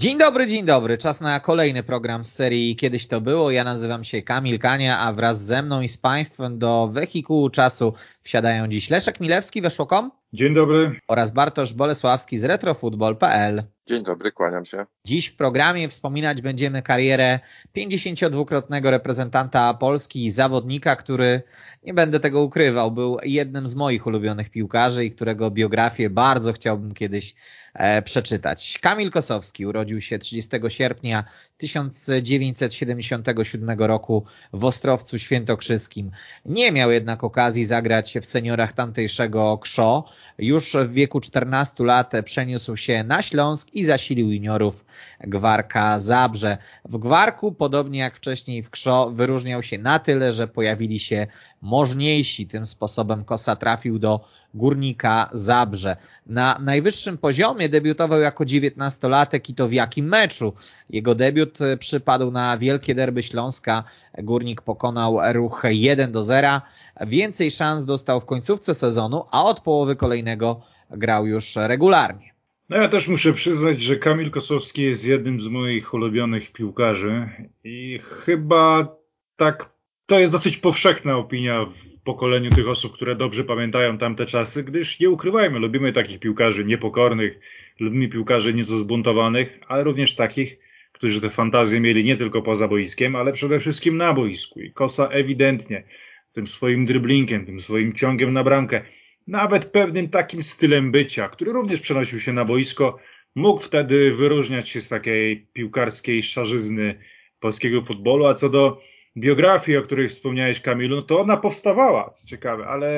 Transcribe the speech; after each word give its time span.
Dzień 0.00 0.18
dobry, 0.18 0.46
dzień 0.46 0.64
dobry. 0.64 0.98
Czas 0.98 1.20
na 1.20 1.40
kolejny 1.40 1.82
program 1.82 2.24
z 2.24 2.32
serii 2.34 2.76
Kiedyś 2.76 3.06
to 3.06 3.20
było. 3.20 3.50
Ja 3.50 3.64
nazywam 3.64 4.04
się 4.04 4.22
Kamil 4.22 4.58
Kania, 4.58 4.98
a 4.98 5.12
wraz 5.12 5.44
ze 5.44 5.62
mną 5.62 5.80
i 5.80 5.88
z 5.88 5.98
Państwem 5.98 6.58
do 6.58 6.88
wehikułu 6.92 7.50
czasu 7.50 7.94
wsiadają 8.22 8.68
dziś 8.68 8.90
Leszek 8.90 9.20
Milewski, 9.20 9.62
Weszło.com 9.62 10.10
Dzień 10.34 10.54
dobry. 10.54 11.00
oraz 11.08 11.30
Bartosz 11.30 11.74
Bolesławski 11.74 12.38
z 12.38 12.44
retrofutbol.pl. 12.44 13.64
Dzień 13.86 14.02
dobry, 14.02 14.32
kłaniam 14.32 14.64
się. 14.64 14.86
Dziś 15.04 15.26
w 15.26 15.36
programie 15.36 15.88
wspominać 15.88 16.42
będziemy 16.42 16.82
karierę 16.82 17.40
52-krotnego 17.76 18.90
reprezentanta 18.90 19.74
Polski 19.74 20.24
i 20.24 20.30
zawodnika, 20.30 20.96
który, 20.96 21.42
nie 21.82 21.94
będę 21.94 22.20
tego 22.20 22.42
ukrywał, 22.42 22.90
był 22.90 23.18
jednym 23.22 23.68
z 23.68 23.74
moich 23.74 24.06
ulubionych 24.06 24.50
piłkarzy 24.50 25.04
i 25.04 25.10
którego 25.10 25.50
biografię 25.50 26.10
bardzo 26.10 26.52
chciałbym 26.52 26.94
kiedyś 26.94 27.34
e, 27.74 28.02
przeczytać. 28.02 28.78
Kamil 28.82 29.10
Kosowski 29.10 29.66
urodził 29.66 30.00
się 30.00 30.18
30 30.18 30.50
sierpnia 30.68 31.24
1977 31.56 33.70
roku 33.78 34.24
w 34.52 34.64
Ostrowcu 34.64 35.18
Świętokrzyskim. 35.18 36.10
Nie 36.44 36.72
miał 36.72 36.90
jednak 36.90 37.24
okazji 37.24 37.64
zagrać 37.64 38.18
w 38.22 38.26
seniorach 38.26 38.72
tamtejszego 38.72 39.58
KSZO. 39.58 40.04
Już 40.38 40.72
w 40.72 40.92
wieku 40.92 41.20
14 41.20 41.84
lat 41.84 42.12
przeniósł 42.24 42.76
się 42.76 43.04
na 43.04 43.22
Śląsk 43.22 43.74
i 43.74 43.84
zasilił 43.84 44.30
juniorów 44.30 44.83
Gwarka 45.20 45.98
Zabrze. 45.98 46.58
W 46.84 46.98
Gwarku, 46.98 47.52
podobnie 47.52 47.98
jak 47.98 48.16
wcześniej 48.16 48.62
w 48.62 48.70
KSZO, 48.70 49.10
wyróżniał 49.10 49.62
się 49.62 49.78
na 49.78 49.98
tyle, 49.98 50.32
że 50.32 50.48
pojawili 50.48 51.00
się 51.00 51.26
możniejsi. 51.62 52.46
Tym 52.46 52.66
sposobem 52.66 53.24
Kosa 53.24 53.56
trafił 53.56 53.98
do 53.98 54.24
Górnika 54.54 55.30
Zabrze. 55.32 55.96
Na 56.26 56.58
najwyższym 56.60 57.18
poziomie 57.18 57.68
debiutował 57.68 58.20
jako 58.20 58.44
19-latek 58.44 59.50
i 59.50 59.54
to 59.54 59.68
w 59.68 59.72
jakim 59.72 60.06
meczu? 60.06 60.52
Jego 60.90 61.14
debiut 61.14 61.58
przypadł 61.78 62.30
na 62.30 62.58
Wielkie 62.58 62.94
Derby 62.94 63.22
Śląska. 63.22 63.84
Górnik 64.18 64.62
pokonał 64.62 65.32
ruch 65.32 65.62
1 65.70 66.12
do 66.12 66.22
0. 66.22 66.60
Więcej 67.00 67.50
szans 67.50 67.84
dostał 67.84 68.20
w 68.20 68.24
końcówce 68.24 68.74
sezonu, 68.74 69.24
a 69.30 69.44
od 69.44 69.60
połowy 69.60 69.96
kolejnego 69.96 70.60
grał 70.90 71.26
już 71.26 71.56
regularnie. 71.56 72.33
No 72.68 72.76
ja 72.76 72.88
też 72.88 73.08
muszę 73.08 73.32
przyznać, 73.32 73.82
że 73.82 73.96
Kamil 73.96 74.30
Kosowski 74.30 74.82
jest 74.82 75.06
jednym 75.06 75.40
z 75.40 75.48
moich 75.48 75.94
ulubionych 75.94 76.52
piłkarzy 76.52 77.28
i 77.64 77.98
chyba 78.02 78.96
tak 79.36 79.74
to 80.06 80.20
jest 80.20 80.32
dosyć 80.32 80.56
powszechna 80.56 81.16
opinia 81.16 81.64
w 81.64 82.04
pokoleniu 82.04 82.50
tych 82.50 82.68
osób, 82.68 82.92
które 82.94 83.16
dobrze 83.16 83.44
pamiętają 83.44 83.98
tamte 83.98 84.26
czasy, 84.26 84.64
gdyż 84.64 85.00
nie 85.00 85.10
ukrywajmy, 85.10 85.58
lubimy 85.58 85.92
takich 85.92 86.20
piłkarzy 86.20 86.64
niepokornych, 86.64 87.40
lubimy 87.80 88.08
piłkarzy 88.08 88.54
nieco 88.54 88.78
zbuntowanych, 88.78 89.60
ale 89.68 89.84
również 89.84 90.14
takich, 90.14 90.58
którzy 90.92 91.20
te 91.20 91.30
fantazje 91.30 91.80
mieli 91.80 92.04
nie 92.04 92.16
tylko 92.16 92.42
poza 92.42 92.68
boiskiem, 92.68 93.16
ale 93.16 93.32
przede 93.32 93.60
wszystkim 93.60 93.96
na 93.96 94.12
boisku. 94.12 94.60
I 94.60 94.72
Kosa 94.72 95.08
ewidentnie 95.08 95.84
tym 96.32 96.46
swoim 96.46 96.86
driblinkiem, 96.86 97.46
tym 97.46 97.60
swoim 97.60 97.92
ciągiem 97.92 98.32
na 98.32 98.44
bramkę, 98.44 98.84
nawet 99.26 99.64
pewnym 99.64 100.08
takim 100.08 100.42
stylem 100.42 100.92
bycia, 100.92 101.28
który 101.28 101.52
również 101.52 101.80
przenosił 101.80 102.20
się 102.20 102.32
na 102.32 102.44
boisko, 102.44 102.98
mógł 103.34 103.60
wtedy 103.60 104.14
wyróżniać 104.14 104.68
się 104.68 104.80
z 104.80 104.88
takiej 104.88 105.46
piłkarskiej 105.52 106.22
szarzyzny 106.22 106.98
polskiego 107.40 107.82
futbolu, 107.82 108.26
a 108.26 108.34
co 108.34 108.48
do 108.48 108.80
biografii, 109.16 109.78
o 109.78 109.82
której 109.82 110.08
wspomniałeś 110.08 110.60
Kamilu, 110.60 111.02
to 111.02 111.20
ona 111.20 111.36
powstawała, 111.36 112.10
co 112.10 112.28
ciekawe, 112.28 112.66
ale 112.66 112.90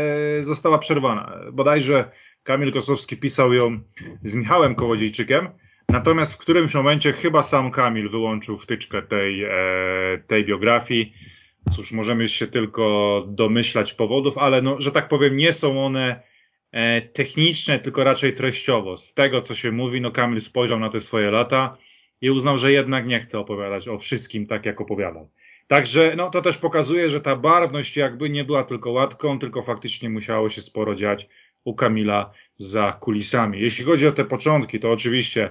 została 0.43 0.79
przerwana. 0.79 1.39
Bodajże 1.53 2.11
Kamil 2.43 2.73
Kosowski 2.73 3.17
pisał 3.17 3.53
ją 3.53 3.81
z 4.25 4.35
Michałem 4.35 4.75
Kołodziejczykiem, 4.75 5.49
natomiast 5.89 6.35
w 6.35 6.39
którymś 6.39 6.75
momencie 6.75 7.13
chyba 7.13 7.43
sam 7.43 7.71
Kamil 7.71 8.11
wyłączył 8.11 8.59
wtyczkę 8.59 9.03
tej, 9.03 9.45
e, 9.45 9.51
tej 10.27 10.45
biografii. 10.45 11.15
Cóż, 11.73 11.93
możemy 11.93 12.29
się 12.29 12.47
tylko 12.47 13.25
domyślać 13.29 13.93
powodów, 13.93 14.39
ale 14.39 14.63
no, 14.63 14.81
że 14.81 14.93
tak 14.93 15.09
powiem, 15.09 15.37
nie 15.37 15.53
są 15.53 15.87
one 15.87 16.21
e, 16.73 17.03
techniczne, 17.03 17.79
tylko 17.79 18.05
raczej 18.05 18.35
treściowo. 18.35 18.99
Z 18.99 19.15
tego, 19.15 19.43
co 19.43 19.55
się 19.55 19.73
mówi, 19.73 20.01
no 20.01 20.11
Kamil 20.11 20.41
spojrzał 20.41 20.81
na 20.81 20.91
te 20.91 21.01
swoje 21.01 21.31
lata 21.31 21.77
i 22.21 22.31
uznał, 22.31 22.59
że 22.59 22.73
jednak 22.73 23.07
nie 23.07 23.21
chce 23.21 23.39
opowiadać 23.39 23.89
o 23.89 23.99
wszystkim 23.99 24.47
tak, 24.47 24.67
jak 24.67 24.81
opowiadał. 24.81 25.31
Także 25.69 26.15
no, 26.17 26.31
to 26.31 26.43
też 26.43 26.59
pokazuje, 26.59 27.11
że 27.11 27.21
ta 27.21 27.37
barwność 27.37 27.97
jakby 27.97 28.31
nie 28.31 28.45
była 28.45 28.65
tylko 28.65 28.91
łatką, 28.91 29.39
tylko 29.39 29.63
faktycznie 29.63 30.11
musiało 30.11 30.49
się 30.49 30.61
sporo 30.61 30.95
dziać 30.95 31.29
u 31.65 31.75
Kamila 31.75 32.33
za 32.57 32.93
kulisami. 32.93 33.61
Jeśli 33.61 33.85
chodzi 33.85 34.07
o 34.07 34.13
te 34.13 34.25
początki, 34.25 34.81
to 34.81 34.93
oczywiście 34.93 35.51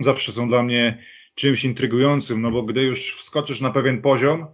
zawsze 0.00 0.32
są 0.32 0.48
dla 0.48 0.62
mnie 0.62 1.02
czymś 1.34 1.64
intrygującym, 1.64 2.42
no 2.42 2.50
bo 2.50 2.62
gdy 2.62 2.82
już 2.82 3.16
wskoczysz 3.18 3.60
na 3.60 3.70
pewien 3.70 4.02
poziom, 4.02 4.46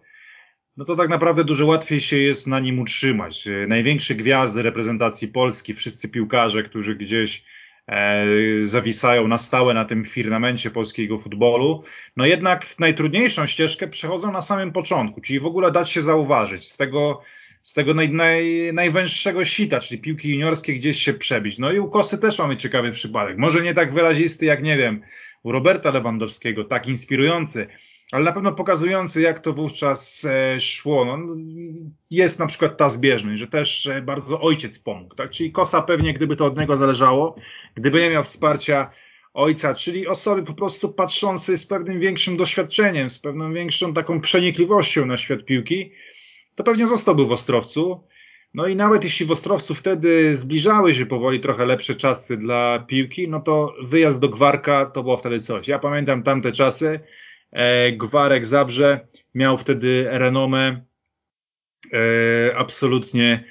no 0.77 0.85
to 0.85 0.97
tak 0.97 1.09
naprawdę 1.09 1.45
dużo 1.45 1.67
łatwiej 1.67 2.01
się 2.01 2.17
jest 2.19 2.47
na 2.47 2.61
nim 2.61 2.79
utrzymać. 2.79 3.49
Największe 3.69 4.15
gwiazdy 4.15 4.63
reprezentacji 4.63 5.29
Polski, 5.29 5.75
wszyscy 5.75 6.09
piłkarze, 6.09 6.63
którzy 6.63 6.95
gdzieś 6.95 7.45
e, 7.87 8.27
zawisają 8.63 9.29
na 9.29 9.39
stałe 9.39 9.75
na 9.75 9.85
tym 9.85 10.05
firmamencie 10.05 10.71
polskiego 10.71 11.19
futbolu, 11.19 11.85
no 12.17 12.27
jednak 12.27 12.79
najtrudniejszą 12.79 13.47
ścieżkę 13.47 13.89
przechodzą 13.89 14.33
na 14.33 14.43
samym 14.43 14.73
początku, 14.73 15.21
czyli 15.21 15.41
w 15.41 15.47
ogóle 15.47 15.73
dać 15.73 15.91
się 15.91 16.03
zauważyć, 16.03 16.69
z 16.69 16.77
tego, 16.77 17.23
z 17.63 17.73
tego 17.73 17.95
naj, 17.95 18.11
naj, 18.11 18.71
najwęższego 18.73 19.45
sita, 19.45 19.81
czyli 19.81 20.01
piłki 20.01 20.31
juniorskie 20.31 20.75
gdzieś 20.75 21.03
się 21.03 21.15
przebić. 21.15 21.59
No 21.59 21.73
i 21.73 21.79
u 21.79 21.91
Kosy 21.91 22.19
też 22.19 22.39
mamy 22.39 22.57
ciekawy 22.57 22.93
przypadek. 22.93 23.39
Może 23.39 23.63
nie 23.63 23.75
tak 23.75 23.93
wyrazisty 23.93 24.47
jak, 24.47 24.63
nie 24.63 24.77
wiem, 24.77 25.03
u 25.43 25.53
Roberta 25.53 25.91
Lewandowskiego, 25.91 26.65
tak 26.65 26.89
inspirujący, 26.89 27.67
ale 28.13 28.25
na 28.25 28.33
pewno 28.33 28.53
pokazujący, 28.53 29.23
jak 29.23 29.41
to 29.41 29.53
wówczas 29.53 30.25
e, 30.25 30.61
szło. 30.61 31.05
No, 31.05 31.19
jest 32.11 32.39
na 32.39 32.47
przykład 32.47 32.77
ta 32.77 32.91
zbieżność, 32.91 33.41
że 33.41 33.47
też 33.47 33.87
e, 33.87 34.03
bardzo 34.03 34.41
ojciec 34.41 34.79
pomógł. 34.79 35.15
Tak? 35.15 35.31
Czyli 35.31 35.53
Kosa 35.53 35.83
pewnie, 35.83 36.15
gdyby 36.15 36.37
to 36.37 36.45
od 36.45 36.59
niego 36.59 36.77
zależało, 36.77 37.37
gdyby 37.75 38.01
nie 38.01 38.11
miał 38.11 38.25
wsparcia 38.25 38.91
ojca, 39.35 39.75
czyli 39.75 40.09
osoby 40.09 40.43
po 40.43 40.55
prostu 40.55 40.89
patrzącej 40.89 41.59
z 41.59 41.67
pewnym 41.67 42.01
większym 42.01 42.37
doświadczeniem, 42.37 43.11
z 43.11 43.19
pewną 43.19 43.53
większą 43.53 43.95
taką 43.95 44.21
przenikliwością 44.21 45.07
na 45.07 45.17
świat 45.17 45.45
piłki, 45.45 45.93
to 46.55 46.65
pewnie 46.65 46.87
zostałby 46.87 47.27
w 47.27 47.33
Ostrowcu. 47.33 48.01
No 48.55 48.67
i 48.67 48.77
nawet 48.77 49.05
jeśli 49.05 49.27
w 49.27 49.31
Ostrowcu 49.31 49.75
wtedy 49.75 50.37
zbliżały 50.37 50.95
się 50.95 51.07
powoli 51.07 51.41
trochę 51.41 51.67
lepsze 51.67 51.95
czasy 51.95 52.37
dla 52.37 52.85
piłki, 52.89 53.29
no 53.29 53.41
to 53.41 53.75
wyjazd 53.83 54.21
do 54.21 54.29
Gwarka 54.29 54.87
to 54.87 55.03
było 55.03 55.17
wtedy 55.17 55.41
coś. 55.41 55.69
Ja 55.69 55.79
pamiętam 55.79 56.23
tamte 56.23 56.53
czasy, 56.53 57.01
Gwarek 57.93 58.47
Zabrze 58.47 59.01
miał 59.35 59.59
wtedy 59.59 60.07
renomę 60.11 60.85
e, 61.93 62.57
absolutnie 62.57 63.45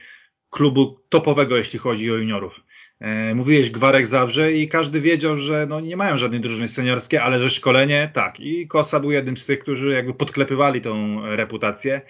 klubu 0.49 0.99
topowego, 1.09 1.57
jeśli 1.57 1.79
chodzi 1.79 2.11
o 2.11 2.15
juniorów. 2.15 2.59
E, 2.99 3.35
mówiłeś 3.35 3.69
Gwarek 3.69 4.07
Zabrze 4.07 4.53
i 4.53 4.67
każdy 4.67 5.01
wiedział, 5.01 5.37
że 5.37 5.65
no 5.69 5.79
nie 5.79 5.97
mają 5.97 6.17
żadnej 6.17 6.41
drużyny 6.41 6.67
seniorskiej, 6.67 7.19
ale 7.19 7.39
że 7.39 7.49
szkolenie 7.49 8.11
tak. 8.13 8.39
I 8.39 8.67
Kosa 8.67 8.99
był 8.99 9.11
jednym 9.11 9.37
z 9.37 9.45
tych, 9.45 9.59
którzy 9.59 9.91
jakby 9.91 10.13
podklepywali 10.13 10.81
tą 10.81 11.21
reputację. 11.35 12.01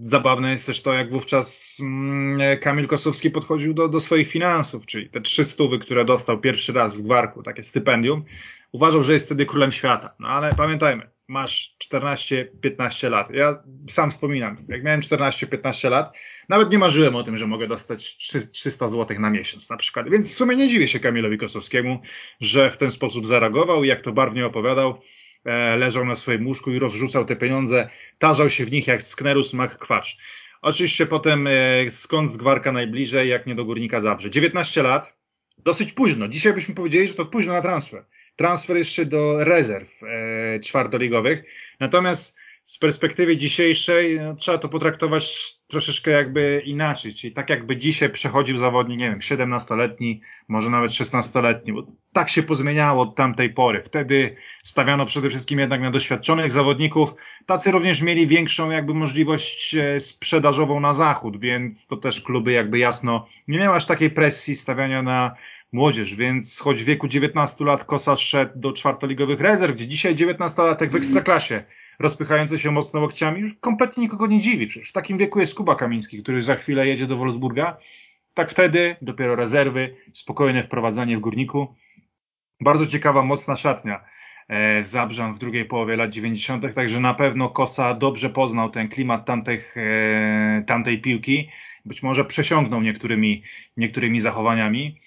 Zabawne 0.00 0.50
jest 0.50 0.66
też 0.66 0.82
to, 0.82 0.94
jak 0.94 1.10
wówczas 1.10 1.78
mm, 1.82 2.58
Kamil 2.58 2.86
Kosowski 2.86 3.30
podchodził 3.30 3.74
do, 3.74 3.88
do 3.88 4.00
swoich 4.00 4.30
finansów, 4.30 4.86
czyli 4.86 5.10
te 5.10 5.20
trzy 5.20 5.44
stówy, 5.44 5.78
które 5.78 6.04
dostał 6.04 6.40
pierwszy 6.40 6.72
raz 6.72 6.96
w 6.96 7.02
Gwarku, 7.02 7.42
takie 7.42 7.62
stypendium. 7.62 8.24
Uważał, 8.72 9.04
że 9.04 9.12
jest 9.12 9.26
wtedy 9.26 9.46
królem 9.46 9.72
świata. 9.72 10.14
No 10.18 10.28
ale 10.28 10.52
pamiętajmy, 10.56 11.13
masz 11.28 11.76
14-15 11.92 13.10
lat. 13.10 13.30
Ja 13.30 13.62
sam 13.90 14.10
wspominam, 14.10 14.56
jak 14.68 14.82
miałem 14.82 15.00
14-15 15.00 15.90
lat, 15.90 16.16
nawet 16.48 16.70
nie 16.70 16.78
marzyłem 16.78 17.16
o 17.16 17.22
tym, 17.22 17.36
że 17.36 17.46
mogę 17.46 17.66
dostać 17.66 18.16
300 18.52 18.88
zł 18.88 19.20
na 19.20 19.30
miesiąc 19.30 19.70
na 19.70 19.76
przykład. 19.76 20.08
Więc 20.08 20.32
w 20.32 20.36
sumie 20.36 20.56
nie 20.56 20.68
dziwię 20.68 20.88
się 20.88 21.00
Kamilowi 21.00 21.38
Kosowskiemu, 21.38 22.02
że 22.40 22.70
w 22.70 22.76
ten 22.76 22.90
sposób 22.90 23.26
zareagował 23.26 23.84
i 23.84 23.88
jak 23.88 24.00
to 24.00 24.12
barwnie 24.12 24.46
opowiadał, 24.46 25.00
e, 25.44 25.76
leżał 25.76 26.04
na 26.04 26.14
swoim 26.14 26.46
łóżku 26.46 26.70
i 26.70 26.78
rozrzucał 26.78 27.24
te 27.24 27.36
pieniądze, 27.36 27.88
tarzał 28.18 28.50
się 28.50 28.64
w 28.64 28.72
nich 28.72 28.86
jak 28.86 29.02
sknerus 29.02 29.52
mak 29.52 29.78
kwacz. 29.78 30.16
Oczywiście 30.62 31.06
potem 31.06 31.46
e, 31.46 31.50
skąd 31.90 32.32
z 32.32 32.36
Gwarka 32.36 32.72
najbliżej, 32.72 33.28
jak 33.28 33.46
nie 33.46 33.54
do 33.54 33.64
Górnika 33.64 34.00
Zabrze. 34.00 34.30
19 34.30 34.82
lat, 34.82 35.16
dosyć 35.58 35.92
późno. 35.92 36.28
Dzisiaj 36.28 36.52
byśmy 36.52 36.74
powiedzieli, 36.74 37.08
że 37.08 37.14
to 37.14 37.26
późno 37.26 37.52
na 37.52 37.62
transfer. 37.62 38.04
Transfer 38.36 38.76
jeszcze 38.76 39.06
do 39.06 39.44
rezerw 39.44 40.02
e, 40.02 40.60
czwartoligowych. 40.60 41.44
Natomiast 41.80 42.38
z 42.64 42.78
perspektywy 42.78 43.36
dzisiejszej 43.36 44.20
no, 44.20 44.34
trzeba 44.34 44.58
to 44.58 44.68
potraktować 44.68 45.54
troszeczkę 45.66 46.10
jakby 46.10 46.62
inaczej, 46.64 47.14
czyli 47.14 47.32
tak 47.32 47.50
jakby 47.50 47.76
dzisiaj 47.76 48.10
przechodził 48.10 48.56
zawodnik, 48.56 48.98
nie 48.98 49.10
wiem, 49.10 49.18
17-letni, 49.18 50.20
może 50.48 50.70
nawet 50.70 50.90
16-letni, 50.90 51.72
bo 51.72 51.86
tak 52.12 52.28
się 52.28 52.42
pozmieniało 52.42 53.02
od 53.02 53.16
tamtej 53.16 53.50
pory. 53.50 53.82
Wtedy 53.86 54.36
stawiano 54.64 55.06
przede 55.06 55.28
wszystkim 55.28 55.58
jednak 55.58 55.80
na 55.80 55.90
doświadczonych 55.90 56.52
zawodników, 56.52 57.14
tacy 57.46 57.70
również 57.70 58.00
mieli 58.00 58.26
większą 58.26 58.70
jakby 58.70 58.94
możliwość 58.94 59.74
e, 59.74 60.00
sprzedażową 60.00 60.80
na 60.80 60.92
zachód, 60.92 61.40
więc 61.40 61.86
to 61.86 61.96
też 61.96 62.20
kluby 62.20 62.52
jakby 62.52 62.78
jasno 62.78 63.26
nie 63.48 63.58
miały 63.58 63.76
aż 63.76 63.86
takiej 63.86 64.10
presji 64.10 64.56
stawiania 64.56 65.02
na 65.02 65.36
młodzież, 65.74 66.14
więc 66.14 66.60
choć 66.60 66.82
w 66.82 66.86
wieku 66.86 67.08
19 67.08 67.64
lat 67.64 67.84
Kosa 67.84 68.16
szedł 68.16 68.52
do 68.58 68.72
czwartoligowych 68.72 69.40
rezerw, 69.40 69.74
gdzie 69.74 69.88
dzisiaj 69.88 70.16
19-latek 70.16 70.90
w 70.90 70.96
ekstraklasie 70.96 71.64
rozpychający 71.98 72.58
się 72.58 72.70
mocno 72.70 73.00
łokciami, 73.00 73.40
już 73.40 73.54
kompletnie 73.54 74.02
nikogo 74.02 74.26
nie 74.26 74.40
dziwi. 74.40 74.66
Przecież 74.66 74.90
w 74.90 74.92
takim 74.92 75.18
wieku 75.18 75.40
jest 75.40 75.54
Kuba 75.54 75.74
Kamiński, 75.74 76.22
który 76.22 76.42
za 76.42 76.54
chwilę 76.54 76.86
jedzie 76.86 77.06
do 77.06 77.16
Wolfsburga. 77.16 77.76
Tak 78.34 78.50
wtedy 78.50 78.96
dopiero 79.02 79.36
rezerwy, 79.36 79.96
spokojne 80.12 80.64
wprowadzanie 80.64 81.16
w 81.16 81.20
górniku. 81.20 81.74
Bardzo 82.60 82.86
ciekawa, 82.86 83.22
mocna 83.22 83.56
szatnia 83.56 84.04
e, 84.48 84.84
Zabrzan 84.84 85.34
w 85.34 85.38
drugiej 85.38 85.64
połowie 85.64 85.96
lat 85.96 86.10
90., 86.10 86.74
także 86.74 87.00
na 87.00 87.14
pewno 87.14 87.48
Kosa 87.48 87.94
dobrze 87.94 88.30
poznał 88.30 88.70
ten 88.70 88.88
klimat 88.88 89.26
tamtych, 89.26 89.76
e, 89.76 90.64
tamtej 90.66 91.00
piłki. 91.00 91.48
Być 91.84 92.02
może 92.02 92.24
przesiągnął 92.24 92.82
niektórymi, 92.82 93.42
niektórymi 93.76 94.20
zachowaniami. 94.20 95.00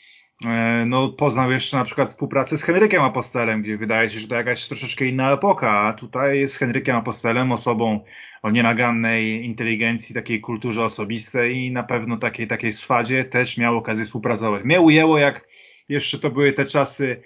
E, 0.45 0.85
no, 0.87 1.09
poznał 1.09 1.51
jeszcze 1.51 1.77
na 1.77 1.85
przykład 1.85 2.09
współpracę 2.09 2.57
z 2.57 2.63
Henrykiem 2.63 3.03
Apostelem, 3.03 3.61
gdzie 3.61 3.77
wydaje 3.77 4.09
się, 4.09 4.19
że 4.19 4.27
to 4.27 4.35
jakaś 4.35 4.67
troszeczkę 4.67 5.05
inna 5.05 5.31
epoka, 5.31 5.71
a 5.71 5.93
tutaj 5.93 6.49
z 6.49 6.57
Henrykiem 6.57 6.95
Apostelem, 6.95 7.51
osobą 7.51 7.99
o 8.41 8.51
nienagannej 8.51 9.45
inteligencji, 9.45 10.15
takiej 10.15 10.41
kulturze 10.41 10.83
osobistej 10.83 11.57
i 11.57 11.71
na 11.71 11.83
pewno 11.83 12.17
takiej, 12.17 12.47
takiej 12.47 12.73
swadzie 12.73 13.25
też 13.25 13.57
miał 13.57 13.77
okazję 13.77 14.05
współpracować. 14.05 14.63
Mnie 14.63 14.81
ujęło, 14.81 15.17
jak 15.17 15.47
jeszcze 15.89 16.19
to 16.19 16.29
były 16.29 16.53
te 16.53 16.65
czasy 16.65 17.21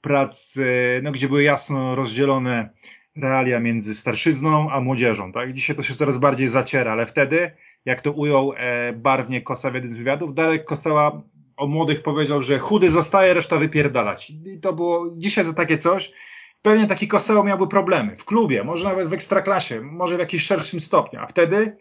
pracy, 0.00 0.66
no, 1.02 1.12
gdzie 1.12 1.28
były 1.28 1.42
jasno 1.42 1.94
rozdzielone 1.94 2.70
realia 3.16 3.60
między 3.60 3.94
starszyzną 3.94 4.70
a 4.70 4.80
młodzieżą, 4.80 5.32
tak? 5.32 5.52
Dzisiaj 5.52 5.76
to 5.76 5.82
się 5.82 5.94
coraz 5.94 6.18
bardziej 6.18 6.48
zaciera, 6.48 6.92
ale 6.92 7.06
wtedy, 7.06 7.50
jak 7.84 8.00
to 8.00 8.12
ujął 8.12 8.52
e, 8.56 8.92
barwnie 8.92 9.42
Kosa 9.42 9.70
w 9.70 9.74
jednym 9.74 9.92
z 9.92 9.96
wywiadów, 9.96 10.34
Darek 10.34 10.64
Kosała 10.64 11.22
o 11.60 11.66
młodych 11.66 12.02
powiedział, 12.02 12.42
że 12.42 12.58
chudy 12.58 12.90
zostaje, 12.90 13.34
reszta 13.34 13.56
wypierdalać. 13.56 14.30
I 14.30 14.60
to 14.60 14.72
było 14.72 15.06
dzisiaj 15.16 15.44
za 15.44 15.54
takie 15.54 15.78
coś. 15.78 16.12
Pewnie 16.62 16.86
taki 16.86 17.08
Koseło 17.08 17.44
miałby 17.44 17.68
problemy 17.68 18.16
w 18.16 18.24
klubie, 18.24 18.64
może 18.64 18.88
nawet 18.88 19.08
w 19.08 19.12
ekstraklasie, 19.12 19.80
może 19.80 20.16
w 20.16 20.18
jakimś 20.18 20.42
szerszym 20.42 20.80
stopniu. 20.80 21.20
A 21.20 21.26
wtedy 21.26 21.76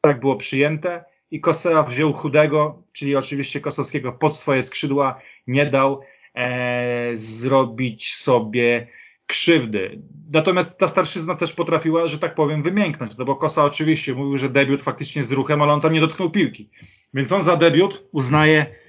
tak 0.00 0.20
było 0.20 0.36
przyjęte 0.36 1.04
i 1.30 1.40
Kosea 1.40 1.82
wziął 1.82 2.12
chudego, 2.12 2.82
czyli 2.92 3.16
oczywiście 3.16 3.60
Kosowskiego 3.60 4.12
pod 4.12 4.36
swoje 4.36 4.62
skrzydła, 4.62 5.20
nie 5.46 5.66
dał 5.66 6.00
e, 6.34 7.10
zrobić 7.14 8.14
sobie 8.14 8.86
krzywdy. 9.26 10.02
Natomiast 10.32 10.78
ta 10.78 10.88
starszyzna 10.88 11.34
też 11.34 11.52
potrafiła, 11.52 12.06
że 12.06 12.18
tak 12.18 12.34
powiem, 12.34 12.62
wymięknąć, 12.62 13.16
no 13.16 13.24
bo 13.24 13.36
Kosa 13.36 13.64
oczywiście 13.64 14.14
mówił, 14.14 14.38
że 14.38 14.48
debiut 14.48 14.82
faktycznie 14.82 15.24
z 15.24 15.32
ruchem, 15.32 15.62
ale 15.62 15.72
on 15.72 15.80
tam 15.80 15.92
nie 15.92 16.00
dotknął 16.00 16.30
piłki. 16.30 16.70
Więc 17.14 17.32
on 17.32 17.42
za 17.42 17.56
debiut 17.56 18.04
uznaje 18.12 18.83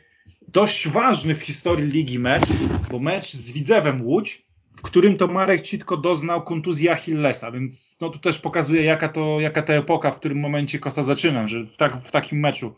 dość 0.55 0.87
ważny 0.87 1.35
w 1.35 1.41
historii 1.41 1.91
ligi 1.91 2.19
mecz, 2.19 2.43
bo 2.91 2.99
mecz 2.99 3.33
z 3.33 3.51
Widzewem 3.51 4.01
Łódź, 4.01 4.45
w 4.77 4.81
którym 4.81 5.17
to 5.17 5.27
Marek 5.27 5.61
Citko 5.61 5.97
doznał 5.97 6.43
kontuzji 6.43 6.89
Achillesa, 6.89 7.51
więc 7.51 7.97
no 8.01 8.09
tu 8.09 8.19
też 8.19 8.39
pokazuje 8.39 8.83
jaka 8.83 9.09
to, 9.09 9.39
jaka 9.39 9.61
ta 9.61 9.73
epoka, 9.73 10.11
w 10.11 10.19
którym 10.19 10.39
momencie 10.39 10.79
Kosa 10.79 11.03
zaczyna, 11.03 11.47
że 11.47 11.63
w, 11.63 11.77
tak, 11.77 12.07
w 12.07 12.11
takim 12.11 12.39
meczu 12.39 12.75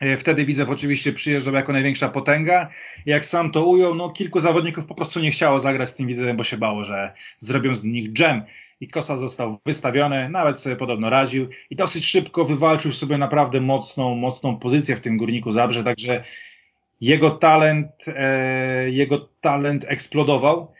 e, 0.00 0.16
Wtedy 0.16 0.44
Widzew 0.44 0.70
oczywiście 0.70 1.12
przyjeżdżał 1.12 1.54
jako 1.54 1.72
największa 1.72 2.08
potęga. 2.08 2.70
Jak 3.06 3.24
sam 3.24 3.50
to 3.50 3.66
ujął, 3.66 3.94
no 3.94 4.10
kilku 4.10 4.40
zawodników 4.40 4.84
po 4.84 4.94
prostu 4.94 5.20
nie 5.20 5.30
chciało 5.30 5.60
zagrać 5.60 5.88
z 5.88 5.94
tym 5.94 6.06
Widzewem, 6.06 6.36
bo 6.36 6.44
się 6.44 6.56
bało, 6.56 6.84
że 6.84 7.12
zrobią 7.38 7.74
z 7.74 7.84
nich 7.84 8.12
dżem. 8.12 8.42
I 8.80 8.88
Kosa 8.88 9.16
został 9.16 9.58
wystawiony, 9.66 10.28
nawet 10.28 10.58
sobie 10.58 10.76
podobno 10.76 11.10
radził 11.10 11.48
i 11.70 11.76
dosyć 11.76 12.06
szybko 12.06 12.44
wywalczył 12.44 12.92
sobie 12.92 13.18
naprawdę 13.18 13.60
mocną, 13.60 14.14
mocną 14.14 14.56
pozycję 14.58 14.96
w 14.96 15.00
tym 15.00 15.16
Górniku 15.16 15.52
Zabrze, 15.52 15.84
także 15.84 16.24
jego 17.00 17.30
talent, 17.30 17.88
e, 18.08 18.90
jego 18.90 19.18
talent 19.40 19.84
eksplodował. 19.88 20.72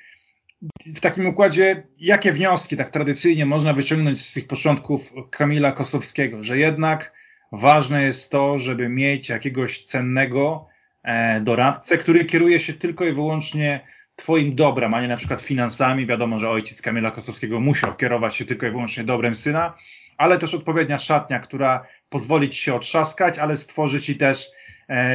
W 0.86 1.00
takim 1.00 1.26
układzie, 1.26 1.82
jakie 2.00 2.32
wnioski 2.32 2.76
tak 2.76 2.90
tradycyjnie 2.90 3.46
można 3.46 3.72
wyciągnąć 3.72 4.26
z 4.26 4.32
tych 4.32 4.46
początków 4.46 5.12
Kamila 5.30 5.72
Kosowskiego, 5.72 6.44
że 6.44 6.58
jednak 6.58 7.12
ważne 7.52 8.02
jest 8.02 8.30
to, 8.30 8.58
żeby 8.58 8.88
mieć 8.88 9.28
jakiegoś 9.28 9.84
cennego 9.84 10.68
e, 11.02 11.40
doradcę, 11.40 11.98
który 11.98 12.24
kieruje 12.24 12.60
się 12.60 12.72
tylko 12.72 13.04
i 13.04 13.12
wyłącznie 13.12 13.80
Twoim 14.16 14.54
dobrem, 14.54 14.94
a 14.94 15.00
nie 15.00 15.08
na 15.08 15.16
przykład 15.16 15.42
finansami. 15.42 16.06
Wiadomo, 16.06 16.38
że 16.38 16.50
ojciec 16.50 16.82
Kamila 16.82 17.10
Kosowskiego 17.10 17.60
musiał 17.60 17.96
kierować 17.96 18.36
się 18.36 18.44
tylko 18.44 18.66
i 18.66 18.70
wyłącznie 18.70 19.04
dobrem 19.04 19.34
syna, 19.34 19.74
ale 20.16 20.38
też 20.38 20.54
odpowiednia 20.54 20.98
szatnia, 20.98 21.40
która 21.40 21.86
pozwoli 22.08 22.50
Ci 22.50 22.62
się 22.62 22.74
otrzaskać, 22.74 23.38
ale 23.38 23.56
stworzy 23.56 24.00
Ci 24.00 24.16
też 24.16 24.46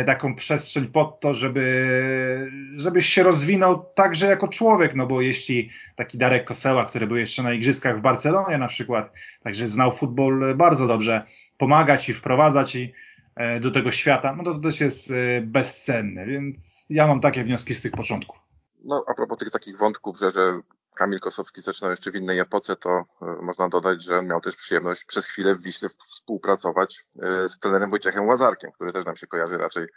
taką 0.06 0.36
przestrzeń 0.36 0.88
pod 0.88 1.20
to, 1.20 1.34
żeby, 1.34 2.52
żebyś 2.76 3.06
się 3.06 3.24
rozwinął 3.24 3.86
także 3.96 4.26
jako 4.26 4.48
człowiek, 4.48 4.96
no 4.96 5.08
bo 5.08 5.22
jeśli 5.22 5.70
taki 5.96 6.18
Darek 6.18 6.46
Koseła, 6.46 6.86
który 6.86 7.08
był 7.08 7.18
jeszcze 7.18 7.44
na 7.44 7.54
igrzyskach 7.54 7.98
w 7.98 8.02
Barcelonie 8.02 8.58
na 8.58 8.68
przykład, 8.68 9.12
także 9.44 9.68
znał 9.68 9.92
futbol 9.92 10.56
bardzo 10.56 10.88
dobrze, 10.88 11.26
pomagać 11.58 12.10
i 12.10 12.14
wprowadzać 12.14 12.76
i 12.76 12.94
e, 13.36 13.60
do 13.60 13.72
tego 13.72 13.92
świata, 13.92 14.36
no 14.36 14.44
to, 14.44 14.54
to 14.54 14.60
też 14.60 14.82
jest 14.82 15.12
e, 15.12 15.42
bezcenne, 15.42 16.26
więc 16.26 16.86
ja 16.90 17.08
mam 17.08 17.22
takie 17.22 17.44
wnioski 17.44 17.76
z 17.76 17.82
tych 17.82 17.92
początków. 17.92 18.38
No 18.84 19.04
a 19.08 19.14
propos 19.14 19.38
tych 19.38 19.52
takich 19.52 19.78
wątków, 19.78 20.20
że, 20.20 20.32
że 20.32 20.60
Kamil 20.96 21.20
Kosowski 21.20 21.62
zaczynał 21.62 21.92
jeszcze 21.92 22.12
w 22.12 22.16
innej 22.16 22.40
epoce, 22.40 22.76
to 22.76 22.90
e, 22.90 23.26
można 23.42 23.70
dodać, 23.70 24.04
że 24.04 24.24
miał 24.24 24.42
też 24.42 24.56
przyjemność 24.56 25.06
przez 25.06 25.26
chwilę 25.26 25.56
w 25.56 25.64
Wiśle 25.64 25.90
współpracować 25.90 27.06
e, 27.22 27.50
z 27.50 27.60
trenerem 27.60 27.90
Wojciechem 27.90 28.28
Łazarkiem, 28.28 28.72
który 28.72 28.94
też 28.94 29.06
nam 29.06 29.16
się 29.16 29.28
kojarzy 29.28 29.58
raczej 29.58 29.88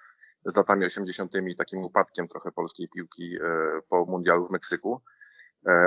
z 0.44 0.56
latami 0.56 0.84
80. 0.84 1.32
i 1.34 1.56
takim 1.56 1.84
upadkiem 1.84 2.28
trochę 2.28 2.52
polskiej 2.52 2.88
piłki 2.88 3.36
e, 3.36 3.40
po 3.88 4.04
mundialu 4.04 4.46
w 4.46 4.50
Meksyku. 4.50 5.02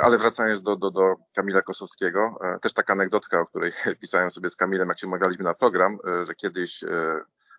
Ale 0.02 0.18
wracając 0.18 0.62
do, 0.62 0.76
do, 0.76 0.92
do 0.92 1.16
Kamila 1.36 1.62
Kosowskiego, 1.62 2.40
też 2.62 2.74
taka 2.74 2.94
anegdotka, 2.94 3.40
o 3.40 3.46
której 3.46 3.72
pisałem 4.02 4.32
sobie 4.32 4.50
z 4.50 4.56
Kamilem, 4.56 4.88
jak 4.88 5.00
się 5.00 5.08
umawialiśmy 5.08 5.44
na 5.44 5.54
program, 5.54 5.98
że 6.22 6.36
kiedyś 6.36 6.84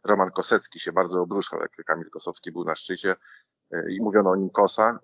Roman 0.05 0.31
Kosecki 0.31 0.81
się 0.81 0.93
bardzo 0.93 1.21
obruszał, 1.21 1.61
jak 1.61 1.87
Kamil 1.87 2.11
Kosowski 2.11 2.53
był 2.53 2.65
na 2.65 2.75
szczycie 2.75 3.17
i 3.89 4.01
mówiono 4.03 4.31
o 4.31 4.37
nim 4.37 4.51
Kosa 4.51 4.99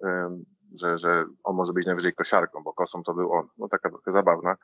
że, 0.75 0.99
że 0.99 1.25
on 1.45 1.57
może 1.57 1.73
być 1.73 1.87
najwyżej 1.87 2.14
kosiarką, 2.14 2.62
bo 2.62 2.73
kosą 2.73 3.02
to 3.02 3.14
był 3.14 3.33
on. 3.33 3.49
No 3.59 3.69
taka 3.69 3.90
trochę 3.90 4.12
zabawna. 4.12 4.57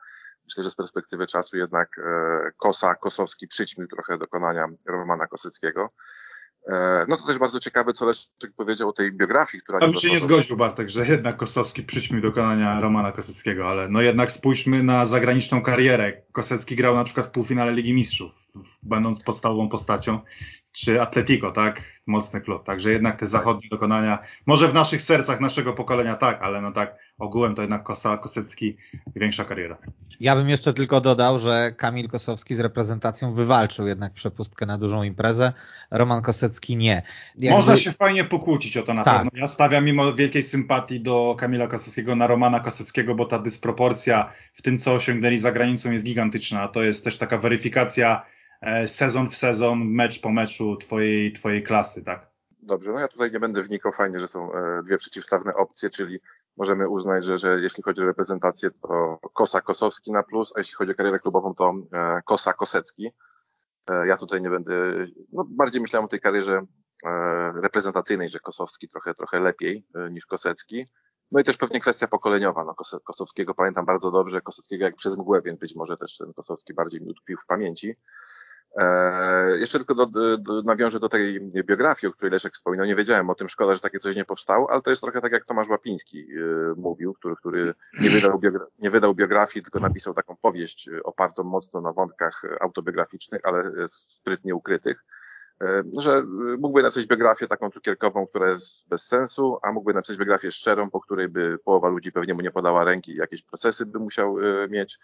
Myślę, 0.43 0.63
że 0.63 0.69
z 0.69 0.75
perspektywy 0.75 1.27
czasu 1.27 1.57
jednak 1.57 1.89
e, 1.97 2.51
Kosa, 2.57 2.95
Kosowski 2.95 3.47
przyćmił 3.47 3.87
trochę 3.87 4.17
dokonania 4.17 4.67
Romana 4.85 5.27
Kosyckiego. 5.27 5.89
E, 6.67 7.05
no 7.07 7.17
to 7.17 7.27
też 7.27 7.37
bardzo 7.37 7.59
ciekawe, 7.59 7.93
co 7.93 8.05
Leszczyk 8.05 8.53
powiedział 8.57 8.89
o 8.89 8.93
tej 8.93 9.11
biografii, 9.11 9.61
która... 9.61 9.79
Tam 9.79 9.93
się 9.93 10.11
nie 10.11 10.19
zgodził 10.19 10.57
Bartek, 10.57 10.89
że 10.89 11.07
jednak 11.07 11.37
Kosowski 11.37 11.83
przyćmił 11.83 12.21
dokonania 12.21 12.81
Romana 12.81 13.11
Kosyckiego, 13.11 13.69
ale 13.69 13.89
no 13.89 14.01
jednak 14.01 14.31
spójrzmy 14.31 14.83
na 14.83 15.05
zagraniczną 15.05 15.61
karierę. 15.61 16.21
Kosecki 16.31 16.75
grał 16.75 16.95
na 16.95 17.03
przykład 17.03 17.27
w 17.27 17.31
półfinale 17.31 17.71
Ligi 17.71 17.93
Mistrzów, 17.93 18.31
będąc 18.83 19.23
podstawową 19.23 19.69
postacią 19.69 20.19
czy 20.71 21.01
Atletico, 21.01 21.51
tak? 21.51 22.01
Mocny 22.07 22.41
klub. 22.41 22.63
Także 22.63 22.91
jednak 22.91 23.19
te 23.19 23.27
zachodnie 23.27 23.69
dokonania, 23.69 24.19
może 24.45 24.67
w 24.67 24.73
naszych 24.73 25.01
sercach 25.01 25.39
naszego 25.39 25.73
pokolenia 25.73 26.15
tak, 26.15 26.41
ale 26.41 26.61
no 26.61 26.71
tak 26.71 26.95
ogółem 27.21 27.55
to 27.55 27.61
jednak 27.61 27.83
Kosa, 27.83 28.17
Kosecki 28.17 28.77
większa 29.15 29.45
kariera. 29.45 29.77
Ja 30.19 30.35
bym 30.35 30.49
jeszcze 30.49 30.73
tylko 30.73 31.01
dodał, 31.01 31.39
że 31.39 31.71
Kamil 31.77 32.09
Kosowski 32.09 32.53
z 32.53 32.59
reprezentacją 32.59 33.33
wywalczył 33.33 33.87
jednak 33.87 34.13
przepustkę 34.13 34.65
na 34.65 34.77
dużą 34.77 35.03
imprezę, 35.03 35.53
Roman 35.91 36.21
Kosecki 36.21 36.77
nie. 36.77 37.01
Jakby... 37.35 37.55
Można 37.55 37.77
się 37.77 37.91
fajnie 37.91 38.23
pokłócić 38.23 38.77
o 38.77 38.83
to 38.83 38.93
na 38.93 39.03
tak. 39.03 39.15
pewno. 39.15 39.31
Ja 39.33 39.47
stawiam 39.47 39.85
mimo 39.85 40.13
wielkiej 40.13 40.43
sympatii 40.43 41.01
do 41.01 41.35
Kamila 41.39 41.67
Kosowskiego 41.67 42.15
na 42.15 42.27
Romana 42.27 42.59
Koseckiego, 42.59 43.15
bo 43.15 43.25
ta 43.25 43.39
dysproporcja 43.39 44.31
w 44.53 44.61
tym, 44.61 44.79
co 44.79 44.93
osiągnęli 44.93 45.37
za 45.37 45.51
granicą 45.51 45.91
jest 45.91 46.05
gigantyczna. 46.05 46.67
To 46.67 46.83
jest 46.83 47.03
też 47.03 47.17
taka 47.17 47.37
weryfikacja 47.37 48.25
E, 48.61 48.87
sezon 48.87 49.29
w 49.29 49.35
sezon, 49.35 49.85
mecz 49.85 50.21
po 50.21 50.31
meczu 50.31 50.77
twojej, 50.77 51.33
twojej 51.33 51.63
klasy, 51.63 52.03
tak? 52.03 52.27
Dobrze, 52.61 52.91
no 52.91 52.99
ja 52.99 53.07
tutaj 53.07 53.31
nie 53.31 53.39
będę 53.39 53.63
wnikał, 53.63 53.91
fajnie, 53.91 54.19
że 54.19 54.27
są 54.27 54.53
e, 54.53 54.83
dwie 54.83 54.97
przeciwstawne 54.97 55.53
opcje, 55.53 55.89
czyli 55.89 56.19
możemy 56.57 56.89
uznać, 56.89 57.25
że, 57.25 57.37
że 57.37 57.61
jeśli 57.61 57.83
chodzi 57.83 58.01
o 58.01 58.05
reprezentację, 58.05 58.69
to 58.71 59.19
Kosa 59.33 59.61
Kosowski 59.61 60.11
na 60.11 60.23
plus, 60.23 60.53
a 60.55 60.59
jeśli 60.59 60.75
chodzi 60.75 60.91
o 60.91 60.95
karierę 60.95 61.19
klubową, 61.19 61.55
to 61.55 61.73
e, 61.93 62.21
Kosa 62.25 62.53
Kosecki. 62.53 63.11
Ja 64.07 64.17
tutaj 64.17 64.41
nie 64.41 64.49
będę, 64.49 64.73
no 65.33 65.45
bardziej 65.49 65.81
myślałem 65.81 66.05
o 66.05 66.07
tej 66.07 66.19
karierze 66.19 66.61
reprezentacyjnej, 67.61 68.29
że 68.29 68.39
Kosowski 68.39 68.87
trochę, 68.87 69.13
trochę 69.13 69.39
lepiej 69.39 69.87
niż 70.11 70.25
Kosecki. 70.25 70.85
No 71.31 71.39
i 71.39 71.43
też 71.43 71.57
pewnie 71.57 71.79
kwestia 71.79 72.07
pokoleniowa. 72.07 72.63
No, 72.63 72.75
Kosowskiego 73.03 73.53
pamiętam 73.53 73.85
bardzo 73.85 74.11
dobrze, 74.11 74.41
Kosowskiego 74.41 74.85
jak 74.85 74.95
przez 74.95 75.17
mgłę, 75.17 75.41
więc 75.41 75.59
być 75.59 75.75
może 75.75 75.97
też 75.97 76.17
ten 76.17 76.33
Kosowski 76.33 76.73
bardziej 76.73 77.01
mi 77.01 77.09
utkwił 77.09 77.37
w 77.37 77.45
pamięci. 77.45 77.95
E, 78.75 79.57
jeszcze 79.57 79.77
tylko 79.77 79.95
do, 79.95 80.37
do, 80.37 80.61
nawiążę 80.61 80.99
do 80.99 81.09
tej 81.09 81.41
biografii, 81.41 82.11
o 82.11 82.13
której 82.13 82.31
Leszek 82.31 82.53
wspominał. 82.53 82.85
Nie 82.85 82.95
wiedziałem 82.95 83.29
o 83.29 83.35
tym, 83.35 83.49
szkoda, 83.49 83.75
że 83.75 83.81
takie 83.81 83.99
coś 83.99 84.15
nie 84.15 84.25
powstało, 84.25 84.71
ale 84.71 84.81
to 84.81 84.89
jest 84.89 85.01
trochę 85.01 85.21
tak 85.21 85.31
jak 85.31 85.45
Tomasz 85.45 85.69
Łapiński 85.69 86.19
e, 86.19 86.73
mówił, 86.77 87.13
który, 87.13 87.35
który 87.35 87.73
nie, 88.01 88.09
wydał 88.09 88.39
biogra- 88.39 88.65
nie 88.79 88.89
wydał 88.89 89.15
biografii, 89.15 89.63
tylko 89.63 89.79
napisał 89.79 90.13
taką 90.13 90.35
powieść 90.41 90.89
opartą 91.03 91.43
mocno 91.43 91.81
na 91.81 91.93
wątkach 91.93 92.41
autobiograficznych, 92.59 93.41
ale 93.43 93.63
sprytnie 93.87 94.55
ukrytych. 94.55 95.05
E, 95.61 95.83
że 95.97 96.23
mógłby 96.59 96.83
napisać 96.83 97.05
biografię 97.05 97.47
taką 97.47 97.69
cukierkową, 97.69 98.27
która 98.27 98.49
jest 98.49 98.89
bez 98.89 99.07
sensu, 99.07 99.57
a 99.63 99.71
mógłby 99.71 99.93
napisać 99.93 100.17
biografię 100.17 100.51
szczerą, 100.51 100.89
po 100.89 101.01
której 101.01 101.29
by 101.29 101.57
połowa 101.65 101.89
ludzi 101.89 102.11
pewnie 102.11 102.33
mu 102.33 102.41
nie 102.41 102.51
podała 102.51 102.83
ręki 102.83 103.11
i 103.11 103.15
jakieś 103.15 103.41
procesy 103.41 103.85
by 103.85 103.99
musiał 103.99 104.35
mieć. 104.69 104.99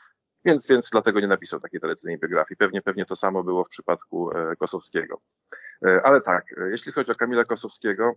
Więc, 0.46 0.68
więc 0.68 0.90
dlatego 0.90 1.20
nie 1.20 1.28
napisał 1.28 1.60
takiej 1.60 1.80
tradycyjnej 1.80 2.20
biografii. 2.20 2.58
Pewnie, 2.58 2.82
pewnie 2.82 3.06
to 3.06 3.16
samo 3.16 3.44
było 3.44 3.64
w 3.64 3.70
przypadku 3.70 4.32
e, 4.32 4.56
Kosowskiego. 4.56 5.22
E, 5.86 6.02
ale 6.04 6.22
tak, 6.22 6.46
e, 6.58 6.70
jeśli 6.70 6.92
chodzi 6.92 7.12
o 7.12 7.16
Kamila 7.16 7.44
Kosowskiego, 7.44 8.14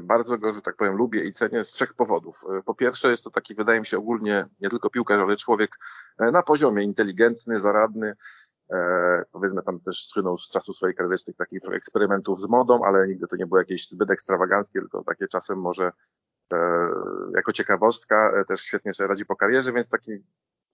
bardzo 0.00 0.38
go, 0.38 0.52
że 0.52 0.62
tak 0.62 0.76
powiem, 0.76 0.94
lubię 0.94 1.24
i 1.24 1.32
cenię 1.32 1.64
z 1.64 1.70
trzech 1.70 1.94
powodów. 1.94 2.44
Po 2.64 2.74
pierwsze, 2.74 3.10
jest 3.10 3.24
to 3.24 3.30
taki, 3.30 3.54
wydaje 3.54 3.80
mi 3.80 3.86
się, 3.86 3.98
ogólnie 3.98 4.46
nie 4.60 4.70
tylko 4.70 4.90
piłkarz, 4.90 5.20
ale 5.20 5.36
człowiek 5.36 5.70
na 6.18 6.42
poziomie 6.42 6.84
inteligentny, 6.84 7.58
zaradny. 7.58 8.14
powiedzmy 9.32 9.62
tam 9.62 9.80
też 9.80 10.06
słynął 10.06 10.38
z 10.38 10.48
czasu 10.48 10.74
swojej 10.74 10.96
kariery 10.96 11.18
z 11.18 11.24
tych 11.24 11.36
takich 11.36 11.60
eksperymentów 11.72 12.40
z 12.40 12.48
modą, 12.48 12.84
ale 12.84 13.08
nigdy 13.08 13.26
to 13.26 13.36
nie 13.36 13.46
było 13.46 13.58
jakieś 13.58 13.88
zbyt 13.88 14.10
ekstrawaganckie, 14.10 14.80
tylko 14.80 15.04
takie 15.04 15.28
czasem 15.28 15.58
może 15.60 15.92
jako 17.34 17.52
ciekawostka 17.52 18.44
też 18.48 18.60
świetnie 18.60 18.92
sobie 18.92 19.08
radzi 19.08 19.26
po 19.26 19.36
karierze, 19.36 19.72
więc 19.72 19.90
taki 19.90 20.24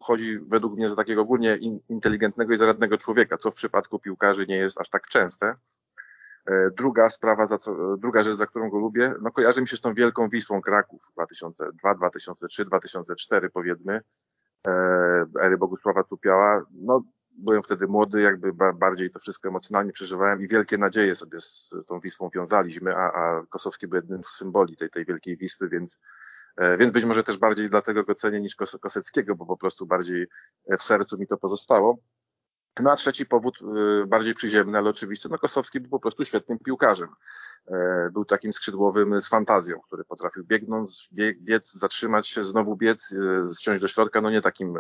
chodzi 0.03 0.39
według 0.39 0.77
mnie 0.77 0.89
za 0.89 0.97
takiego 0.97 1.23
ogólnie 1.23 1.59
inteligentnego 1.89 2.53
i 2.53 2.57
zaradnego 2.57 2.99
człowieka, 2.99 3.39
co 3.39 3.51
w 3.51 3.55
przypadku 3.55 3.99
piłkarzy 3.99 4.47
nie 4.47 4.57
jest 4.57 4.81
aż 4.81 4.91
tak 4.91 5.09
częste. 5.09 5.55
E, 6.47 6.71
druga 6.71 7.11
sprawa, 7.11 7.47
za 7.47 7.59
co, 7.59 7.97
druga 7.97 8.23
rzecz, 8.23 8.35
za 8.35 8.47
którą 8.47 8.71
go 8.71 8.79
lubię, 8.79 9.15
no 9.21 9.31
kojarzy 9.31 9.61
mi 9.61 9.69
się 9.69 9.77
z 9.77 9.81
tą 9.81 9.95
wielką 9.95 10.29
Wisłą 10.29 10.61
Kraków 10.61 11.03
2002, 11.13 11.95
2003, 11.95 12.65
2004 12.65 13.51
powiedzmy, 13.51 14.01
e, 14.67 14.71
ery 15.41 15.59
Bogusława 15.59 16.05
Cupiała. 16.05 16.65
No, 16.71 17.03
byłem 17.39 17.63
wtedy 17.63 17.87
młody, 17.87 18.21
jakby 18.21 18.53
bardziej 18.75 19.11
to 19.11 19.19
wszystko 19.19 19.49
emocjonalnie 19.49 19.93
przeżywałem 19.93 20.43
i 20.43 20.49
wielkie 20.49 20.79
nadzieje 20.79 21.15
sobie 21.15 21.41
z, 21.41 21.71
z 21.71 21.87
tą 21.87 22.01
Wisłą 22.01 22.31
wiązaliśmy, 22.35 22.97
a, 22.97 23.13
a 23.13 23.43
Kosowski 23.49 23.89
był 23.89 23.97
jednym 23.97 24.25
z 24.25 24.29
symboli 24.29 24.77
tej, 24.77 24.91
tej 24.91 25.05
wielkiej 25.05 25.37
Wisły, 25.37 25.69
więc 25.69 25.99
więc 26.79 26.93
być 26.93 27.05
może 27.05 27.25
też 27.25 27.39
bardziej 27.39 27.71
dlatego 27.71 28.05
go 28.05 28.15
cenię 28.15 28.41
niż 28.41 28.57
Koseckiego, 28.81 29.37
bo 29.37 29.47
po 29.47 29.57
prostu 29.57 29.87
bardziej 29.87 30.27
e, 30.69 30.77
w 30.77 30.83
sercu 30.83 31.19
mi 31.19 31.27
to 31.27 31.37
pozostało. 31.37 31.99
No 32.81 32.93
a 32.93 32.97
trzeci 32.97 33.27
powód, 33.27 33.59
e, 33.63 34.07
bardziej 34.07 34.35
przyziemny, 34.35 34.79
ale 34.79 34.91
oczywiście, 34.91 35.29
no 35.29 35.39
Kosowski 35.39 35.81
był 35.81 35.91
po 35.91 36.01
prostu 36.01 36.25
świetnym 36.25 36.59
piłkarzem. 36.59 37.09
Był 38.13 38.25
takim 38.25 38.53
skrzydłowym 38.53 39.21
z 39.21 39.29
fantazją, 39.29 39.81
który 39.81 40.05
potrafił 40.05 40.45
biegnąć, 40.45 41.09
biec, 41.43 41.73
zatrzymać 41.73 42.29
się, 42.29 42.45
znowu 42.45 42.77
biec, 42.77 43.15
zciąć 43.53 43.81
do 43.81 43.89
środka, 43.89 44.21
no 44.21 44.31
nie 44.31 44.41
takim, 44.41 44.75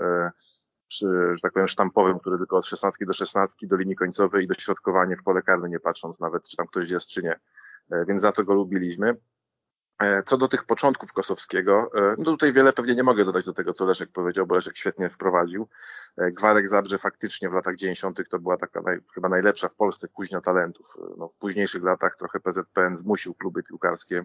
że 0.90 1.42
tak 1.42 1.52
powiem, 1.52 1.68
sztampowym, 1.68 2.18
który 2.18 2.38
tylko 2.38 2.56
od 2.56 2.66
16 2.66 3.06
do 3.06 3.12
16 3.12 3.66
do 3.66 3.76
linii 3.76 3.96
końcowej 3.96 4.44
i 4.44 4.46
do 4.46 4.54
środkowania 4.54 5.16
w 5.16 5.22
pole 5.22 5.42
karne, 5.42 5.68
nie 5.68 5.80
patrząc 5.80 6.20
nawet, 6.20 6.48
czy 6.48 6.56
tam 6.56 6.66
ktoś 6.66 6.90
jest, 6.90 7.08
czy 7.08 7.22
nie. 7.22 7.40
Więc 8.08 8.22
za 8.22 8.32
to 8.32 8.44
go 8.44 8.54
lubiliśmy. 8.54 9.16
E, 10.02 10.22
co 10.22 10.38
do 10.38 10.48
tych 10.48 10.64
początków 10.64 11.12
Kosowskiego, 11.12 11.90
e, 11.94 12.14
no 12.18 12.24
tutaj 12.24 12.52
wiele 12.52 12.72
pewnie 12.72 12.94
nie 12.94 13.02
mogę 13.02 13.24
dodać 13.24 13.44
do 13.44 13.52
tego, 13.52 13.72
co 13.72 13.84
Leszek 13.84 14.12
powiedział, 14.12 14.46
bo 14.46 14.54
Leszek 14.54 14.76
świetnie 14.76 15.10
wprowadził. 15.10 15.68
E, 16.16 16.32
Gwarek 16.32 16.68
Zabrze 16.68 16.98
faktycznie 16.98 17.48
w 17.48 17.52
latach 17.52 17.76
90. 17.76 18.28
to 18.30 18.38
była 18.38 18.56
taka 18.56 18.80
naj, 18.80 18.98
chyba 19.14 19.28
najlepsza 19.28 19.68
w 19.68 19.74
Polsce 19.74 20.08
kuźnia 20.08 20.40
talentów. 20.40 20.86
No, 21.18 21.28
w 21.28 21.34
późniejszych 21.34 21.82
latach 21.82 22.16
trochę 22.16 22.40
PZPN 22.40 22.96
zmusił 22.96 23.34
kluby 23.34 23.62
piłkarskie 23.62 24.24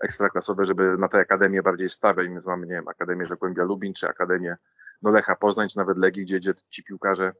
ekstraklasowe, 0.00 0.64
żeby 0.64 0.96
na 0.98 1.08
te 1.08 1.18
akademie 1.18 1.62
bardziej 1.62 1.88
stawiać, 1.88 2.28
więc 2.28 2.46
mamy, 2.46 2.66
nie 2.66 2.74
wiem, 2.74 2.88
Akademię 2.88 3.26
Zagłębia 3.26 3.64
Lubin, 3.64 3.94
czy 3.94 4.06
Akademię 4.06 4.56
no 5.02 5.10
Lecha 5.10 5.36
Poznań, 5.36 5.68
czy 5.68 5.76
nawet 5.76 5.98
Legii, 5.98 6.22
gdzie, 6.22 6.36
gdzie 6.36 6.54
ci 6.70 6.84
piłkarze 6.84 7.32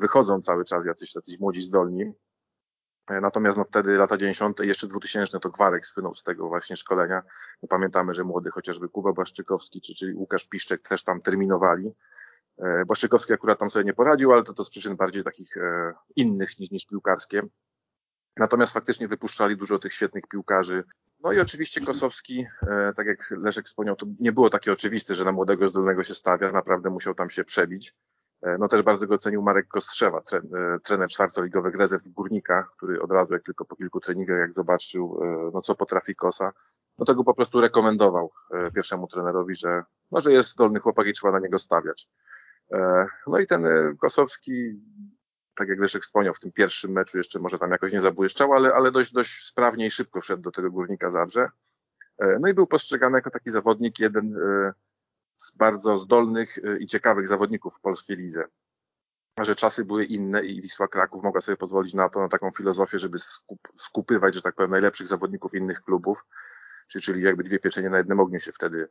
wychodzą 0.00 0.40
cały 0.40 0.64
czas, 0.64 0.86
jacyś, 0.86 1.14
jacyś 1.14 1.40
młodzi 1.40 1.62
zdolni. 1.62 2.12
E, 3.10 3.20
natomiast 3.20 3.58
no 3.58 3.64
wtedy 3.64 3.96
lata 3.96 4.16
90. 4.16 4.60
i 4.60 4.68
jeszcze 4.68 4.86
2000 4.86 5.40
to 5.40 5.50
Gwarek 5.50 5.86
spłynął 5.86 6.14
z 6.14 6.22
tego 6.22 6.48
właśnie 6.48 6.76
szkolenia. 6.76 7.22
No 7.62 7.68
pamiętamy, 7.68 8.14
że 8.14 8.24
młody 8.24 8.50
chociażby 8.50 8.88
Kuba 8.88 9.12
Błaszczykowski 9.12 9.80
czy, 9.80 9.94
czy 9.94 10.14
Łukasz 10.14 10.46
Piszczek 10.46 10.82
też 10.82 11.04
tam 11.04 11.20
terminowali. 11.20 11.92
E, 12.58 12.84
Błaszczykowski 12.84 13.32
akurat 13.32 13.58
tam 13.58 13.70
sobie 13.70 13.84
nie 13.84 13.94
poradził, 13.94 14.32
ale 14.32 14.42
to, 14.42 14.52
to 14.52 14.64
z 14.64 14.70
przyczyn 14.70 14.96
bardziej 14.96 15.24
takich 15.24 15.56
e, 15.56 15.94
innych 16.16 16.58
niż, 16.58 16.70
niż 16.70 16.86
piłkarskie. 16.86 17.42
Natomiast 18.36 18.72
faktycznie 18.72 19.08
wypuszczali 19.08 19.56
dużo 19.56 19.78
tych 19.78 19.92
świetnych 19.92 20.26
piłkarzy. 20.26 20.84
No 21.20 21.32
i 21.32 21.40
oczywiście 21.40 21.80
Kosowski, 21.80 22.46
tak 22.96 23.06
jak 23.06 23.30
Leszek 23.30 23.66
wspomniał, 23.66 23.96
to 23.96 24.06
nie 24.20 24.32
było 24.32 24.50
takie 24.50 24.72
oczywiste, 24.72 25.14
że 25.14 25.24
na 25.24 25.32
młodego 25.32 25.68
zdolnego 25.68 26.02
się 26.02 26.14
stawia. 26.14 26.52
Naprawdę 26.52 26.90
musiał 26.90 27.14
tam 27.14 27.30
się 27.30 27.44
przebić. 27.44 27.94
E, 28.46 28.58
no 28.58 28.68
też 28.68 28.82
bardzo 28.82 29.06
go 29.06 29.18
cenił 29.18 29.42
Marek 29.42 29.68
Kostrzewa, 29.68 30.18
e, 30.18 30.40
trener 30.84 31.08
czwartoligowych 31.08 31.74
rezerw 31.74 32.04
w 32.04 32.08
Górnikach, 32.08 32.70
który 32.76 33.02
od 33.02 33.10
razu, 33.10 33.32
jak 33.32 33.42
tylko 33.42 33.64
po 33.64 33.76
kilku 33.76 34.00
treningach, 34.00 34.38
jak 34.38 34.52
zobaczył, 34.52 35.20
e, 35.22 35.50
no 35.54 35.60
co 35.60 35.74
potrafi 35.74 36.14
Kosa, 36.14 36.52
no 36.98 37.04
to 37.04 37.14
go 37.14 37.24
po 37.24 37.34
prostu 37.34 37.60
rekomendował 37.60 38.32
pierwszemu 38.74 39.06
trenerowi, 39.06 39.54
że, 39.54 39.82
no, 40.10 40.20
że 40.20 40.32
jest 40.32 40.50
zdolny 40.50 40.80
chłopak 40.80 41.06
i 41.06 41.12
trzeba 41.12 41.32
na 41.32 41.38
niego 41.38 41.58
stawiać. 41.58 42.08
No 43.26 43.38
i 43.38 43.46
ten 43.46 43.66
Kosowski, 44.00 44.80
tak 45.54 45.68
jak 45.68 45.78
Leszek 45.78 46.02
wspomniał, 46.02 46.34
w 46.34 46.40
tym 46.40 46.52
pierwszym 46.52 46.92
meczu 46.92 47.18
jeszcze 47.18 47.38
może 47.38 47.58
tam 47.58 47.70
jakoś 47.70 47.92
nie 47.92 48.00
zabłyszczał, 48.00 48.52
ale, 48.52 48.74
ale 48.74 48.90
dość, 48.90 49.12
dość 49.12 49.44
sprawnie 49.44 49.86
i 49.86 49.90
szybko 49.90 50.20
wszedł 50.20 50.42
do 50.42 50.50
tego 50.50 50.70
Górnika 50.70 51.10
Zabrze. 51.10 51.48
No 52.40 52.48
i 52.48 52.54
był 52.54 52.66
postrzegany 52.66 53.18
jako 53.18 53.30
taki 53.30 53.50
zawodnik, 53.50 53.98
jeden 53.98 54.38
z 55.46 55.56
bardzo 55.56 55.96
zdolnych 55.96 56.58
y, 56.58 56.78
i 56.80 56.86
ciekawych 56.86 57.28
zawodników 57.28 57.76
w 57.76 57.80
polskiej 57.80 58.16
lidze. 58.16 58.44
Że 59.40 59.54
czasy 59.54 59.84
były 59.84 60.04
inne 60.04 60.44
i 60.44 60.62
Wisła 60.62 60.88
Kraków 60.88 61.22
mogła 61.22 61.40
sobie 61.40 61.56
pozwolić 61.56 61.94
na 61.94 62.08
to, 62.08 62.20
na 62.20 62.28
taką 62.28 62.50
filozofię, 62.50 62.98
żeby 62.98 63.18
skup, 63.18 63.68
skupywać, 63.76 64.34
że 64.34 64.42
tak 64.42 64.54
powiem, 64.54 64.70
najlepszych 64.70 65.06
zawodników 65.06 65.54
innych 65.54 65.82
klubów, 65.82 66.24
czyli 66.88 67.22
jakby 67.22 67.42
dwie 67.42 67.58
pieczenie 67.58 67.90
na 67.90 67.98
jednym 67.98 68.20
ogniu 68.20 68.40
się 68.40 68.52
wtedy 68.52 68.88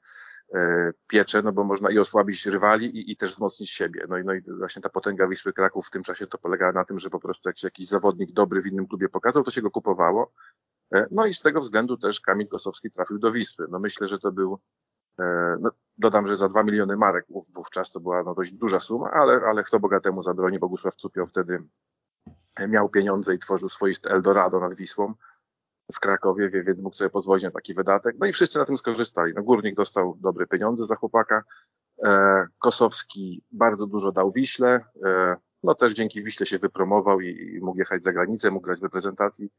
e, 0.56 0.92
piecze, 1.08 1.42
no 1.42 1.52
bo 1.52 1.64
można 1.64 1.92
i 1.92 2.00
osłabić 2.00 2.46
rywali 2.46 2.98
i, 2.98 3.12
i 3.12 3.18
też 3.18 3.32
wzmocnić 3.32 3.70
siebie. 3.70 4.06
No 4.10 4.18
i, 4.18 4.24
no 4.24 4.34
i 4.34 4.42
właśnie 4.42 4.82
ta 4.82 4.90
potęga 4.90 5.28
Wisły 5.28 5.54
Kraków 5.54 5.88
w 5.88 5.92
tym 5.92 6.04
czasie 6.04 6.28
to 6.28 6.38
polegała 6.38 6.72
na 6.72 6.86
tym, 6.86 7.00
że 7.00 7.10
po 7.10 7.20
prostu 7.20 7.50
jak 7.50 7.58
się 7.58 7.68
jakiś 7.68 7.88
zawodnik 7.88 8.32
dobry 8.32 8.62
w 8.62 8.68
innym 8.68 8.88
klubie 8.88 9.10
pokazał, 9.10 9.44
to 9.44 9.52
się 9.52 9.62
go 9.62 9.72
kupowało. 9.72 10.34
E, 10.94 11.08
no 11.12 11.26
i 11.26 11.34
z 11.34 11.42
tego 11.42 11.60
względu 11.60 11.98
też 11.98 12.20
Kamil 12.20 12.48
Kosowski 12.48 12.92
trafił 12.92 13.20
do 13.20 13.32
Wisły. 13.32 13.68
No 13.70 13.80
myślę, 13.80 14.08
że 14.08 14.20
to 14.20 14.32
był 14.32 14.60
no, 15.60 15.72
dodam, 15.98 16.28
że 16.28 16.38
za 16.38 16.50
2 16.50 16.64
miliony 16.64 16.98
marek 16.98 17.26
wówczas 17.56 17.92
to 17.92 18.00
była 18.00 18.24
no, 18.24 18.36
dość 18.36 18.54
duża 18.54 18.80
suma, 18.80 19.12
ale, 19.12 19.42
ale 19.48 19.64
kto 19.64 19.80
bogatemu 19.80 20.22
zabroni? 20.22 20.60
Bogusław 20.60 20.96
Cupio 20.96 21.26
wtedy 21.26 21.64
miał 22.68 22.90
pieniądze 22.90 23.36
i 23.36 23.40
tworzył 23.40 23.70
swoiste 23.70 24.10
Eldorado 24.10 24.60
nad 24.60 24.76
Wisłą 24.76 25.14
w 25.94 26.00
Krakowie, 26.00 26.50
więc 26.50 26.82
mógł 26.82 26.96
sobie 26.96 27.10
pozwolić 27.10 27.44
na 27.44 27.52
taki 27.52 27.74
wydatek. 27.74 28.16
No 28.20 28.28
i 28.28 28.34
wszyscy 28.34 28.60
na 28.60 28.66
tym 28.66 28.78
skorzystali. 28.78 29.34
No, 29.36 29.44
Górnik 29.44 29.76
dostał 29.76 30.18
dobre 30.22 30.48
pieniądze 30.48 30.86
za 30.86 30.96
chłopaka. 30.96 31.44
E, 32.04 32.48
Kosowski 32.60 33.44
bardzo 33.52 33.88
dużo 33.88 34.12
dał 34.12 34.32
Wiśle. 34.32 34.86
E, 35.06 35.36
no 35.64 35.76
też 35.76 35.94
dzięki 35.94 36.24
Wiśle 36.24 36.46
się 36.46 36.60
wypromował 36.60 37.22
i, 37.22 37.56
i 37.56 37.60
mógł 37.62 37.80
jechać 37.80 38.04
za 38.04 38.14
granicę, 38.14 38.52
mógł 38.52 38.66
grać 38.66 38.80
w 38.80 38.84
reprezentacji. 38.84 39.50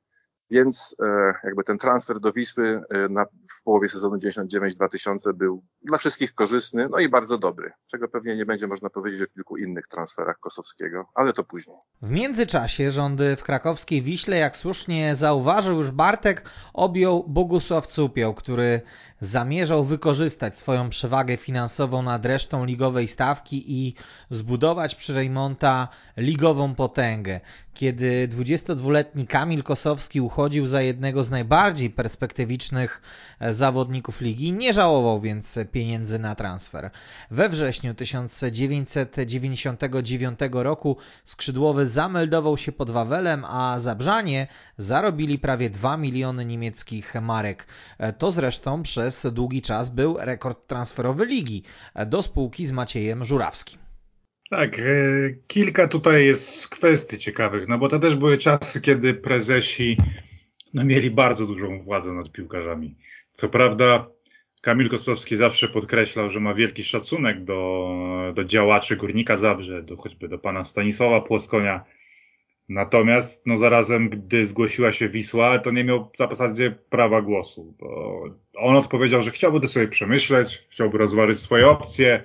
Więc 0.50 0.96
e, 1.02 1.32
jakby 1.44 1.64
ten 1.64 1.78
transfer 1.78 2.20
do 2.20 2.32
Wisły 2.32 2.82
e, 2.90 3.08
na, 3.08 3.24
w 3.58 3.62
połowie 3.64 3.88
sezonu 3.88 4.16
99-2000 4.16 5.32
był 5.34 5.62
dla 5.82 5.98
wszystkich 5.98 6.34
korzystny, 6.34 6.88
no 6.88 6.98
i 6.98 7.08
bardzo 7.08 7.38
dobry, 7.38 7.72
czego 7.86 8.08
pewnie 8.08 8.36
nie 8.36 8.46
będzie 8.46 8.66
można 8.66 8.90
powiedzieć 8.90 9.22
o 9.22 9.26
kilku 9.26 9.56
innych 9.56 9.88
transferach 9.88 10.38
Kosowskiego, 10.40 11.08
ale 11.14 11.32
to 11.32 11.44
później. 11.44 11.76
W 12.02 12.10
międzyczasie 12.10 12.90
rządy 12.90 13.36
w 13.36 13.42
krakowskiej 13.42 14.02
Wiśle, 14.02 14.38
jak 14.38 14.56
słusznie 14.56 15.16
zauważył 15.16 15.78
już 15.78 15.90
Bartek, 15.90 16.50
objął 16.74 17.24
Bogusław 17.28 17.86
Cupioł, 17.86 18.34
który 18.34 18.80
zamierzał 19.20 19.84
wykorzystać 19.84 20.58
swoją 20.58 20.90
przewagę 20.90 21.36
finansową 21.36 22.02
nad 22.02 22.26
resztą 22.26 22.64
ligowej 22.64 23.08
stawki 23.08 23.72
i 23.72 23.94
zbudować 24.30 24.94
przy 24.94 25.14
Rejmonta 25.14 25.88
ligową 26.16 26.74
potęgę. 26.74 27.40
Kiedy 27.76 28.28
22-letni 28.28 29.26
Kamil 29.26 29.62
Kosowski 29.62 30.20
uchodził 30.20 30.66
za 30.66 30.82
jednego 30.82 31.22
z 31.22 31.30
najbardziej 31.30 31.90
perspektywicznych 31.90 33.02
e, 33.40 33.52
zawodników 33.52 34.20
ligi, 34.20 34.52
nie 34.52 34.72
żałował 34.72 35.20
więc 35.20 35.58
pieniędzy 35.72 36.18
na 36.18 36.34
transfer. 36.34 36.90
We 37.30 37.48
wrześniu 37.48 37.94
1999 37.94 40.38
roku 40.52 40.96
skrzydłowy 41.24 41.86
zameldował 41.86 42.58
się 42.58 42.72
pod 42.72 42.90
Wawelem, 42.90 43.44
a 43.44 43.78
Zabrzanie 43.78 44.46
zarobili 44.78 45.38
prawie 45.38 45.70
2 45.70 45.96
miliony 45.96 46.44
niemieckich 46.44 47.14
marek. 47.22 47.66
E, 47.98 48.12
to 48.12 48.30
zresztą 48.30 48.82
przez 48.82 49.26
długi 49.32 49.62
czas 49.62 49.90
był 49.90 50.16
rekord 50.18 50.66
transferowy 50.66 51.26
ligi 51.26 51.62
e, 51.94 52.06
do 52.06 52.22
spółki 52.22 52.66
z 52.66 52.72
Maciejem 52.72 53.24
Żurawskim. 53.24 53.85
Tak, 54.50 54.78
e, 54.78 54.82
kilka 55.46 55.88
tutaj 55.88 56.26
jest 56.26 56.68
kwestii 56.68 57.18
ciekawych, 57.18 57.68
no 57.68 57.78
bo 57.78 57.88
to 57.88 57.98
też 57.98 58.14
były 58.16 58.38
czasy, 58.38 58.80
kiedy 58.80 59.14
prezesi 59.14 59.96
no, 60.74 60.84
mieli 60.84 61.10
bardzo 61.10 61.46
dużą 61.46 61.82
władzę 61.82 62.12
nad 62.12 62.32
piłkarzami. 62.32 62.94
Co 63.32 63.48
prawda 63.48 64.06
Kamil 64.62 64.88
Kostowski 64.88 65.36
zawsze 65.36 65.68
podkreślał, 65.68 66.30
że 66.30 66.40
ma 66.40 66.54
wielki 66.54 66.84
szacunek 66.84 67.44
do, 67.44 68.32
do 68.34 68.44
działaczy 68.44 68.96
Górnika 68.96 69.36
Zabrze, 69.36 69.82
do, 69.82 69.96
choćby 69.96 70.28
do 70.28 70.38
pana 70.38 70.64
Stanisława 70.64 71.20
Płoskonia. 71.20 71.84
Natomiast 72.68 73.46
no 73.46 73.56
zarazem, 73.56 74.08
gdy 74.08 74.46
zgłosiła 74.46 74.92
się 74.92 75.08
Wisła, 75.08 75.58
to 75.58 75.70
nie 75.70 75.84
miał 75.84 76.10
w 76.14 76.16
zasadzie 76.28 76.70
prawa 76.90 77.22
głosu, 77.22 77.74
bo 77.78 78.22
on 78.56 78.76
odpowiedział, 78.76 79.22
że 79.22 79.30
chciałby 79.30 79.60
to 79.60 79.68
sobie 79.68 79.88
przemyśleć, 79.88 80.66
chciałby 80.70 80.98
rozważyć 80.98 81.40
swoje 81.40 81.66
opcje, 81.66 82.24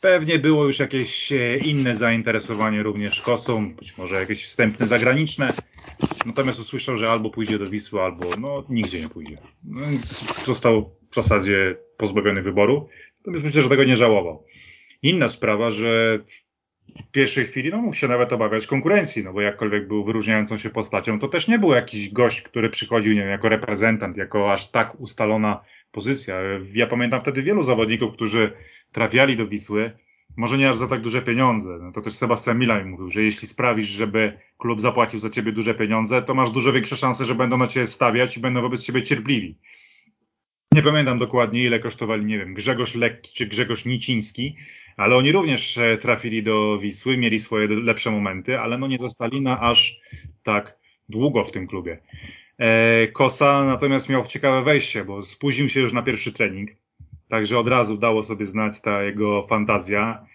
Pewnie 0.00 0.38
było 0.38 0.66
już 0.66 0.78
jakieś 0.78 1.32
e, 1.32 1.56
inne 1.56 1.94
zainteresowanie 1.94 2.82
również 2.82 3.20
Kosą, 3.20 3.74
być 3.74 3.98
może 3.98 4.14
jakieś 4.14 4.44
wstępne 4.44 4.86
zagraniczne. 4.86 5.52
Natomiast 6.26 6.60
usłyszał, 6.60 6.96
że 6.96 7.10
albo 7.10 7.30
pójdzie 7.30 7.58
do 7.58 7.70
Wisły, 7.70 8.02
albo 8.02 8.30
no 8.40 8.64
nigdzie 8.68 9.00
nie 9.00 9.08
pójdzie. 9.08 9.36
No 9.64 9.80
został 10.46 10.96
w 11.10 11.14
zasadzie 11.14 11.76
pozbawiony 11.96 12.42
wyboru. 12.42 12.88
Natomiast 13.18 13.44
myślę, 13.44 13.62
że 13.62 13.68
tego 13.68 13.84
nie 13.84 13.96
żałował. 13.96 14.44
Inna 15.02 15.28
sprawa, 15.28 15.70
że 15.70 16.18
w 17.08 17.10
pierwszej 17.10 17.46
chwili 17.46 17.70
no, 17.70 17.76
mógł 17.76 17.96
się 17.96 18.08
nawet 18.08 18.32
obawiać 18.32 18.66
konkurencji, 18.66 19.24
no 19.24 19.32
bo 19.32 19.40
jakkolwiek 19.40 19.88
był 19.88 20.04
wyróżniającą 20.04 20.58
się 20.58 20.70
postacią, 20.70 21.20
to 21.20 21.28
też 21.28 21.48
nie 21.48 21.58
był 21.58 21.72
jakiś 21.72 22.10
gość, 22.10 22.42
który 22.42 22.70
przychodził 22.70 23.12
nie 23.12 23.20
wiem, 23.20 23.30
jako 23.30 23.48
reprezentant, 23.48 24.16
jako 24.16 24.52
aż 24.52 24.70
tak 24.70 25.00
ustalona 25.00 25.64
pozycja. 25.92 26.36
Ja 26.72 26.86
pamiętam 26.86 27.20
wtedy 27.20 27.42
wielu 27.42 27.62
zawodników, 27.62 28.12
którzy 28.12 28.52
trafiali 28.92 29.36
do 29.36 29.46
Wisły, 29.46 29.92
może 30.36 30.58
nie 30.58 30.70
aż 30.70 30.76
za 30.76 30.88
tak 30.88 31.00
duże 31.00 31.22
pieniądze. 31.22 31.78
No 31.82 31.92
to 31.92 32.00
też 32.00 32.14
Sebastian 32.14 32.58
Milan 32.58 32.88
mówił, 32.88 33.10
że 33.10 33.22
jeśli 33.22 33.48
sprawisz, 33.48 33.88
żeby 33.88 34.38
klub 34.58 34.80
zapłacił 34.80 35.18
za 35.18 35.30
ciebie 35.30 35.52
duże 35.52 35.74
pieniądze, 35.74 36.22
to 36.22 36.34
masz 36.34 36.50
dużo 36.50 36.72
większe 36.72 36.96
szanse, 36.96 37.24
że 37.24 37.34
będą 37.34 37.58
na 37.58 37.66
ciebie 37.66 37.86
stawiać 37.86 38.36
i 38.36 38.40
będą 38.40 38.62
wobec 38.62 38.82
ciebie 38.82 39.02
cierpliwi. 39.02 39.58
Nie 40.74 40.82
pamiętam 40.82 41.18
dokładnie, 41.18 41.64
ile 41.64 41.80
kosztowali, 41.80 42.24
nie 42.24 42.38
wiem, 42.38 42.54
Grzegorz 42.54 42.94
Lekki 42.94 43.32
czy 43.34 43.46
Grzegorz 43.46 43.84
Niciński, 43.84 44.56
ale 44.96 45.16
oni 45.16 45.32
również 45.32 45.78
e, 45.78 45.98
trafili 45.98 46.42
do 46.42 46.78
Wisły, 46.78 47.16
mieli 47.16 47.40
swoje 47.40 47.68
lepsze 47.68 48.10
momenty, 48.10 48.58
ale 48.58 48.78
no 48.78 48.86
nie 48.86 48.98
zostali 48.98 49.40
na 49.40 49.60
aż 49.60 50.00
tak 50.42 50.78
długo 51.08 51.44
w 51.44 51.52
tym 51.52 51.66
klubie. 51.66 51.98
E, 52.58 53.08
Kosa 53.08 53.64
natomiast 53.64 54.08
miał 54.08 54.26
ciekawe 54.26 54.62
wejście, 54.62 55.04
bo 55.04 55.22
spóźnił 55.22 55.68
się 55.68 55.80
już 55.80 55.92
na 55.92 56.02
pierwszy 56.02 56.32
trening 56.32 56.70
Także 57.30 57.58
od 57.58 57.68
razu 57.68 57.96
dało 57.96 58.22
sobie 58.22 58.46
znać 58.46 58.80
ta 58.80 59.02
jego 59.02 59.46
fantazja. 59.46 60.26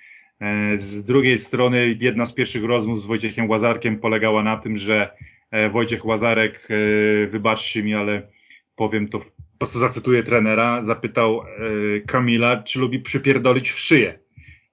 E, 0.42 0.80
z 0.80 1.06
drugiej 1.06 1.38
strony 1.38 1.98
jedna 2.00 2.26
z 2.26 2.34
pierwszych 2.34 2.64
rozmów 2.64 3.02
z 3.02 3.06
Wojciechem 3.06 3.50
Łazarkiem 3.50 4.00
polegała 4.00 4.44
na 4.44 4.58
tym, 4.58 4.78
że 4.78 5.12
e, 5.52 5.70
Wojciech 5.70 6.06
Łazarek, 6.06 6.68
e, 6.70 7.28
wybaczcie 7.28 7.84
mi, 7.84 7.94
ale 7.94 8.28
powiem 8.76 9.08
to, 9.08 9.20
po 9.20 9.58
prostu 9.58 9.80
zacytuję 9.80 10.24
trenera, 10.24 10.84
zapytał 10.84 11.42
Kamila, 12.08 12.64
czy 12.64 12.80
lubi 12.80 13.00
przypierdolić 13.00 13.72
w 13.72 13.80
szyję. 13.80 14.20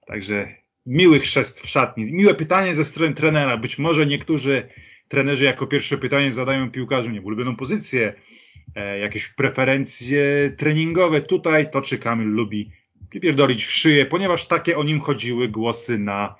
Także 0.07 0.47
miły 0.85 1.19
chrzest 1.19 1.61
w 1.61 1.67
szatni. 1.67 2.13
Miłe 2.13 2.33
pytanie 2.33 2.75
ze 2.75 2.85
strony 2.85 3.13
trenera. 3.13 3.57
Być 3.57 3.79
może 3.79 4.05
niektórzy 4.05 4.67
trenerzy 5.07 5.45
jako 5.45 5.67
pierwsze 5.67 5.97
pytanie 5.97 6.33
zadają 6.33 6.71
piłkarzom 6.71 7.13
nie 7.13 7.21
ulubioną 7.21 7.55
pozycję, 7.55 8.13
jakieś 9.01 9.27
preferencje 9.27 10.53
treningowe. 10.57 11.21
Tutaj 11.21 11.71
to, 11.71 11.81
czy 11.81 11.97
Kamil 11.97 12.27
lubi 12.27 12.71
pierdolić 13.09 13.65
w 13.65 13.71
szyję, 13.71 14.05
ponieważ 14.05 14.47
takie 14.47 14.77
o 14.77 14.83
nim 14.83 14.99
chodziły 14.99 15.47
głosy 15.47 15.99
na 15.99 16.35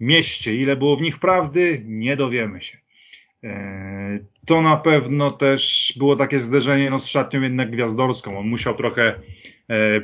mieście. 0.00 0.54
Ile 0.54 0.76
było 0.76 0.96
w 0.96 1.02
nich 1.02 1.18
prawdy, 1.18 1.82
nie 1.84 2.16
dowiemy 2.16 2.62
się. 2.62 2.78
E, 3.44 4.18
to 4.46 4.62
na 4.62 4.76
pewno 4.76 5.30
też 5.30 5.92
było 5.96 6.16
takie 6.16 6.40
zderzenie 6.40 6.90
no, 6.90 6.98
z 6.98 7.06
szatnią 7.06 7.42
jednak 7.42 7.70
gwiazdorską. 7.70 8.38
On 8.38 8.48
musiał 8.48 8.74
trochę 8.74 9.20
e, 9.70 10.00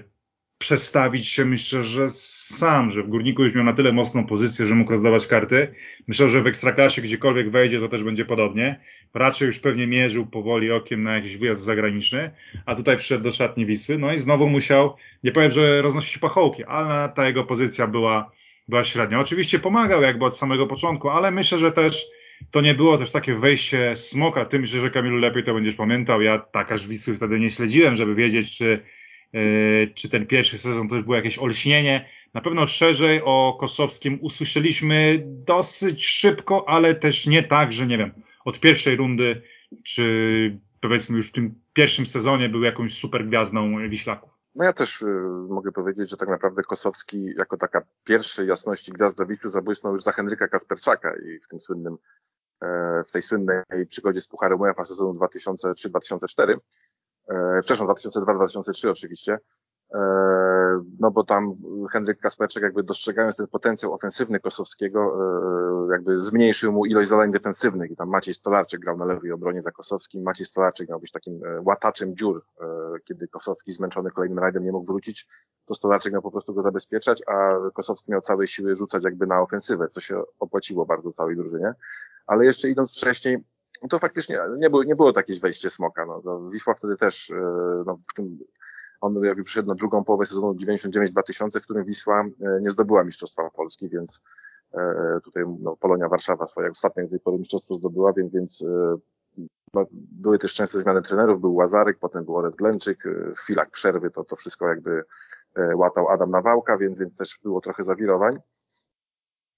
przestawić 0.63 1.29
się, 1.29 1.45
myślę, 1.45 1.85
że 1.85 2.11
sam, 2.11 2.91
że 2.91 3.03
w 3.03 3.09
Górniku 3.09 3.45
już 3.45 3.55
miał 3.55 3.65
na 3.65 3.73
tyle 3.73 3.93
mocną 3.93 4.27
pozycję, 4.27 4.67
że 4.67 4.75
mógł 4.75 4.91
rozdawać 4.91 5.27
karty. 5.27 5.75
Myślę, 6.09 6.29
że 6.29 6.43
w 6.43 6.47
Ekstraklasie 6.47 7.03
gdziekolwiek 7.03 7.51
wejdzie, 7.51 7.81
to 7.81 7.89
też 7.89 8.03
będzie 8.03 8.25
podobnie. 8.25 8.81
Raczej 9.15 9.47
już 9.47 9.59
pewnie 9.59 9.87
mierzył 9.87 10.27
powoli 10.27 10.71
okiem 10.71 11.03
na 11.03 11.15
jakiś 11.15 11.37
wyjazd 11.37 11.63
zagraniczny, 11.63 12.31
a 12.67 12.75
tutaj 12.75 12.97
przyszedł 12.97 13.25
do 13.25 13.33
szatni 13.33 13.67
Wisły, 13.67 13.99
no 13.99 14.13
i 14.13 14.19
znowu 14.19 14.49
musiał, 14.49 14.97
nie 15.25 15.33
powiem, 15.33 15.51
że 15.51 15.83
roznosić 15.83 16.19
pachołki, 16.19 16.65
ale 16.65 17.09
ta 17.15 17.27
jego 17.27 17.45
pozycja 17.45 17.87
była, 17.87 18.31
była 18.69 18.85
średnia. 18.85 19.21
Oczywiście 19.21 19.59
pomagał 19.59 20.03
jakby 20.03 20.25
od 20.25 20.37
samego 20.37 20.67
początku, 20.67 21.09
ale 21.09 21.31
myślę, 21.31 21.59
że 21.59 21.73
też 21.73 22.07
to 22.51 22.61
nie 22.61 22.75
było 22.75 22.99
też 22.99 23.11
takie 23.11 23.35
wejście 23.35 23.97
smoka. 23.97 24.45
Ty 24.45 24.59
myślę, 24.59 24.81
że 24.81 24.91
Kamilu 24.91 25.17
lepiej 25.17 25.45
to 25.45 25.55
będziesz 25.55 25.75
pamiętał. 25.75 26.23
Ja 26.23 26.39
tak 26.39 26.73
aż 26.73 26.89
Wisły 26.89 27.17
wtedy 27.17 27.41
nie 27.41 27.51
śledziłem, 27.51 27.97
żeby 27.97 28.15
wiedzieć, 28.15 28.57
czy 28.57 28.81
czy 29.95 30.09
ten 30.09 30.27
pierwszy 30.27 30.59
sezon 30.59 30.89
to 30.89 30.95
już 30.95 31.05
było 31.05 31.17
jakieś 31.17 31.39
olśnienie. 31.39 32.09
Na 32.35 32.41
pewno 32.41 32.67
szerzej 32.67 33.23
o 33.25 33.57
Kosowskim 33.61 34.19
usłyszeliśmy 34.23 35.23
dosyć 35.27 36.07
szybko, 36.07 36.69
ale 36.69 36.95
też 36.95 37.27
nie 37.27 37.43
tak, 37.43 37.73
że 37.73 37.87
nie 37.87 37.99
wiem, 37.99 38.13
od 38.45 38.61
pierwszej 38.61 38.97
rundy, 38.97 39.43
czy 39.85 40.59
powiedzmy 40.81 41.17
już 41.17 41.29
w 41.29 41.33
tym 41.33 41.55
pierwszym 41.73 42.07
sezonie 42.07 42.49
był 42.49 42.63
jakąś 42.63 42.95
super 42.95 43.27
gwiazdą 43.27 43.89
Wiślaków. 43.89 44.33
No 44.55 44.65
ja 44.65 44.73
też 44.73 45.03
y, 45.03 45.07
mogę 45.49 45.73
powiedzieć, 45.73 46.11
że 46.11 46.17
tak 46.17 46.29
naprawdę 46.29 46.63
Kosowski 46.63 47.25
jako 47.39 47.57
taka 47.57 47.83
pierwszej 48.05 48.49
jasności 48.49 48.93
gwiazda 48.93 49.27
Wisły 49.27 49.51
zabłysnął 49.51 49.93
już 49.93 50.03
za 50.03 50.13
Henryka 50.13 50.49
Kasperczaka 50.49 51.15
i 51.17 51.39
w 51.39 51.49
tym 51.49 51.61
słynnym, 51.61 51.97
e, 52.63 53.03
w 53.07 53.11
tej 53.11 53.23
słynnej 53.23 53.63
przygodzie 53.89 54.21
z 54.21 54.29
Pucharem 54.29 54.61
UEFA 54.61 54.85
sezonu 54.85 55.15
2003-2004 55.15 56.53
e, 56.53 56.57
przepraszam, 57.63 57.87
2002-2003 57.87 58.91
oczywiście, 58.91 59.39
e, 59.95 59.99
no 61.01 61.11
bo 61.11 61.25
tam 61.25 61.55
Henryk 61.93 62.21
Kasperczek 62.21 62.63
jakby 62.63 62.83
dostrzegając 62.83 63.37
ten 63.37 63.47
potencjał 63.47 63.95
ofensywny 63.95 64.41
Kosowskiego, 64.41 65.17
e, 65.89 65.93
jakby 65.93 66.23
zmniejszył 66.23 66.73
mu 66.73 66.87
ilość 66.87 67.09
zadań 67.09 67.33
defensywnych. 67.33 67.91
I 67.91 67.97
tam 67.97 68.09
Maciej 68.09 68.35
Stolarczyk 68.35 68.81
grał 68.81 68.97
na 68.97 69.05
lewej 69.05 69.33
obronie 69.33 69.63
za 69.63 69.71
Kosowskim, 69.71 70.23
Maciej 70.23 70.47
Stolarczyk 70.47 70.89
miał 70.89 71.01
być 71.01 71.13
takim 71.13 71.45
e, 71.45 71.61
łataczem 71.61 72.17
dziur, 72.17 72.45
kiedy 73.05 73.29
Kosowski 73.29 73.73
zmęczony 73.73 74.11
kolejnym 74.11 74.39
rajdem 74.39 74.65
nie 74.65 74.73
mógł 74.73 74.87
wrócić, 74.87 75.27
to 75.65 75.75
Stolarczyk 75.75 76.13
miał 76.13 76.23
po 76.23 76.31
prostu 76.31 76.55
go 76.55 76.63
zabezpieczać, 76.63 77.23
a 77.27 77.55
Kosowski 77.75 78.11
miał 78.11 78.21
całe 78.21 78.47
siły 78.47 78.75
rzucać 78.75 79.05
jakby 79.05 79.27
na 79.27 79.41
ofensywę, 79.41 79.89
co 79.89 80.01
się 80.01 80.23
opłaciło 80.39 80.87
bardzo 80.87 81.11
całej 81.11 81.37
drużynie, 81.37 81.75
ale 82.27 82.45
jeszcze 82.45 82.69
idąc 82.69 82.93
wcześniej, 82.93 83.45
no 83.83 83.89
to 83.89 83.99
faktycznie 83.99 84.39
nie 84.59 84.71
było, 84.71 84.85
nie 84.85 84.97
było 84.97 85.13
takie 85.13 85.33
wejście 85.43 85.71
smoka. 85.71 86.07
No, 86.07 86.23
no 86.25 86.51
Wisła 86.51 86.75
wtedy 86.75 86.97
też, 86.97 87.31
e, 87.31 87.35
no, 87.87 87.99
w 88.11 88.15
tym, 88.15 88.39
on 89.01 89.25
jakby 89.25 89.45
przyszedł 89.45 89.69
na 89.69 89.75
drugą 89.75 90.05
połowę 90.05 90.27
sezonu 90.27 90.53
99-2000, 90.53 91.61
w 91.61 91.65
którym 91.65 91.85
Wisła 91.85 92.21
e, 92.21 92.61
nie 92.61 92.71
zdobyła 92.71 93.05
Mistrzostwa 93.05 93.51
Polski, 93.51 93.89
więc 93.89 94.21
e, 94.75 95.21
tutaj 95.25 95.45
no, 95.61 95.77
Polonia 95.77 96.09
Warszawa 96.09 96.47
swoje 96.47 96.71
ostatnie 96.71 97.03
do 97.03 97.11
tej 97.11 97.21
pory 97.21 97.39
mistrzostwo 97.39 97.75
zdobyła, 97.75 98.13
więc, 98.13 98.33
więc 98.33 98.65
no, 99.75 99.87
były 99.93 100.39
też 100.39 100.55
częste 100.55 100.79
zmiany 100.79 101.03
trenerów, 101.03 101.41
był 101.41 101.55
Łazarek, 101.55 101.99
potem 101.99 102.25
był 102.25 102.37
Orest 102.37 102.59
Glenczyk, 102.59 103.05
w 103.37 103.39
chwilach 103.39 103.71
przerwy 103.71 104.11
to, 104.11 104.25
to 104.25 104.37
wszystko 104.37 104.69
jakby 104.69 105.05
łatał 105.75 106.09
Adam 106.09 106.31
Nawałka, 106.31 106.79
więc, 106.79 107.01
więc 107.01 107.17
też 107.17 107.39
było 107.43 107.61
trochę 107.61 107.85
zawirowań. 107.85 108.37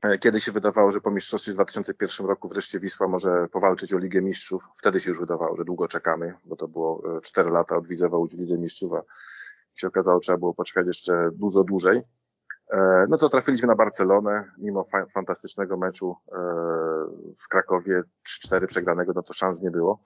E, 0.05 0.19
kiedy 0.19 0.41
się 0.41 0.53
wydawało, 0.53 0.91
że 0.91 1.01
po 1.01 1.11
mistrzostwie 1.11 1.53
w 1.53 1.55
2001 1.55 2.27
roku 2.27 2.49
wreszcie 2.49 2.81
Wisła 2.81 3.09
może 3.09 3.49
powalczyć 3.53 3.95
o 3.95 3.99
Ligę 3.99 4.23
Mistrzów, 4.23 4.69
wtedy 4.77 5.01
się 5.01 5.11
już 5.11 5.21
wydawało, 5.21 5.57
że 5.57 5.65
długo 5.65 5.89
czekamy, 5.89 6.35
bo 6.45 6.57
to 6.57 6.69
było 6.69 7.03
4 7.23 7.49
e, 7.49 7.53
lata 7.53 7.77
od 7.77 7.87
Widzewa 7.87 8.19
w 8.19 8.35
Lidze 8.35 8.59
Mistrzów, 8.59 8.93
a 8.93 9.03
się 9.75 9.89
okazało, 9.89 10.21
trzeba 10.21 10.39
było 10.39 10.55
poczekać 10.55 10.87
jeszcze 10.87 11.31
dużo 11.33 11.65
dłużej. 11.65 12.03
E, 12.71 13.07
no 13.09 13.19
to 13.19 13.29
trafiliśmy 13.29 13.69
na 13.69 13.75
Barcelonę, 13.75 14.45
mimo 14.59 14.85
fa 14.85 15.07
fantastycznego 15.07 15.77
meczu 15.77 16.17
w 17.39 17.49
Krakowie 17.49 18.03
3-4 18.27 18.67
przegranego, 18.67 19.13
no 19.15 19.23
to 19.23 19.33
szans 19.33 19.63
nie 19.63 19.71
było. 19.71 19.99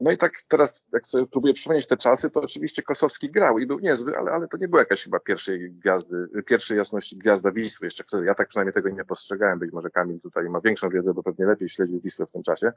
No 0.00 0.12
i 0.12 0.16
tak 0.16 0.32
teraz, 0.48 0.84
jak 0.92 1.06
sobie 1.06 1.26
próbuję 1.26 1.54
przypomnieć 1.54 1.86
te 1.86 1.96
czasy, 1.96 2.30
to 2.30 2.40
oczywiście 2.40 2.82
Kosowski 2.82 3.30
grał 3.30 3.58
i 3.58 3.66
był 3.66 3.78
niezły, 3.78 4.16
ale, 4.16 4.32
ale 4.32 4.48
to 4.48 4.56
nie 4.56 4.68
była 4.68 4.82
jakaś 4.82 5.04
chyba 5.04 5.20
pierwszej 5.20 5.72
gwiazdy, 5.72 6.28
pierwszej 6.46 6.78
jasności 6.78 7.18
gwiazda 7.18 7.52
Wisły 7.52 7.86
jeszcze 7.86 8.04
wtedy. 8.04 8.24
Ja 8.24 8.34
tak 8.34 8.48
przynajmniej 8.48 8.74
tego 8.74 8.88
nie 8.88 9.04
postrzegałem. 9.04 9.58
Być 9.58 9.72
może 9.72 9.90
Kamil 9.90 10.20
tutaj 10.20 10.48
ma 10.48 10.60
większą 10.60 10.88
wiedzę, 10.88 11.14
bo 11.14 11.22
pewnie 11.22 11.46
lepiej 11.46 11.68
śledził 11.68 12.00
Wisłę 12.00 12.26
w 12.26 12.32
tym 12.32 12.42
czasie. 12.42 12.72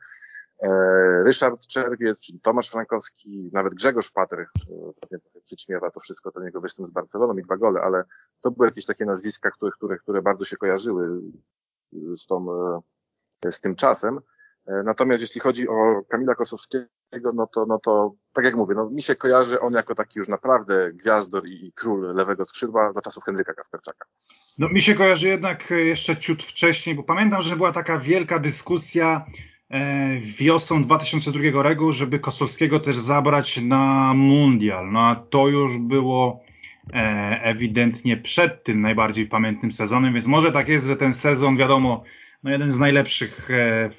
E, 0.62 0.70
Ryszard 1.24 1.68
Czerwiec, 1.68 2.22
czyli 2.22 2.40
Tomasz 2.40 2.70
Frankowski, 2.70 3.50
nawet 3.54 3.74
Grzegorz 3.74 4.12
Pater, 4.12 4.40
e, 4.40 4.46
pewnie 5.02 5.18
przyćmiewa 5.44 5.92
to 5.92 6.00
wszystko 6.00 6.32
do 6.32 6.44
niego 6.44 6.62
występ 6.62 6.88
z 6.88 6.92
Barceloną 6.92 7.38
i 7.38 7.42
dwa 7.42 7.58
gole, 7.58 7.82
ale 7.82 8.04
to 8.42 8.52
były 8.52 8.68
jakieś 8.68 8.86
takie 8.86 9.06
nazwiska, 9.06 9.52
które, 9.52 9.72
które, 9.72 9.98
które 9.98 10.22
bardzo 10.22 10.46
się 10.46 10.58
kojarzyły 10.58 11.22
z, 11.94 12.26
tą, 12.26 12.48
e, 13.46 13.52
z 13.52 13.60
tym 13.60 13.76
czasem. 13.76 14.20
Natomiast 14.86 15.22
jeśli 15.22 15.42
chodzi 15.42 15.68
o 15.68 16.04
Kamila 16.10 16.36
Kosowskiego, 16.36 17.30
no 17.36 17.48
to, 17.48 17.66
no 17.66 17.80
to 17.80 18.14
tak 18.34 18.46
jak 18.46 18.56
mówię, 18.56 18.76
no 18.76 18.90
mi 18.90 19.02
się 19.02 19.16
kojarzy 19.16 19.60
on 19.60 19.74
jako 19.74 19.96
taki 19.96 20.20
już 20.20 20.28
naprawdę 20.28 20.92
gwiazdor 20.94 21.48
i, 21.48 21.66
i 21.66 21.72
król 21.74 22.16
lewego 22.16 22.46
skrzydła 22.46 22.92
za 22.92 23.02
czasów 23.02 23.24
Henryka 23.24 23.54
Kasperczaka. 23.54 24.06
No 24.60 24.70
mi 24.70 24.82
się 24.82 24.96
kojarzy 24.96 25.28
jednak 25.28 25.70
jeszcze 25.70 26.18
ciut 26.18 26.44
wcześniej, 26.44 26.96
bo 26.96 27.04
pamiętam, 27.04 27.42
że 27.42 27.56
była 27.56 27.72
taka 27.72 28.00
wielka 28.00 28.40
dyskusja 28.40 29.26
e, 29.70 30.18
wiosną 30.20 30.84
2002 30.84 31.64
roku, 31.64 31.92
żeby 31.92 32.20
Kosowskiego 32.20 32.80
też 32.80 32.98
zabrać 32.98 33.62
na 33.62 34.14
mundial. 34.14 34.92
No 34.92 35.00
a 35.00 35.16
to 35.16 35.48
już 35.48 35.78
było 35.78 36.44
e, 36.94 36.98
ewidentnie 37.44 38.18
przed 38.18 38.64
tym 38.64 38.80
najbardziej 38.80 39.28
pamiętnym 39.28 39.72
sezonem, 39.72 40.14
więc 40.14 40.26
może 40.26 40.52
tak 40.52 40.68
jest, 40.68 40.86
że 40.86 40.96
ten 40.96 41.14
sezon, 41.14 41.58
wiadomo, 41.58 42.04
no 42.44 42.52
jeden 42.52 42.72
z 42.72 42.80
najlepszych 42.80 43.52
e, 43.52 43.90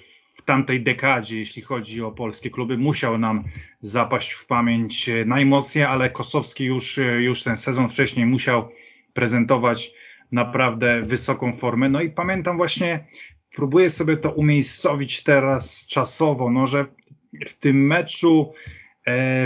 tamtej 0.49 0.83
dekadzie, 0.83 1.39
jeśli 1.39 1.63
chodzi 1.63 2.03
o 2.03 2.13
polskie 2.13 2.51
kluby, 2.51 2.79
musiał 2.79 3.19
nam 3.19 3.45
zapaść 3.81 4.33
w 4.33 4.47
pamięć 4.47 5.11
najmocniej, 5.27 5.85
ale 5.85 6.11
Kosowski 6.11 6.65
już, 6.65 7.01
już 7.19 7.43
ten 7.43 7.57
sezon 7.57 7.89
wcześniej 7.89 8.27
musiał 8.27 8.69
prezentować 9.13 9.93
naprawdę 10.33 11.03
wysoką 11.03 11.53
formę. 11.53 11.89
No 11.89 12.01
i 12.01 12.11
pamiętam 12.11 12.57
właśnie, 12.57 13.05
próbuję 13.55 13.91
sobie 13.91 14.17
to 14.17 14.31
umiejscowić 14.31 15.23
teraz 15.23 15.87
czasowo, 15.87 16.51
no 16.51 16.67
że 16.67 16.87
w 17.49 17.55
tym 17.55 17.87
meczu 17.87 18.53
E, 18.53 18.78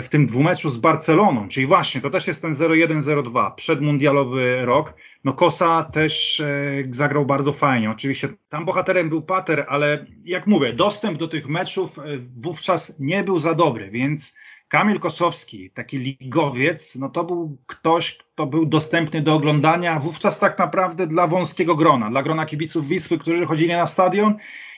w 0.02 0.08
tym 0.10 0.26
dwumeczu 0.26 0.70
z 0.70 0.78
Barceloną, 0.78 1.48
czyli 1.48 1.66
właśnie 1.66 2.00
to 2.00 2.10
też 2.10 2.26
jest 2.26 2.42
ten 2.42 2.52
0-1-0-2, 2.52 3.54
przedmundialowy 3.54 4.64
rok. 4.64 4.94
No 5.24 5.32
Kosa 5.32 5.84
też 5.84 6.40
e, 6.40 6.84
zagrał 6.90 7.26
bardzo 7.26 7.52
fajnie. 7.52 7.90
Oczywiście 7.90 8.28
tam 8.48 8.64
bohaterem 8.64 9.08
był 9.08 9.22
Pater, 9.22 9.66
ale 9.68 10.06
jak 10.24 10.46
mówię, 10.46 10.72
dostęp 10.72 11.18
do 11.18 11.28
tych 11.28 11.48
meczów 11.48 11.98
e, 11.98 12.02
wówczas 12.36 13.00
nie 13.00 13.24
był 13.24 13.38
za 13.38 13.54
dobry, 13.54 13.90
więc 13.90 14.36
Kamil 14.68 15.00
Kosowski, 15.00 15.70
taki 15.70 15.98
ligowiec, 15.98 16.96
no 16.96 17.08
to 17.08 17.24
był 17.24 17.58
ktoś, 17.66 18.16
kto 18.16 18.46
był 18.46 18.66
dostępny 18.66 19.22
do 19.22 19.34
oglądania 19.34 19.98
wówczas 19.98 20.38
tak 20.38 20.58
naprawdę 20.58 21.06
dla 21.06 21.26
wąskiego 21.26 21.76
grona, 21.76 22.10
dla 22.10 22.22
grona 22.22 22.46
kibiców 22.46 22.88
Wisły, 22.88 23.18
którzy 23.18 23.46
chodzili 23.46 23.72
na 23.72 23.86
stadion 23.86 24.34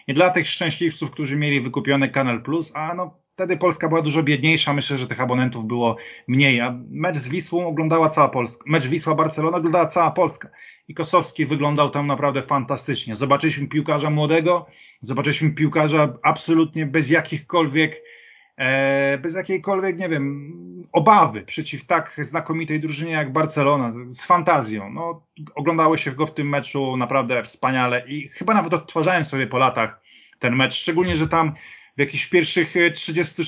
i 0.06 0.14
dla 0.14 0.30
tych 0.30 0.48
szczęśliwców, 0.48 1.10
którzy 1.10 1.36
mieli 1.36 1.60
wykupiony 1.60 2.08
Kanal 2.08 2.42
Plus, 2.42 2.76
a 2.76 2.94
no 2.94 3.23
Wtedy 3.34 3.56
Polska 3.56 3.88
była 3.88 4.02
dużo 4.02 4.22
biedniejsza, 4.22 4.72
myślę, 4.72 4.98
że 4.98 5.08
tych 5.08 5.20
abonentów 5.20 5.66
było 5.66 5.96
mniej, 6.28 6.60
a 6.60 6.78
mecz 6.90 7.16
z 7.16 7.28
Wisłą 7.28 7.66
oglądała 7.66 8.08
cała 8.08 8.28
Polska. 8.28 8.64
Mecz 8.66 8.86
Wisła-Barcelona 8.86 9.56
oglądała 9.56 9.86
cała 9.86 10.10
Polska. 10.10 10.48
I 10.88 10.94
Kosowski 10.94 11.46
wyglądał 11.46 11.90
tam 11.90 12.06
naprawdę 12.06 12.42
fantastycznie. 12.42 13.16
Zobaczyliśmy 13.16 13.68
piłkarza 13.68 14.10
młodego, 14.10 14.66
zobaczyliśmy 15.00 15.50
piłkarza 15.50 16.14
absolutnie 16.22 16.86
bez 16.86 17.10
jakichkolwiek, 17.10 18.02
e, 18.56 19.18
bez 19.18 19.34
jakiejkolwiek, 19.34 19.98
nie 19.98 20.08
wiem, 20.08 20.52
obawy 20.92 21.42
przeciw 21.42 21.86
tak 21.86 22.16
znakomitej 22.18 22.80
drużynie 22.80 23.12
jak 23.12 23.32
Barcelona, 23.32 23.92
z 24.10 24.26
fantazją. 24.26 24.90
No, 24.90 25.22
oglądało 25.54 25.96
się 25.96 26.12
go 26.12 26.26
w 26.26 26.34
tym 26.34 26.48
meczu 26.48 26.96
naprawdę 26.96 27.42
wspaniale 27.42 28.08
i 28.08 28.28
chyba 28.28 28.54
nawet 28.54 28.74
odtwarzałem 28.74 29.24
sobie 29.24 29.46
po 29.46 29.58
latach 29.58 30.00
ten 30.38 30.56
mecz, 30.56 30.74
szczególnie, 30.74 31.16
że 31.16 31.28
tam 31.28 31.54
w 31.96 32.00
jakichś 32.00 32.26
pierwszych 32.26 32.74
30, 32.94 33.42
e, 33.42 33.44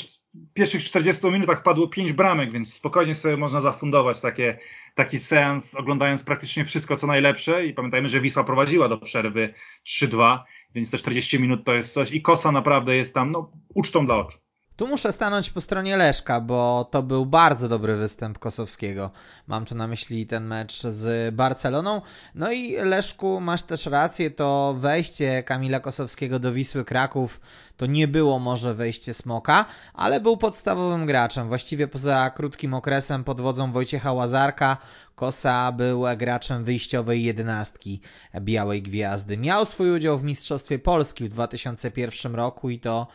pierwszych 0.55 0.85
40 0.85 1.27
minutach 1.27 1.63
padło 1.63 1.89
5 1.89 2.13
bramek, 2.13 2.53
więc 2.53 2.75
spokojnie 2.75 3.15
sobie 3.15 3.37
można 3.37 3.61
zafundować 3.61 4.21
takie, 4.21 4.59
taki 4.95 5.19
seans, 5.19 5.75
oglądając 5.75 6.25
praktycznie 6.25 6.65
wszystko, 6.65 6.97
co 6.97 7.07
najlepsze 7.07 7.67
i 7.67 7.75
pamiętajmy, 7.75 8.09
że 8.09 8.21
Wisła 8.21 8.45
prowadziła 8.45 8.89
do 8.89 8.99
przerwy 8.99 9.55
3-2, 9.87 10.39
więc 10.75 10.91
te 10.91 10.99
40 10.99 11.41
minut 11.41 11.65
to 11.65 11.75
jest 11.75 11.93
coś 11.93 12.13
i 12.13 12.23
Kosa 12.23 12.53
naprawdę 12.53 12.97
jest 12.97 13.15
tam 13.15 13.33
no, 13.33 13.53
ucztą 13.75 14.07
dla 14.07 14.17
oczu. 14.17 14.46
Tu 14.77 14.87
muszę 14.87 15.13
stanąć 15.13 15.51
po 15.51 15.61
stronie 15.61 15.97
Leszka, 15.97 16.41
bo 16.41 16.89
to 16.91 17.03
był 17.03 17.27
bardzo 17.27 17.69
dobry 17.69 17.97
występ 17.97 18.39
Kosowskiego. 18.39 19.11
Mam 19.47 19.67
tu 19.67 19.75
na 19.75 19.87
myśli 19.87 20.27
ten 20.27 20.47
mecz 20.47 20.83
z 20.83 21.35
Barceloną. 21.35 22.03
No 22.35 22.53
i 22.53 22.73
Leszku, 22.73 23.41
masz 23.41 23.63
też 23.63 23.87
rację, 23.87 24.31
to 24.31 24.75
wejście 24.79 25.43
Kamila 25.43 25.81
Kosowskiego 25.81 26.39
do 26.39 26.53
Wisły 26.53 26.85
Kraków 26.85 27.41
to 27.77 27.87
nie 27.87 28.09
było 28.09 28.39
może 28.39 28.75
wejście 28.75 29.15
Smoka, 29.15 29.65
ale 29.95 30.21
był 30.21 30.37
podstawowym 30.37 31.07
graczem. 31.07 31.49
Właściwie 31.49 31.89
poza 31.89 32.31
krótkim 32.31 32.75
okresem 32.75 33.25
pod 33.25 33.41
wodzą 33.41 33.73
Wojciecha 33.73 34.13
Łazarka, 34.13 34.77
Kosa 35.17 35.73
był 35.73 36.05
graczem 36.17 36.65
wyjściowej 36.65 37.25
jedenastki 37.25 38.01
Białej 38.41 38.83
Gwiazdy. 38.83 39.39
Miał 39.39 39.65
swój 39.65 39.91
udział 39.91 40.19
w 40.19 40.25
Mistrzostwie 40.25 40.79
Polski 40.79 41.25
w 41.25 41.29
2001 41.29 42.35
roku 42.35 42.71
i 42.71 42.81
to 42.81 43.07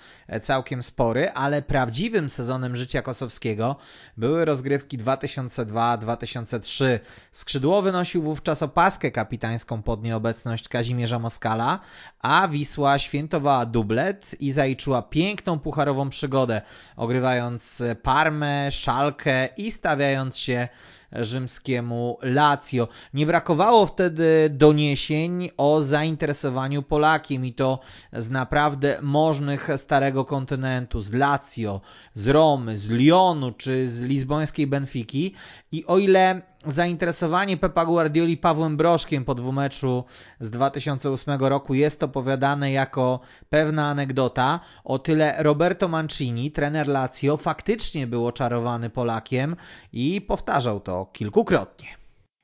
całkiem 0.41 0.83
spory, 0.83 1.29
ale 1.29 1.61
prawdziwym 1.61 2.29
sezonem 2.29 2.77
życia 2.77 3.01
Kosowskiego 3.01 3.75
były 4.17 4.45
rozgrywki 4.45 4.97
2002-2003. 4.97 6.99
Skrzydłowy 7.31 7.91
nosił 7.91 8.23
wówczas 8.23 8.63
opaskę 8.63 9.11
kapitańską 9.11 9.81
pod 9.81 10.03
nieobecność 10.03 10.69
Kazimierza 10.69 11.19
Moskala, 11.19 11.79
a 12.19 12.47
Wisła 12.47 12.99
świętowała 12.99 13.65
dublet 13.65 14.35
i 14.39 14.51
zaliczyła 14.51 15.01
piękną 15.01 15.59
pucharową 15.59 16.09
przygodę, 16.09 16.61
ogrywając 16.95 17.83
Parmę, 18.03 18.71
Szalkę 18.71 19.49
i 19.57 19.71
stawiając 19.71 20.37
się 20.37 20.67
rzymskiemu 21.13 22.17
Lazio. 22.21 22.87
Nie 23.13 23.25
brakowało 23.25 23.85
wtedy 23.85 24.49
doniesień 24.49 25.49
o 25.57 25.81
zainteresowaniu 25.81 26.83
Polakiem 26.83 27.45
i 27.45 27.53
to 27.53 27.79
z 28.13 28.29
naprawdę 28.29 28.97
możnych 29.01 29.69
starego 29.77 30.25
kontynentu, 30.25 30.99
z 30.99 31.13
Lazio, 31.13 31.81
z 32.13 32.27
Romy, 32.27 32.77
z 32.77 32.89
Lyonu 32.89 33.51
czy 33.51 33.87
z 33.87 34.01
lizbońskiej 34.01 34.67
Benfiki 34.67 35.33
i 35.71 35.85
o 35.85 35.97
ile 35.97 36.41
zainteresowanie 36.67 37.57
Pepa 37.57 37.85
Guardioli 37.85 38.37
Pawłem 38.37 38.77
Broszkiem 38.77 39.25
po 39.25 39.35
dwumeczu 39.35 40.03
z 40.39 40.49
2008 40.49 41.39
roku 41.39 41.73
jest 41.73 42.03
opowiadane 42.03 42.71
jako 42.71 43.19
pewna 43.49 43.89
anegdota, 43.89 44.59
o 44.83 44.99
tyle 44.99 45.35
Roberto 45.39 45.87
Mancini, 45.87 46.51
trener 46.51 46.87
Lazio, 46.87 47.37
faktycznie 47.37 48.07
był 48.07 48.27
oczarowany 48.27 48.89
Polakiem 48.89 49.55
i 49.93 50.21
powtarzał 50.21 50.79
to 50.79 51.05
kilkukrotnie. 51.13 51.87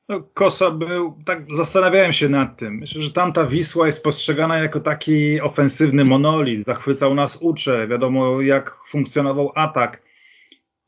No, 0.10 0.24
Kosa 0.34 0.72
był, 0.72 1.18
tak 1.26 1.56
zastanawiałem 1.56 2.14
się 2.14 2.30
nad 2.30 2.58
tym. 2.58 2.78
Myślę, 2.78 3.02
że 3.02 3.12
tamta 3.12 3.46
Wisła 3.46 3.86
jest 3.86 4.04
postrzegana 4.04 4.58
jako 4.58 4.80
taki 4.80 5.42
ofensywny 5.42 6.06
monolit. 6.06 6.64
Zachwycał 6.64 7.16
nas 7.16 7.38
ucze, 7.42 7.88
wiadomo 7.88 8.42
jak 8.42 8.78
funkcjonował 8.90 9.52
atak 9.56 10.07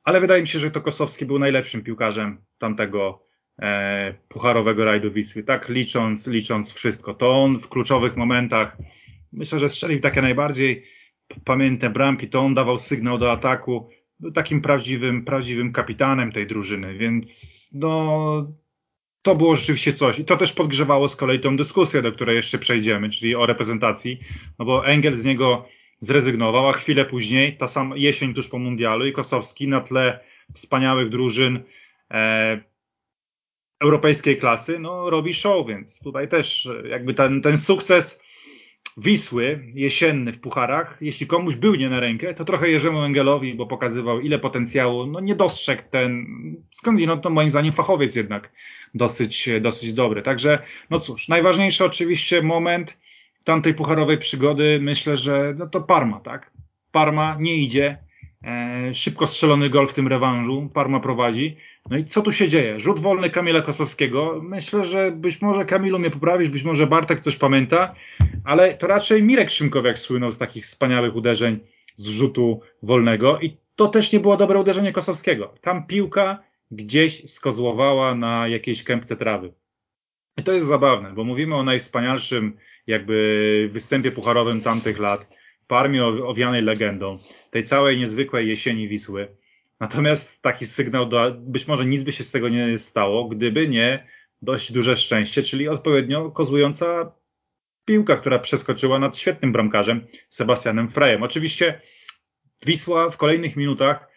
ale 0.09 0.21
wydaje 0.21 0.41
mi 0.41 0.47
się, 0.47 0.59
że 0.59 0.71
to 0.71 0.81
Kosowski 0.81 1.25
był 1.25 1.39
najlepszym 1.39 1.83
piłkarzem 1.83 2.41
tamtego 2.57 3.23
e, 3.61 4.13
pucharowego 4.27 4.85
rajdu 4.85 5.11
Wisły. 5.11 5.43
Tak 5.43 5.69
licząc, 5.69 6.27
licząc 6.27 6.73
wszystko. 6.73 7.13
To 7.13 7.31
on 7.43 7.59
w 7.59 7.69
kluczowych 7.69 8.17
momentach, 8.17 8.77
myślę, 9.33 9.59
że 9.59 9.69
strzelił 9.69 9.99
takie 9.99 10.21
najbardziej 10.21 10.83
pamiętne 11.45 11.89
bramki, 11.89 12.27
to 12.27 12.39
on 12.39 12.53
dawał 12.53 12.79
sygnał 12.79 13.17
do 13.17 13.31
ataku. 13.31 13.89
Był 14.19 14.31
takim 14.31 14.61
prawdziwym, 14.61 15.25
prawdziwym 15.25 15.71
kapitanem 15.71 16.31
tej 16.31 16.47
drużyny, 16.47 16.97
więc 16.97 17.69
no, 17.73 18.53
to 19.21 19.35
było 19.35 19.55
rzeczywiście 19.55 19.93
coś. 19.93 20.19
I 20.19 20.25
to 20.25 20.37
też 20.37 20.53
podgrzewało 20.53 21.07
z 21.07 21.15
kolei 21.15 21.39
tą 21.39 21.57
dyskusję, 21.57 22.01
do 22.01 22.11
której 22.11 22.35
jeszcze 22.35 22.57
przejdziemy, 22.57 23.09
czyli 23.09 23.35
o 23.35 23.45
reprezentacji, 23.45 24.19
no 24.59 24.65
bo 24.65 24.87
Engel 24.87 25.17
z 25.17 25.25
niego 25.25 25.65
zrezygnował, 25.99 26.69
a 26.69 26.73
chwilę 26.73 27.05
później, 27.05 27.57
ta 27.57 27.67
sama 27.67 27.97
jesień 27.97 28.33
tuż 28.33 28.47
po 28.47 28.59
mundialu 28.59 29.05
i 29.05 29.13
Kosowski 29.13 29.67
na 29.67 29.81
tle 29.81 30.19
wspaniałych 30.53 31.09
drużyn 31.09 31.63
e, 32.11 32.61
europejskiej 33.81 34.37
klasy, 34.37 34.79
no 34.79 35.09
robi 35.09 35.33
show, 35.33 35.67
więc 35.67 35.99
tutaj 36.03 36.27
też 36.27 36.65
e, 36.65 36.87
jakby 36.87 37.13
ten, 37.13 37.41
ten 37.41 37.57
sukces 37.57 38.21
Wisły 38.97 39.63
jesienny 39.73 40.33
w 40.33 40.39
pucharach, 40.39 40.97
jeśli 41.01 41.27
komuś 41.27 41.55
był 41.55 41.75
nie 41.75 41.89
na 41.89 41.99
rękę, 41.99 42.33
to 42.33 42.45
trochę 42.45 42.69
Jerzemu 42.69 43.01
Engelowi, 43.01 43.53
bo 43.53 43.65
pokazywał 43.65 44.19
ile 44.19 44.39
potencjału, 44.39 45.05
no 45.05 45.19
nie 45.19 45.35
dostrzegł 45.35 45.83
ten, 45.91 46.25
skądinąd 46.71 47.23
to 47.23 47.29
moim 47.29 47.49
zdaniem 47.49 47.73
fachowiec 47.73 48.15
jednak 48.15 48.51
dosyć, 48.93 49.49
dosyć 49.61 49.93
dobry. 49.93 50.21
Także 50.21 50.59
no 50.89 50.99
cóż, 50.99 51.27
najważniejszy 51.27 51.85
oczywiście 51.85 52.41
moment, 52.41 52.93
tamtej 53.49 53.73
pucharowej 53.73 54.17
przygody 54.17 54.79
myślę, 54.81 55.17
że 55.17 55.53
no 55.57 55.67
to 55.67 55.81
Parma, 55.81 56.19
tak? 56.19 56.51
Parma 56.91 57.37
nie 57.39 57.55
idzie. 57.55 57.97
E, 58.43 58.95
szybko 58.95 59.27
strzelony 59.27 59.69
gol 59.69 59.87
w 59.87 59.93
tym 59.93 60.07
rewanżu. 60.07 60.69
Parma 60.73 60.99
prowadzi. 60.99 61.57
No 61.89 61.97
i 61.97 62.05
co 62.05 62.21
tu 62.21 62.31
się 62.31 62.49
dzieje? 62.49 62.79
Rzut 62.79 62.99
wolny 62.99 63.29
Kamila 63.29 63.61
Kosowskiego. 63.61 64.41
Myślę, 64.43 64.85
że 64.85 65.11
być 65.11 65.41
może 65.41 65.65
Kamilu 65.65 65.99
mnie 65.99 66.11
poprawisz, 66.11 66.49
być 66.49 66.63
może 66.63 66.87
Bartek 66.87 67.19
coś 67.19 67.35
pamięta, 67.35 67.95
ale 68.43 68.73
to 68.73 68.87
raczej 68.87 69.23
Mirek 69.23 69.49
Szymkowiak 69.49 69.99
słynął 69.99 70.31
z 70.31 70.37
takich 70.37 70.63
wspaniałych 70.63 71.15
uderzeń 71.15 71.59
z 71.95 72.07
rzutu 72.07 72.61
wolnego 72.83 73.39
i 73.39 73.57
to 73.75 73.87
też 73.87 74.11
nie 74.11 74.19
było 74.19 74.37
dobre 74.37 74.59
uderzenie 74.59 74.93
Kosowskiego. 74.93 75.53
Tam 75.61 75.87
piłka 75.87 76.43
gdzieś 76.71 77.31
skozłowała 77.31 78.15
na 78.15 78.47
jakiejś 78.47 78.83
kępce 78.83 79.15
trawy. 79.15 79.53
I 80.37 80.43
to 80.43 80.51
jest 80.51 80.67
zabawne, 80.67 81.13
bo 81.13 81.23
mówimy 81.23 81.55
o 81.55 81.63
najwspanialszym 81.63 82.57
jakby 82.89 83.69
występie 83.71 84.11
pucharowym 84.11 84.61
tamtych 84.61 84.99
lat, 84.99 85.29
Parmie 85.67 86.05
owianej 86.05 86.61
legendą, 86.61 87.17
tej 87.51 87.63
całej 87.63 87.97
niezwykłej 87.97 88.47
jesieni 88.47 88.87
Wisły. 88.87 89.27
Natomiast 89.79 90.41
taki 90.41 90.65
sygnał, 90.65 91.05
do, 91.05 91.31
być 91.37 91.67
może 91.67 91.85
nic 91.85 92.03
by 92.03 92.11
się 92.11 92.23
z 92.23 92.31
tego 92.31 92.49
nie 92.49 92.79
stało, 92.79 93.27
gdyby 93.27 93.67
nie 93.67 94.07
dość 94.41 94.71
duże 94.71 94.97
szczęście, 94.97 95.43
czyli 95.43 95.67
odpowiednio 95.67 96.31
kozłująca 96.31 97.11
piłka, 97.85 98.15
która 98.15 98.39
przeskoczyła 98.39 98.99
nad 98.99 99.17
świetnym 99.17 99.51
bramkarzem 99.51 100.07
Sebastianem 100.29 100.89
Frejem. 100.89 101.23
Oczywiście 101.23 101.81
Wisła 102.65 103.09
w 103.09 103.17
kolejnych 103.17 103.55
minutach 103.55 104.09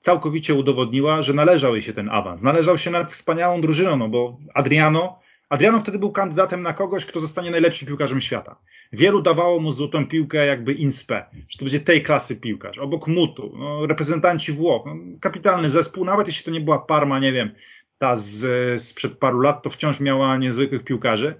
całkowicie 0.00 0.54
udowodniła, 0.54 1.22
że 1.22 1.34
należał 1.34 1.74
jej 1.74 1.82
się 1.82 1.92
ten 1.92 2.08
awans. 2.08 2.42
Należał 2.42 2.78
się 2.78 2.90
nad 2.90 3.12
wspaniałą 3.12 3.60
drużyną, 3.60 3.96
no 3.96 4.08
bo 4.08 4.38
Adriano, 4.54 5.20
Adriano 5.50 5.80
wtedy 5.80 5.98
był 5.98 6.12
kandydatem 6.12 6.62
na 6.62 6.72
kogoś, 6.72 7.06
kto 7.06 7.20
zostanie 7.20 7.50
najlepszym 7.50 7.88
piłkarzem 7.88 8.20
świata. 8.20 8.56
Wielu 8.92 9.22
dawało 9.22 9.60
mu 9.60 9.72
złotą 9.72 10.06
piłkę 10.06 10.46
jakby 10.46 10.72
inspe, 10.72 11.24
że 11.48 11.58
to 11.58 11.64
będzie 11.64 11.80
tej 11.80 12.02
klasy 12.02 12.36
piłkarz. 12.36 12.78
Obok 12.78 13.06
Mutu, 13.06 13.54
no, 13.58 13.86
reprezentanci 13.86 14.52
Włoch, 14.52 14.82
no, 14.86 14.94
kapitalny 15.20 15.70
zespół, 15.70 16.04
nawet 16.04 16.26
jeśli 16.26 16.44
to 16.44 16.50
nie 16.50 16.60
była 16.60 16.78
Parma, 16.78 17.18
nie 17.18 17.32
wiem, 17.32 17.50
ta 17.98 18.16
z, 18.16 18.82
sprzed 18.82 19.18
paru 19.18 19.40
lat, 19.40 19.62
to 19.62 19.70
wciąż 19.70 20.00
miała 20.00 20.36
niezwykłych 20.36 20.84
piłkarzy. 20.84 21.34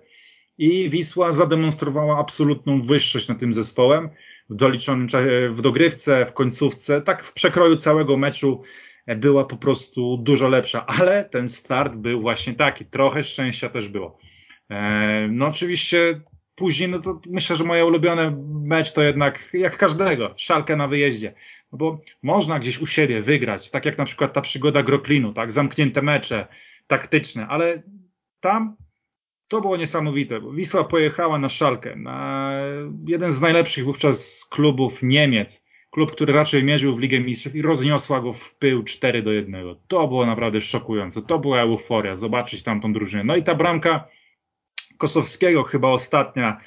I 0.59 0.90
Wisła 0.90 1.33
zademonstrowała 1.33 2.18
absolutną 2.18 2.83
wyższość 2.83 3.29
nad 3.29 3.38
tym 3.38 3.53
zespołem 3.53 4.09
w 4.51 4.55
doliczonym 4.55 5.09
czasie, 5.09 5.51
w 5.53 5.61
dogrywce, 5.61 6.27
w 6.27 6.33
końcówce, 6.33 7.03
tak 7.03 7.25
w 7.25 7.33
przekroju 7.33 7.77
całego 7.77 8.16
meczu 8.16 8.62
była 9.16 9.44
po 9.44 9.57
prostu 9.57 10.16
dużo 10.16 10.49
lepsza, 10.49 10.87
ale 10.87 11.25
ten 11.25 11.49
start 11.49 11.94
był 11.94 12.20
właśnie 12.20 12.55
taki, 12.55 12.85
trochę 12.85 13.23
szczęścia 13.23 13.68
też 13.68 13.88
było. 13.88 14.18
E, 14.70 15.29
no 15.31 15.46
oczywiście 15.46 16.20
później, 16.55 16.88
no 16.88 16.99
to 16.99 17.20
myślę, 17.31 17.57
że 17.57 17.64
moje 17.64 17.87
ulubione 17.87 18.42
mecz 18.64 18.92
to 18.92 19.03
jednak, 19.03 19.51
jak 19.53 19.77
każdego, 19.77 20.35
szalkę 20.37 20.77
na 20.77 20.88
wyjeździe. 20.88 21.35
No 21.73 21.79
bo 21.79 22.01
można 22.23 22.59
gdzieś 22.59 22.81
u 22.81 22.87
siebie 22.87 23.23
wygrać, 23.23 23.70
tak 23.70 23.85
jak 23.85 23.99
na 23.99 24.05
przykład 24.05 24.33
ta 24.33 24.40
przygoda 24.40 24.83
Groklinu, 24.83 25.33
tak, 25.33 25.53
zamknięte 25.53 26.03
mecze 26.03 26.46
taktyczne, 26.87 27.46
ale 27.46 27.83
tam 28.40 28.77
to 29.49 29.61
było 29.61 29.77
niesamowite, 29.77 30.40
bo 30.40 30.53
Wisła 30.53 30.85
pojechała 30.85 31.38
na 31.38 31.49
szalkę, 31.49 31.96
na 31.96 32.53
jeden 33.07 33.31
z 33.31 33.40
najlepszych 33.40 33.85
wówczas 33.85 34.49
klubów 34.51 35.03
Niemiec, 35.03 35.60
klub, 35.90 36.12
który 36.12 36.33
raczej 36.33 36.64
mierzył 36.64 36.96
w 36.96 36.98
Ligę 36.98 37.20
Mistrzów 37.20 37.55
i 37.55 37.62
rozniosła 37.62 38.20
go 38.20 38.33
w 38.33 38.55
pył 38.55 38.83
4 38.83 39.22
do 39.22 39.33
1. 39.33 39.76
To 39.88 40.09
było 40.09 40.26
naprawdę 40.26 40.61
szokujące, 40.61 41.22
to 41.22 41.38
była 41.38 41.61
euforia, 41.61 42.16
zobaczyć 42.16 42.62
tam 42.62 42.81
tą 42.81 42.92
drużynę. 42.92 43.24
No 43.24 43.37
i 43.37 43.42
ta 43.42 43.55
bramka 43.55 44.09
Kosowskiego, 44.98 45.62
chyba 45.62 45.88
ostatnia, 45.88 46.61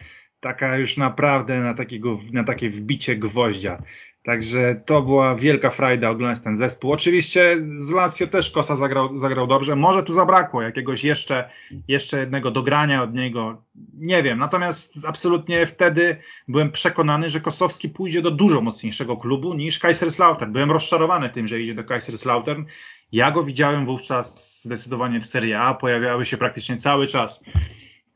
taka 0.43 0.77
już 0.77 0.97
naprawdę 0.97 1.60
na, 1.60 1.73
takiego, 1.73 2.19
na 2.32 2.43
takie 2.43 2.69
wbicie 2.69 3.15
gwoździa. 3.15 3.82
Także 4.23 4.82
to 4.86 5.01
była 5.01 5.36
wielka 5.36 5.69
frajda 5.69 6.10
oglądać 6.10 6.43
ten 6.43 6.58
zespół. 6.58 6.91
Oczywiście 6.91 7.58
z 7.75 7.89
Lazio 7.89 8.27
też 8.27 8.51
Kosa 8.51 8.75
zagrał, 8.75 9.19
zagrał 9.19 9.47
dobrze. 9.47 9.75
Może 9.75 10.03
tu 10.03 10.13
zabrakło 10.13 10.62
jakiegoś 10.62 11.03
jeszcze, 11.03 11.49
jeszcze 11.88 12.19
jednego 12.19 12.51
dogrania 12.51 13.03
od 13.03 13.13
niego. 13.13 13.62
Nie 13.93 14.23
wiem. 14.23 14.39
Natomiast 14.39 15.06
absolutnie 15.08 15.67
wtedy 15.67 16.17
byłem 16.47 16.71
przekonany, 16.71 17.29
że 17.29 17.41
Kosowski 17.41 17.89
pójdzie 17.89 18.21
do 18.21 18.32
dużo 18.32 18.62
mocniejszego 18.62 19.17
klubu 19.17 19.53
niż 19.53 19.79
Kaiserslautern. 19.79 20.51
Byłem 20.51 20.71
rozczarowany 20.71 21.29
tym, 21.29 21.47
że 21.47 21.62
idzie 21.62 21.75
do 21.75 21.84
Kaiserslautern. 21.84 22.63
Ja 23.12 23.32
go 23.32 23.43
widziałem 23.43 23.86
wówczas 23.86 24.62
zdecydowanie 24.63 25.21
w 25.21 25.25
Serie 25.25 25.60
A. 25.60 25.73
Pojawiały 25.73 26.25
się 26.25 26.38
praktycznie 26.38 26.77
cały 26.77 27.08
czas 27.08 27.43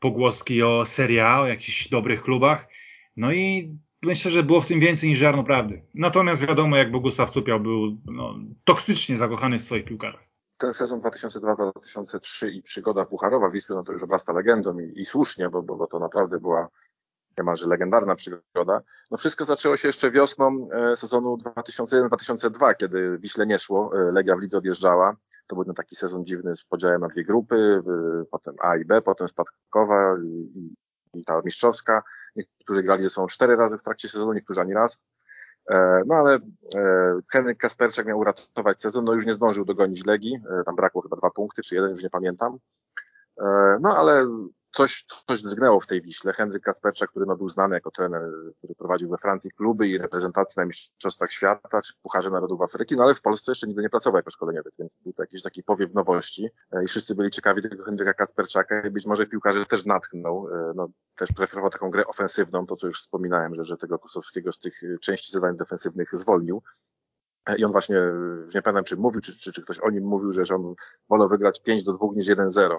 pogłoski 0.00 0.62
o 0.62 0.86
Serie 0.86 1.26
A, 1.28 1.40
o 1.40 1.46
jakichś 1.46 1.88
dobrych 1.88 2.22
klubach. 2.22 2.68
No 3.16 3.32
i 3.32 3.76
myślę, 4.02 4.30
że 4.30 4.42
było 4.42 4.60
w 4.60 4.66
tym 4.66 4.80
więcej 4.80 5.08
niż 5.08 5.18
ziarno 5.18 5.44
prawdy. 5.44 5.82
Natomiast 5.94 6.46
wiadomo, 6.46 6.76
jak 6.76 6.90
Bogusław 6.90 7.30
Cupiał 7.30 7.60
był 7.60 7.96
no, 8.04 8.34
toksycznie 8.64 9.18
zakochany 9.18 9.58
w 9.58 9.62
swoich 9.62 9.84
piłkarzach. 9.84 10.28
Ten 10.58 10.72
sezon 10.72 11.00
2002-2003 11.00 12.48
i 12.48 12.62
przygoda 12.62 13.04
pucharowa 13.04 13.50
Wisły, 13.50 13.76
no 13.76 13.82
to 13.82 13.92
już 13.92 14.02
obrasta 14.02 14.32
legendą 14.32 14.78
i, 14.78 15.00
i 15.00 15.04
słusznie, 15.04 15.48
bo, 15.48 15.62
bo, 15.62 15.76
bo 15.76 15.86
to 15.86 15.98
naprawdę 15.98 16.40
była 16.40 16.68
niemalże 17.38 17.68
legendarna 17.68 18.14
przygoda. 18.14 18.80
No 19.10 19.16
wszystko 19.16 19.44
zaczęło 19.44 19.76
się 19.76 19.88
jeszcze 19.88 20.10
wiosną 20.10 20.68
e, 20.72 20.96
sezonu 20.96 21.36
2001-2002, 21.36 22.76
kiedy 22.76 23.18
Wiśle 23.18 23.46
nie 23.46 23.58
szło, 23.58 23.90
e, 23.94 24.12
Legia 24.12 24.36
w 24.36 24.40
lidze 24.40 24.58
odjeżdżała. 24.58 25.16
To 25.46 25.56
był 25.56 25.74
taki 25.74 25.96
sezon 25.96 26.24
dziwny 26.24 26.56
z 26.56 26.64
podziałem 26.64 27.00
na 27.00 27.08
dwie 27.08 27.24
grupy, 27.24 27.82
potem 28.30 28.54
A 28.60 28.76
i 28.76 28.84
B, 28.84 29.02
potem 29.02 29.28
spadkowa 29.28 30.16
i, 30.24 30.76
i 31.14 31.24
ta 31.24 31.40
mistrzowska. 31.44 32.02
Niektórzy 32.36 32.82
grali 32.82 33.02
ze 33.02 33.10
sobą 33.10 33.26
cztery 33.26 33.56
razy 33.56 33.78
w 33.78 33.82
trakcie 33.82 34.08
sezonu, 34.08 34.32
niektórzy 34.32 34.60
ani 34.60 34.74
raz. 34.74 34.98
E, 35.70 36.02
no 36.06 36.14
ale 36.14 36.38
Henryk 37.32 37.58
Kasperczak 37.58 38.06
miał 38.06 38.18
uratować 38.18 38.80
sezon, 38.80 39.04
no 39.04 39.14
już 39.14 39.26
nie 39.26 39.32
zdążył 39.32 39.64
dogonić 39.64 40.06
Legii, 40.06 40.40
tam 40.66 40.76
brakło 40.76 41.02
chyba 41.02 41.16
dwa 41.16 41.30
punkty, 41.30 41.62
czy 41.62 41.74
jeden, 41.74 41.90
już 41.90 42.02
nie 42.02 42.10
pamiętam. 42.10 42.58
No 43.80 43.96
ale 43.96 44.26
coś, 44.78 45.04
coś 45.26 45.42
drgnęło 45.42 45.80
w 45.80 45.86
tej 45.86 46.02
Wiśle. 46.02 46.32
Henryk 46.32 46.62
Kaspercza, 46.62 47.06
który 47.06 47.26
no, 47.26 47.36
był 47.36 47.48
znany 47.48 47.74
jako 47.74 47.90
trener, 47.90 48.22
który 48.58 48.74
prowadził 48.74 49.10
we 49.10 49.16
Francji 49.16 49.50
kluby 49.50 49.88
i 49.88 49.98
reprezentacje 49.98 50.62
na 50.62 50.66
Mistrzostwach 50.66 51.32
Świata 51.32 51.80
czy 51.80 51.92
w 51.92 51.98
Pucharze 51.98 52.30
Narodów 52.30 52.62
Afryki, 52.62 52.96
no 52.96 53.04
ale 53.04 53.14
w 53.14 53.22
Polsce 53.22 53.50
jeszcze 53.50 53.66
nigdy 53.66 53.82
nie 53.82 53.90
pracował 53.90 54.16
jako 54.16 54.30
szkoleniowiec, 54.30 54.74
więc 54.78 54.98
był 55.04 55.12
to 55.12 55.22
jakiś 55.22 55.42
taki 55.42 55.62
powiew 55.62 55.94
nowości 55.94 56.48
e, 56.72 56.84
i 56.84 56.86
wszyscy 56.86 57.14
byli 57.14 57.30
ciekawi 57.30 57.62
tego 57.62 57.84
Henryka 57.84 58.14
Kasperczaka 58.14 58.86
i 58.86 58.90
być 58.90 59.06
może 59.06 59.26
piłkarze 59.26 59.66
też 59.66 59.86
natchnął, 59.86 60.48
e, 60.48 60.72
no, 60.76 60.88
też 61.16 61.32
preferował 61.32 61.70
taką 61.70 61.90
grę 61.90 62.06
ofensywną, 62.06 62.66
to 62.66 62.76
co 62.76 62.86
już 62.86 63.00
wspominałem, 63.00 63.54
że, 63.54 63.64
że 63.64 63.76
tego 63.76 63.98
Kosowskiego 63.98 64.52
z 64.52 64.58
tych 64.58 64.80
części 65.00 65.32
zadań 65.32 65.56
defensywnych 65.56 66.08
zwolnił. 66.12 66.62
E, 67.46 67.58
I 67.58 67.64
on 67.64 67.72
właśnie, 67.72 67.96
nie 68.54 68.62
pamiętam 68.62 68.84
czy 68.84 68.96
mówił, 68.96 69.20
czy, 69.20 69.38
czy, 69.38 69.52
czy 69.52 69.62
ktoś 69.62 69.80
o 69.80 69.90
nim 69.90 70.04
mówił, 70.04 70.32
że, 70.32 70.44
że 70.44 70.54
on 70.54 70.74
wolał 71.08 71.28
wygrać 71.28 71.62
5 71.62 71.84
do 71.84 71.92
2 71.92 72.06
niż 72.16 72.26
1-0 72.26 72.78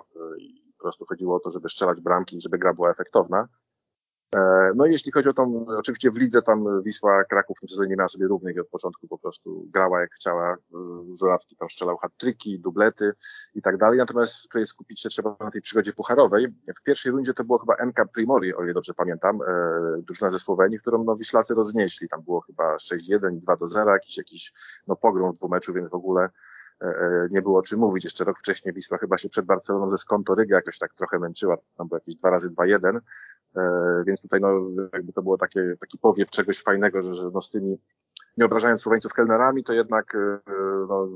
po 0.80 0.84
prostu 0.84 1.06
chodziło 1.06 1.36
o 1.36 1.40
to, 1.40 1.50
żeby 1.52 1.70
strzelać 1.70 2.02
bramki 2.02 2.38
i 2.38 2.42
żeby 2.42 2.58
gra 2.58 2.74
była 2.74 2.92
efektowna. 2.92 3.48
E, 4.36 4.72
no 4.76 4.86
i 4.86 4.92
jeśli 4.92 5.12
chodzi 5.12 5.30
o 5.30 5.34
tą, 5.34 5.66
oczywiście 5.68 6.12
w 6.12 6.18
lidze 6.18 6.42
tam 6.42 6.84
Wisła 6.84 7.24
Kraków 7.24 7.58
w 7.58 7.60
tym 7.60 7.70
sezonie 7.70 7.90
nie 7.90 7.96
miała 7.96 8.08
sobie 8.08 8.28
równych 8.28 8.56
i 8.56 8.60
od 8.60 8.68
początku 8.68 9.08
po 9.08 9.18
prostu 9.18 9.68
grała 9.74 10.02
jak 10.02 10.14
chciała. 10.14 10.58
Żurawski 11.20 11.56
tam 11.56 11.70
strzelał 11.70 11.98
hat-triki, 11.98 12.60
dublety 12.60 13.12
i 13.56 13.62
tak 13.62 13.78
dalej. 13.78 13.98
Natomiast 13.98 14.44
tutaj 14.44 14.66
skupić 14.66 15.02
się 15.02 15.10
trzeba 15.10 15.36
na 15.40 15.52
tej 15.52 15.62
przygodzie 15.62 15.94
pucharowej. 15.94 16.48
W 16.80 16.84
pierwszej 16.84 17.12
rundzie 17.12 17.34
to 17.34 17.44
było 17.44 17.60
chyba 17.60 17.76
MK 17.86 18.06
Primori, 18.14 18.54
o 18.54 18.64
ile 18.64 18.74
dobrze 18.74 18.94
pamiętam, 18.94 19.42
e, 19.42 20.02
drużyna 20.02 20.30
ze 20.30 20.40
Słowenii, 20.40 20.80
którą 20.80 21.04
no 21.04 21.16
Wiślacy 21.16 21.54
roznieśli. 21.54 22.08
Tam 22.08 22.22
było 22.22 22.42
chyba 22.42 22.76
6-1 22.78 23.36
i 23.36 23.40
2 23.40 23.56
do 23.56 23.68
0, 23.68 23.94
jakiś, 23.94 24.18
jakiś 24.18 24.54
no 24.88 24.96
pogrom 24.96 25.32
w 25.32 25.38
dwumeczu, 25.38 25.74
więc 25.74 25.90
w 25.90 25.96
ogóle 25.96 26.30
E, 26.30 26.30
e, 26.30 26.49
nie 27.32 27.42
było 27.42 27.60
o 27.60 27.62
czym 27.62 27.80
mówić. 27.80 28.04
Jeszcze 28.04 28.24
rok 28.24 28.40
wcześniej 28.40 28.74
Wisła 28.74 28.98
chyba 28.98 29.18
się 29.18 29.30
przed 29.30 29.46
Barceloną 29.46 29.90
ze 29.90 29.98
Skonto 29.98 30.36
Ryga 30.36 30.56
jakoś 30.56 30.78
tak 30.78 30.94
trochę 30.94 31.20
męczyła, 31.20 31.58
tam 31.78 31.88
było 31.88 31.98
jakieś 31.98 32.16
dwa 32.16 32.30
razy 32.30 32.50
dwa 32.50 32.66
jeden, 32.66 33.00
e, 33.56 34.04
więc 34.08 34.22
tutaj 34.22 34.42
no 34.42 34.50
jakby 34.94 35.14
to 35.14 35.22
było 35.22 35.38
takie, 35.38 35.76
taki 35.80 35.98
powiew 35.98 36.30
czegoś 36.30 36.64
fajnego, 36.64 37.02
że, 37.02 37.14
że 37.14 37.30
no 37.34 37.42
z 37.42 37.50
tymi, 37.50 37.78
nie 38.38 38.46
obrażając 38.46 38.82
Słoweńców 38.82 39.14
kelnerami, 39.14 39.64
to 39.64 39.74
jednak 39.74 40.18
no, 40.90 41.08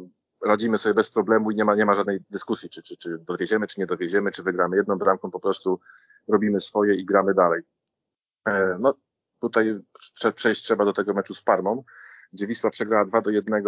radzimy 0.45 0.77
sobie 0.77 0.93
bez 0.93 1.11
problemu 1.11 1.51
i 1.51 1.55
nie 1.55 1.65
ma, 1.65 1.75
nie 1.75 1.85
ma 1.85 1.95
żadnej 1.95 2.19
dyskusji, 2.29 2.69
czy, 2.69 2.83
czy, 2.83 2.97
czy 2.97 3.17
dowieziemy, 3.17 3.67
czy 3.67 3.79
nie 3.79 3.85
dowieziemy, 3.85 4.31
czy 4.31 4.43
wygramy 4.43 4.75
jedną 4.77 4.95
bramką, 4.95 5.31
po 5.31 5.39
prostu 5.39 5.79
robimy 6.27 6.59
swoje 6.59 6.95
i 6.95 7.05
gramy 7.05 7.33
dalej. 7.33 7.61
No 8.79 8.93
tutaj 9.39 9.79
przejść 10.35 10.63
trzeba 10.63 10.85
do 10.85 10.93
tego 10.93 11.13
meczu 11.13 11.33
z 11.33 11.41
Parmą 11.41 11.83
gdzie 12.33 12.47
Wisła 12.47 12.69
przegrała 12.69 13.05
2 13.05 13.21
do 13.21 13.29
1 13.29 13.53
e, 13.53 13.61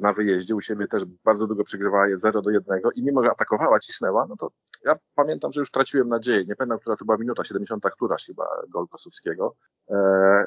na 0.00 0.12
wyjeździe, 0.12 0.54
u 0.54 0.60
siebie 0.60 0.86
też 0.86 1.04
bardzo 1.04 1.46
długo 1.46 1.64
przegrywała 1.64 2.08
je 2.08 2.18
0 2.18 2.42
do 2.42 2.50
1 2.50 2.80
i 2.94 3.02
mimo, 3.02 3.22
że 3.22 3.30
atakowała, 3.30 3.78
cisnęła, 3.78 4.26
no 4.28 4.36
to 4.36 4.50
ja 4.84 4.96
pamiętam, 5.14 5.52
że 5.52 5.60
już 5.60 5.70
traciłem 5.70 6.08
nadzieję. 6.08 6.44
Nie 6.44 6.56
pamiętam, 6.56 6.78
która 6.78 6.96
to 6.96 7.04
była 7.04 7.16
minuta, 7.18 7.44
70 7.44 7.84
któraś 7.92 8.26
chyba 8.26 8.44
gol 8.68 8.88
Kosowskiego. 8.88 9.54
E, 9.90 9.96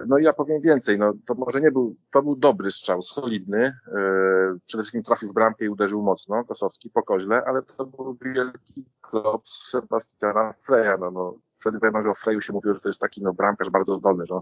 no 0.07 0.17
i 0.17 0.23
ja 0.23 0.33
powiem 0.33 0.61
więcej, 0.61 0.99
no 0.99 1.13
to 1.27 1.33
może 1.33 1.61
nie 1.61 1.71
był, 1.71 1.95
to 2.11 2.23
był 2.23 2.35
dobry 2.35 2.71
strzał, 2.71 3.01
solidny. 3.01 3.77
E, 3.87 4.57
przede 4.65 4.83
wszystkim 4.83 5.03
trafił 5.03 5.29
w 5.29 5.33
bramkę 5.33 5.65
i 5.65 5.69
uderzył 5.69 6.01
mocno, 6.01 6.45
Kosowski 6.45 6.89
po 6.89 7.03
koźle, 7.03 7.43
ale 7.45 7.61
to 7.61 7.85
był 7.85 8.17
wielki 8.21 8.85
klop 9.01 9.47
Sebastiana 9.47 10.53
Freya. 10.53 10.97
No, 10.99 11.11
no, 11.11 11.37
wtedy 11.57 11.79
pamiętam, 11.79 12.03
że 12.03 12.09
o 12.09 12.13
Freju 12.13 12.41
się 12.41 12.53
mówiło, 12.53 12.73
że 12.73 12.79
to 12.79 12.89
jest 12.89 13.01
taki 13.01 13.21
no, 13.21 13.33
bramkarz 13.33 13.69
bardzo 13.69 13.95
zdolny, 13.95 14.25
że 14.25 14.35
on 14.35 14.41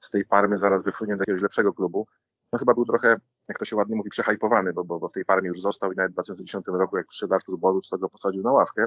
z 0.00 0.10
tej 0.10 0.24
Parmy 0.24 0.58
zaraz 0.58 0.84
wyfrunie 0.84 1.16
do 1.16 1.22
jakiegoś 1.22 1.42
lepszego 1.42 1.72
klubu. 1.72 2.06
No 2.52 2.58
chyba 2.58 2.74
był 2.74 2.84
trochę, 2.84 3.16
jak 3.48 3.58
to 3.58 3.64
się 3.64 3.76
ładnie 3.76 3.96
mówi, 3.96 4.10
przehajpowany, 4.10 4.72
bo, 4.72 4.84
bo, 4.84 4.98
bo 4.98 5.08
w 5.08 5.12
tej 5.12 5.24
Parmie 5.24 5.48
już 5.48 5.60
został 5.60 5.92
i 5.92 5.96
nawet 5.96 6.12
w 6.12 6.14
2010 6.14 6.66
roku, 6.66 6.96
jak 6.96 7.06
przyszedł 7.06 7.34
Artur 7.34 7.58
Boruc, 7.58 7.88
to 7.88 7.98
go 7.98 8.08
posadził 8.08 8.42
na 8.42 8.52
ławkę. 8.52 8.86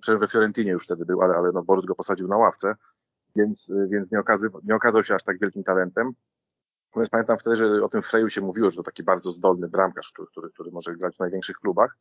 Przecież 0.00 0.20
we 0.20 0.28
Fiorentinie 0.28 0.70
już 0.70 0.84
wtedy 0.84 1.04
był, 1.04 1.22
ale, 1.22 1.34
ale 1.34 1.52
no 1.52 1.62
Boruc 1.62 1.86
go 1.86 1.94
posadził 1.94 2.28
na 2.28 2.36
ławce, 2.36 2.74
więc, 3.36 3.72
więc 3.88 4.12
nie, 4.12 4.20
okazy, 4.20 4.48
nie 4.64 4.74
okazał 4.74 5.04
się 5.04 5.14
aż 5.14 5.22
tak 5.22 5.38
wielkim 5.38 5.64
talentem. 5.64 6.12
Natomiast 6.90 7.10
pamiętam 7.10 7.38
wtedy, 7.38 7.56
że 7.56 7.84
o 7.84 7.88
tym 7.88 8.02
Freju 8.02 8.28
się 8.28 8.40
mówiło, 8.40 8.70
że 8.70 8.76
to 8.76 8.82
taki 8.82 9.02
bardzo 9.02 9.30
zdolny 9.30 9.68
bramkarz, 9.68 10.12
który, 10.12 10.28
który, 10.28 10.50
który 10.50 10.70
może 10.70 10.96
grać 10.96 11.16
w 11.16 11.20
największych 11.20 11.56
klubach. 11.56 11.96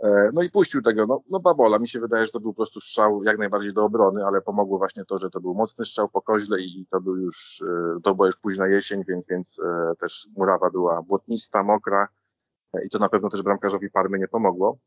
E, 0.00 0.30
no 0.32 0.42
i 0.42 0.50
puścił 0.50 0.82
tego, 0.82 1.06
no, 1.06 1.22
no 1.30 1.40
Babola, 1.40 1.78
mi 1.78 1.88
się 1.88 2.00
wydaje, 2.00 2.26
że 2.26 2.32
to 2.32 2.40
był 2.40 2.52
po 2.52 2.56
prostu 2.56 2.80
strzał 2.80 3.24
jak 3.24 3.38
najbardziej 3.38 3.72
do 3.72 3.84
obrony, 3.84 4.24
ale 4.26 4.40
pomogło 4.40 4.78
właśnie 4.78 5.04
to, 5.04 5.18
że 5.18 5.30
to 5.30 5.40
był 5.40 5.54
mocny 5.54 5.84
strzał 5.84 6.08
po 6.08 6.22
koźle 6.22 6.60
i 6.60 6.86
to 6.90 7.00
był 7.00 7.16
już, 7.16 7.62
e, 7.66 8.00
to 8.02 8.14
była 8.14 8.26
już 8.26 8.36
późna 8.36 8.68
jesień, 8.68 9.04
więc, 9.08 9.28
więc 9.28 9.60
e, 9.64 9.92
też 9.98 10.28
murawa 10.36 10.70
była 10.70 11.02
błotnista, 11.02 11.62
mokra 11.62 12.08
i 12.84 12.90
to 12.90 12.98
na 12.98 13.08
pewno 13.08 13.28
też 13.28 13.42
bramkarzowi 13.42 13.90
Parmy 13.90 14.18
nie 14.18 14.28
pomogło. 14.28 14.78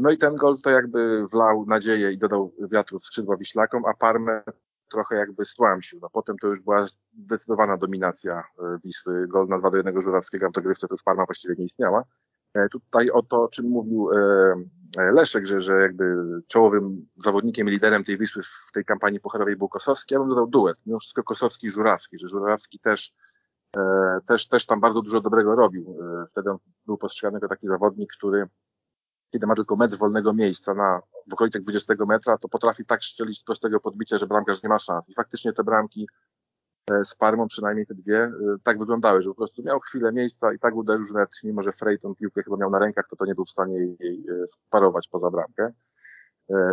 No 0.00 0.10
i 0.10 0.18
ten 0.18 0.36
gol 0.36 0.56
to 0.62 0.70
jakby 0.70 1.26
wlał 1.26 1.64
nadzieję 1.68 2.12
i 2.12 2.18
dodał 2.18 2.52
wiatru 2.72 2.98
w 2.98 3.04
skrzydła 3.04 3.36
Wiślakom, 3.36 3.84
a 3.84 3.94
Parmę 3.94 4.42
trochę 4.90 5.16
jakby 5.16 5.44
stłamsił. 5.44 5.98
No 6.02 6.10
potem 6.12 6.38
to 6.38 6.46
już 6.46 6.60
była 6.60 6.84
zdecydowana 7.12 7.76
dominacja 7.76 8.44
Wisły. 8.84 9.28
Gol 9.28 9.48
na 9.48 9.58
2 9.58 9.70
do 9.70 9.76
1 9.76 10.02
Żurawskiego 10.02 10.48
w 10.48 10.52
dogrywce 10.52 10.88
to 10.88 10.94
już 10.94 11.02
Parma 11.02 11.24
właściwie 11.26 11.54
nie 11.58 11.64
istniała. 11.64 12.04
E, 12.54 12.68
tutaj 12.68 13.10
o 13.10 13.22
to, 13.22 13.42
o 13.42 13.48
czym 13.48 13.68
mówił 13.68 14.10
e, 14.12 14.16
e, 14.98 15.12
Leszek, 15.12 15.46
że, 15.46 15.60
że 15.60 15.80
jakby 15.80 16.04
czołowym 16.48 17.06
zawodnikiem 17.16 17.68
i 17.68 17.70
liderem 17.70 18.04
tej 18.04 18.18
Wisły 18.18 18.42
w 18.42 18.72
tej 18.72 18.84
kampanii 18.84 19.20
pocherowej 19.20 19.56
był 19.56 19.68
Kosowski, 19.68 20.14
ja 20.14 20.20
bym 20.20 20.28
dodał 20.28 20.46
duet, 20.46 20.86
mimo 20.86 20.98
wszystko 20.98 21.22
Kosowski 21.22 21.66
i 21.66 21.70
Żurawski, 21.70 22.18
że 22.18 22.28
Żurawski 22.28 22.78
też, 22.78 23.12
też, 24.26 24.48
też 24.48 24.66
tam 24.66 24.80
bardzo 24.80 25.02
dużo 25.02 25.20
dobrego 25.20 25.54
robił. 25.54 25.98
Wtedy 26.30 26.50
on 26.50 26.58
był 26.86 26.98
postrzegany 26.98 27.36
jako 27.36 27.48
taki 27.48 27.66
zawodnik, 27.66 28.12
który 28.16 28.48
kiedy 29.34 29.46
ma 29.46 29.54
tylko 29.54 29.76
metr 29.76 29.96
wolnego 29.96 30.32
miejsca 30.32 30.74
na, 30.74 31.00
w 31.30 31.34
okolicach 31.34 31.62
20 31.62 31.94
metra, 32.08 32.38
to 32.38 32.48
potrafi 32.48 32.84
tak 32.84 33.04
strzelić 33.04 33.38
z 33.38 33.44
prostego 33.44 33.80
podbicia, 33.80 34.18
że 34.18 34.26
bramkarz 34.26 34.62
nie 34.62 34.68
ma 34.68 34.78
szans. 34.78 35.10
I 35.10 35.14
faktycznie 35.14 35.52
te 35.52 35.64
bramki 35.64 36.06
z 37.04 37.14
Parmą, 37.14 37.48
przynajmniej 37.48 37.86
te 37.86 37.94
dwie, 37.94 38.18
e, 38.18 38.32
tak 38.62 38.78
wyglądały, 38.78 39.22
że 39.22 39.30
po 39.30 39.34
prostu 39.34 39.62
miał 39.62 39.80
chwilę 39.80 40.12
miejsca 40.12 40.52
i 40.52 40.58
tak 40.58 40.74
uderzył, 40.74 41.04
że 41.04 41.14
nawet 41.14 41.30
mimo, 41.44 41.62
że 41.62 41.72
Freyton 41.72 42.14
piłkę 42.14 42.42
chyba 42.42 42.56
miał 42.56 42.70
na 42.70 42.78
rękach, 42.78 43.08
to 43.08 43.16
to 43.16 43.26
nie 43.26 43.34
był 43.34 43.44
w 43.44 43.50
stanie 43.50 43.78
jej 44.00 44.24
e, 44.28 44.46
sparować 44.46 45.08
poza 45.08 45.30
bramkę. 45.30 45.72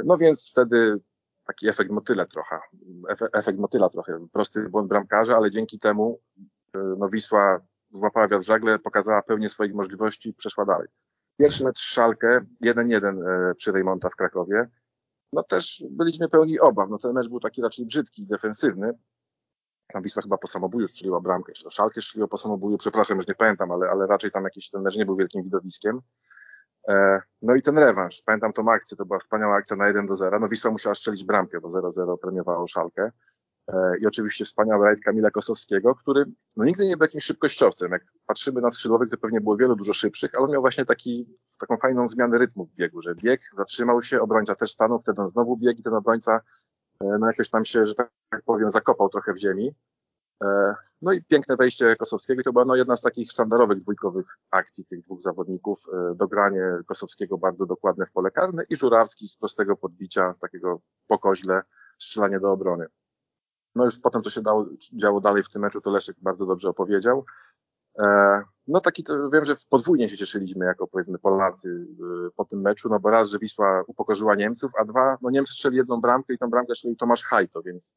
No 0.06 0.17
więc 0.17 0.52
wtedy 0.52 0.97
taki 1.47 1.67
efekt 1.67 1.91
motyla 1.91 2.26
trochę, 2.26 2.60
efekt 3.34 3.60
motyla 3.60 3.89
trochę, 3.89 4.28
prosty 4.34 4.69
błąd 4.69 4.89
bramkarza, 4.89 5.36
ale 5.38 5.52
dzięki 5.52 5.80
temu 5.80 6.19
no 6.74 7.10
Wisła 7.10 7.62
złapała 7.91 8.28
wiatr 8.28 8.45
żagle, 8.45 8.80
pokazała 8.80 9.21
pełnię 9.21 9.50
swoich 9.50 9.74
możliwości 9.74 10.30
i 10.30 10.34
przeszła 10.34 10.65
dalej. 10.65 10.88
Pierwszy 11.38 11.63
mecz 11.63 11.80
Szalkę, 11.80 12.39
1-1 12.65 13.56
przy 13.56 13.71
Rejmonta 13.71 14.10
w 14.10 14.15
Krakowie. 14.15 14.69
No 15.34 15.43
też 15.43 15.84
byliśmy 15.91 16.30
pełni 16.30 16.60
obaw. 16.60 16.89
No 16.89 16.97
ten 16.97 17.13
mecz 17.13 17.30
był 17.30 17.39
taki 17.39 17.62
raczej 17.62 17.86
brzydki, 17.86 18.26
defensywny, 18.26 18.93
tam 19.91 20.01
Wisła 20.01 20.21
chyba 20.21 20.38
po 20.38 20.47
samobuju 20.47 20.88
strzeliła 20.88 21.21
bramkę, 21.21 21.54
czy 21.54 21.63
to 21.63 21.69
Szalkę 21.69 22.01
strzeliło 22.01 22.27
po 22.27 22.38
samobuju, 22.38 22.77
przepraszam, 22.77 23.17
już 23.17 23.27
nie 23.27 23.36
pamiętam, 23.36 23.71
ale, 23.71 23.89
ale 23.89 24.08
raczej 24.08 24.32
tam 24.32 24.43
jakiś 24.43 24.69
ten 24.69 24.82
mecz 24.82 24.97
nie 24.97 25.06
był 25.06 25.15
wielkim 25.15 25.43
widowiskiem. 25.43 26.01
E, 26.88 27.21
no 27.41 27.56
i 27.56 27.62
ten 27.62 27.77
rewanż, 27.77 28.21
pamiętam 28.25 28.54
tą 28.54 28.71
akcję, 28.71 28.97
to 28.97 29.06
była 29.06 29.19
wspaniała 29.19 29.56
akcja 29.56 29.75
na 29.75 29.88
1 29.88 30.06
do 30.06 30.15
0. 30.15 30.39
No 30.39 30.49
Wisła 30.49 30.71
musiała 30.71 30.95
strzelić 30.95 31.25
bramkę, 31.25 31.60
bo 31.62 31.67
0-0 31.67 32.17
premiowało 32.21 32.67
Szalkę. 32.67 33.12
E, 33.67 33.97
I 33.99 34.08
oczywiście 34.08 34.45
wspaniały 34.45 34.86
rajd 34.86 35.01
Kamila 35.01 35.30
Kosowskiego, 35.30 35.95
który 35.95 36.25
no 36.58 36.65
nigdy 36.65 36.88
nie 36.88 36.97
był 36.97 37.06
jakimś 37.06 37.23
szybkościowcem. 37.23 37.91
Jak 37.91 38.04
patrzymy 38.25 38.62
na 38.62 38.71
skrzydłowych, 38.71 39.10
to 39.10 39.17
pewnie 39.17 39.41
było 39.41 39.58
wielu 39.58 39.75
dużo 39.75 39.93
szybszych, 39.93 40.32
ale 40.36 40.45
on 40.45 40.51
miał 40.51 40.62
właśnie 40.62 40.86
taki, 40.86 41.38
taką 41.60 41.77
fajną 41.77 42.08
zmianę 42.08 42.38
rytmu 42.38 42.65
w 42.65 42.75
biegu, 42.75 43.01
że 43.01 43.15
bieg, 43.15 43.41
zatrzymał 43.54 44.04
się, 44.04 44.21
obrońca 44.21 44.56
też 44.56 44.71
stanął, 44.71 44.99
wtedy 44.99 45.21
on 45.21 45.27
znowu 45.27 45.58
biegł 45.58 45.80
i 45.80 45.84
ten 45.84 45.93
obrońca 45.93 46.41
no 47.20 47.28
jakoś 47.28 47.50
tam 47.50 47.66
się, 47.66 47.86
że 47.86 47.96
tak 47.96 48.42
powiem, 48.46 48.72
zakopał 48.72 49.10
trochę 49.10 49.34
w 49.34 49.40
ziemi. 49.40 49.76
E, 50.44 50.76
no 51.02 51.12
i 51.12 51.24
piękne 51.24 51.56
wejście 51.56 51.96
Kosowskiego. 51.96 52.44
To 52.44 52.54
była 52.54 52.66
no, 52.66 52.76
jedna 52.76 52.96
z 52.96 53.02
takich 53.02 53.32
sztandarowych 53.32 53.78
dwójkowych 53.78 54.38
akcji 54.52 54.86
tych 54.86 55.02
dwóch 55.02 55.22
zawodników. 55.22 55.80
E, 55.94 56.16
dogranie 56.16 56.64
Kosowskiego 56.86 57.38
bardzo 57.38 57.66
dokładne 57.66 58.06
w 58.06 58.12
pole 58.12 58.32
karne 58.32 58.64
i 58.70 58.76
Żurawski 58.76 59.28
z 59.28 59.38
prostego 59.38 59.78
podbicia, 59.78 60.34
takiego 60.42 60.82
pokoźle, 61.08 61.62
strzelanie 62.00 62.40
do 62.40 62.52
obrony. 62.52 62.86
No 63.76 63.86
już 63.86 64.00
potem, 64.00 64.22
co 64.22 64.30
się 64.30 64.42
dało, 64.42 64.66
działo 64.94 65.22
dalej 65.22 65.44
w 65.44 65.50
tym 65.50 65.62
meczu, 65.62 65.82
to 65.82 65.90
Leszek 65.90 66.16
bardzo 66.22 66.46
dobrze 66.46 66.70
opowiedział. 66.70 67.26
E, 67.99 68.41
no 68.67 68.80
taki 68.82 69.04
to 69.04 69.30
wiem, 69.30 69.45
że 69.45 69.56
podwójnie 69.69 70.10
się 70.10 70.17
cieszyliśmy 70.17 70.65
jako 70.65 70.88
powiedzmy 70.88 71.19
Polacy 71.19 71.88
e, 72.27 72.30
po 72.36 72.45
tym 72.45 72.62
meczu, 72.62 72.89
no 72.89 72.99
bo 72.99 73.10
raz, 73.10 73.30
że 73.30 73.39
Wisła 73.39 73.84
upokorzyła 73.88 74.36
Niemców, 74.36 74.71
a 74.80 74.86
dwa, 74.86 75.17
no 75.21 75.30
Niemcy 75.30 75.54
strzeli 75.54 75.77
jedną 75.77 76.01
bramkę 76.01 76.34
i 76.34 76.38
tą 76.38 76.49
bramkę 76.49 76.75
strzelił 76.75 76.97
Tomasz 76.97 77.23
Hajto, 77.23 77.62
więc 77.62 77.95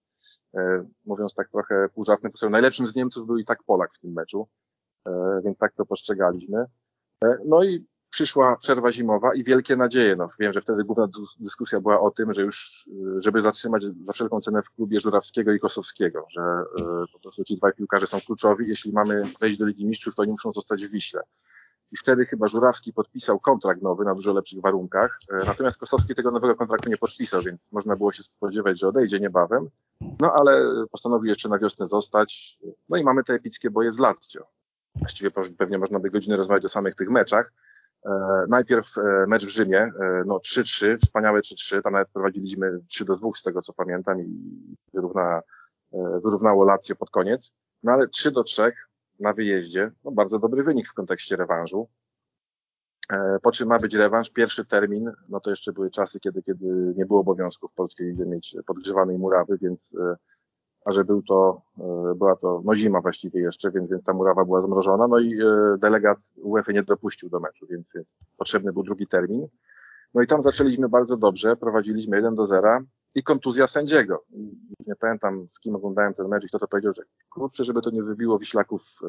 e, 0.55 0.87
mówiąc 1.05 1.35
tak 1.35 1.51
trochę 1.51 1.89
pół 1.95 2.05
żartnym, 2.05 2.33
najlepszym 2.51 2.87
z 2.87 2.95
Niemców 2.95 3.27
był 3.27 3.39
i 3.39 3.45
tak 3.45 3.63
Polak 3.63 3.95
w 3.95 3.99
tym 4.01 4.13
meczu, 4.13 4.49
więc 5.45 5.59
tak 5.59 5.75
to 5.75 5.87
postrzegaliśmy. 5.87 6.65
No 7.47 7.65
i 7.65 7.87
przyszła 8.15 8.57
przerwa 8.57 8.93
zimowa 8.93 9.35
i 9.35 9.45
wielkie 9.45 9.77
nadzieje. 9.77 10.17
No, 10.17 10.29
wiem, 10.39 10.53
że 10.53 10.61
wtedy 10.61 10.85
główna 10.85 11.09
dyskusja 11.41 11.81
była 11.81 12.01
o 12.01 12.11
tym, 12.11 12.33
że 12.33 12.43
już, 12.43 12.89
żeby 13.19 13.43
zatrzymać 13.43 13.85
za 14.03 14.13
wszelką 14.13 14.41
cenę 14.41 14.63
w 14.63 14.71
klubie 14.71 15.01
Żurawskiego 15.01 15.53
i 15.53 15.61
Kosowskiego, 15.61 16.27
że 16.31 16.41
y, 16.41 17.13
po 17.13 17.21
prostu 17.21 17.45
ci 17.45 17.57
dwaj 17.57 17.73
piłkarze 17.73 18.07
są 18.07 18.21
kluczowi. 18.21 18.69
Jeśli 18.69 18.93
mamy 18.93 19.23
wejść 19.41 19.59
do 19.59 19.67
Ligi 19.67 19.87
Mistrzów, 19.87 20.15
to 20.15 20.23
oni 20.23 20.31
muszą 20.31 20.53
zostać 20.53 20.87
w 20.87 20.91
Wiśle. 20.91 21.23
I 21.93 21.97
wtedy 21.97 22.25
chyba 22.25 22.49
Żurawski 22.49 22.93
podpisał 22.93 23.41
kontrakt 23.41 23.83
nowy 23.83 24.05
na 24.05 24.15
dużo 24.15 24.33
lepszych 24.33 24.61
warunkach. 24.61 25.19
E, 25.33 25.47
natomiast 25.47 25.79
Kosowski 25.79 26.15
tego 26.15 26.31
nowego 26.31 26.57
kontraktu 26.57 26.91
nie 26.91 26.97
podpisał, 26.97 27.43
więc 27.43 27.73
można 27.73 27.97
było 27.97 28.13
się 28.13 28.23
spodziewać, 28.23 28.81
że 28.81 28.89
odejdzie 28.89 29.21
niebawem. 29.21 29.69
No 30.21 30.33
ale 30.33 30.67
postanowił 30.91 31.29
jeszcze 31.29 31.49
na 31.49 31.59
wiosnę 31.59 31.87
zostać. 31.87 32.59
No 32.89 32.97
i 32.97 33.05
mamy 33.05 33.25
te 33.25 33.35
epickie 33.35 33.71
boje 33.71 33.93
z 33.93 33.99
Lazio. 33.99 34.47
Właściwie 34.95 35.31
pewnie 35.59 35.79
można 35.79 35.99
by 35.99 36.11
godzinę 36.11 36.37
rozmawiać 36.37 36.65
o 36.65 36.69
samych 36.69 36.95
tych 36.95 37.11
meczach. 37.11 37.53
E, 38.05 38.45
najpierw 38.49 38.99
e, 38.99 39.27
mecz 39.29 39.47
w 39.47 39.49
Rzymie, 39.49 39.81
e, 39.81 40.23
no 40.27 40.39
3-3, 40.39 40.97
wspaniałe 40.97 41.41
3-3, 41.41 41.83
tam 41.83 41.93
nawet 41.93 42.11
prowadziliśmy 42.11 42.81
3 42.89 43.05
do 43.05 43.15
2 43.17 43.29
z 43.35 43.43
tego 43.43 43.61
co 43.61 43.73
pamiętam 43.73 44.21
i 44.21 44.27
wyrówna, 44.95 45.41
wyrównało 46.25 46.65
Lazio 46.65 46.97
pod 46.97 47.11
koniec, 47.11 47.53
no 47.83 47.93
ale 47.93 48.09
3 48.09 48.31
do 48.31 48.45
3 48.45 48.73
na 49.21 49.33
wyjeździe, 49.33 49.91
no 50.05 50.11
bardzo 50.11 50.39
dobry 50.39 50.63
wynik 50.63 50.89
w 50.89 50.95
kontekście 50.95 51.37
rewanżu. 51.37 51.89
Po 53.43 53.53
czym 53.53 53.69
ma 53.69 53.79
być 53.79 53.95
rewanż, 53.95 54.31
pierwszy 54.31 54.65
termin, 54.65 55.13
no 55.29 55.41
to 55.41 55.51
jeszcze 55.51 55.73
były 55.73 55.91
czasy, 55.91 56.21
kiedy, 56.21 56.43
kiedy 56.43 56.95
nie 56.97 57.07
było 57.07 57.21
obowiązku 57.21 57.69
w 57.69 57.75
polskiej 57.75 58.07
lidze 58.07 58.27
mieć 58.27 58.57
podgrzewanej 58.67 59.19
murawy, 59.19 59.59
więc 59.63 59.97
a 60.85 60.93
że 60.93 61.05
był 61.05 61.23
to, 61.23 61.63
e, 61.79 62.15
była 62.15 62.37
to 62.37 62.63
no 62.65 62.75
zima 62.75 63.01
właściwie 63.01 63.41
jeszcze, 63.41 63.71
więc, 63.71 63.91
więc 63.91 64.05
ta 64.05 64.13
murawa 64.13 64.45
była 64.45 64.61
zmrożona, 64.61 65.09
no 65.09 65.19
i 65.19 65.41
e, 65.43 65.77
delegat 65.79 66.19
UEFA 66.37 66.73
nie 66.73 66.83
dopuścił 66.83 67.29
do 67.29 67.41
meczu, 67.41 67.67
więc, 67.71 67.93
więc 67.95 68.19
potrzebny 68.37 68.73
był 68.73 68.83
drugi 68.83 69.07
termin. 69.07 69.49
No 70.15 70.23
i 70.23 70.27
tam 70.27 70.43
zaczęliśmy 70.43 70.89
bardzo 70.89 71.17
dobrze, 71.17 71.57
prowadziliśmy 71.57 72.17
1 72.17 72.35
do 72.35 72.47
0 72.47 72.81
i 73.15 73.23
kontuzja 73.23 73.67
sędziego. 73.67 74.25
Nie 74.87 74.97
pamiętam 74.97 75.47
z 75.51 75.61
kim 75.61 75.75
oglądałem 75.77 76.15
ten 76.15 76.29
mecz 76.29 76.45
i 76.45 76.49
kto 76.49 76.59
to 76.59 76.69
powiedział, 76.69 76.93
że 76.93 77.03
kurczę, 77.31 77.65
żeby 77.65 77.83
to 77.83 77.91
nie 77.91 78.03
wybiło 78.03 78.39
Wiślaków 78.39 78.83
e, 78.83 79.07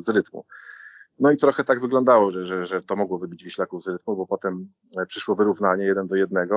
z 0.00 0.08
rytmu. 0.08 0.44
No 1.18 1.30
i 1.30 1.36
trochę 1.36 1.64
tak 1.64 1.80
wyglądało, 1.80 2.30
że, 2.30 2.44
że, 2.44 2.64
że 2.64 2.80
to 2.80 2.96
mogło 2.96 3.18
wybić 3.18 3.44
Wiślaków 3.44 3.82
z 3.82 3.88
rytmu, 3.88 4.16
bo 4.16 4.26
potem 4.26 4.72
przyszło 5.08 5.34
wyrównanie 5.34 5.84
1 5.84 6.06
do 6.06 6.16
1 6.16 6.48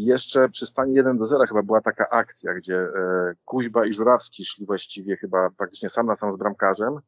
i 0.00 0.04
jeszcze 0.04 0.48
przy 0.48 0.66
stanie 0.66 0.94
1 0.94 1.18
do 1.18 1.26
0 1.26 1.46
chyba 1.46 1.62
była 1.62 1.80
taka 1.80 2.08
akcja, 2.10 2.54
gdzie 2.54 2.76
e, 2.76 3.34
Kuźba 3.44 3.86
i 3.86 3.92
Żurawski 3.92 4.44
szli 4.44 4.66
właściwie 4.66 5.16
chyba 5.16 5.50
praktycznie 5.50 5.88
sam 5.88 6.06
na 6.06 6.16
sam 6.16 6.32
z 6.32 6.36
bramkarzem. 6.36 6.98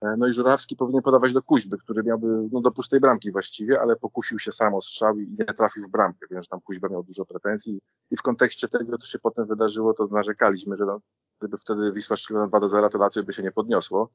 E, 0.00 0.14
no 0.18 0.26
i 0.26 0.32
Żurawski 0.32 0.76
powinien 0.76 1.02
podawać 1.02 1.32
do 1.32 1.42
Kuźby, 1.42 1.78
który 1.78 2.02
miałby 2.02 2.26
no, 2.52 2.60
do 2.60 2.70
pustej 2.70 3.00
bramki 3.00 3.32
właściwie, 3.32 3.80
ale 3.80 3.96
pokusił 3.96 4.38
się 4.38 4.52
sam 4.52 4.74
o 4.74 4.80
strzał 4.80 5.18
i 5.18 5.36
nie 5.38 5.54
trafił 5.54 5.82
w 5.82 5.90
bramkę, 5.90 6.26
więc 6.30 6.48
tam 6.48 6.60
Kuźba 6.60 6.88
miał 6.88 7.02
dużo 7.02 7.24
pretensji. 7.24 7.80
I 8.10 8.16
w 8.16 8.22
kontekście 8.22 8.68
tego, 8.68 8.98
co 8.98 9.06
się 9.06 9.18
potem 9.18 9.46
wydarzyło, 9.46 9.94
to 9.94 10.06
narzekaliśmy, 10.06 10.76
że 10.76 10.84
no, 10.84 11.00
gdyby 11.38 11.56
wtedy 11.56 11.92
Wisła 11.92 12.16
strzeliła 12.16 12.44
na 12.44 12.48
2 12.48 12.60
do 12.60 12.68
0, 12.68 12.88
to 12.88 12.98
Lazio 12.98 13.22
by 13.22 13.32
się 13.32 13.42
nie 13.42 13.52
podniosło. 13.52 14.10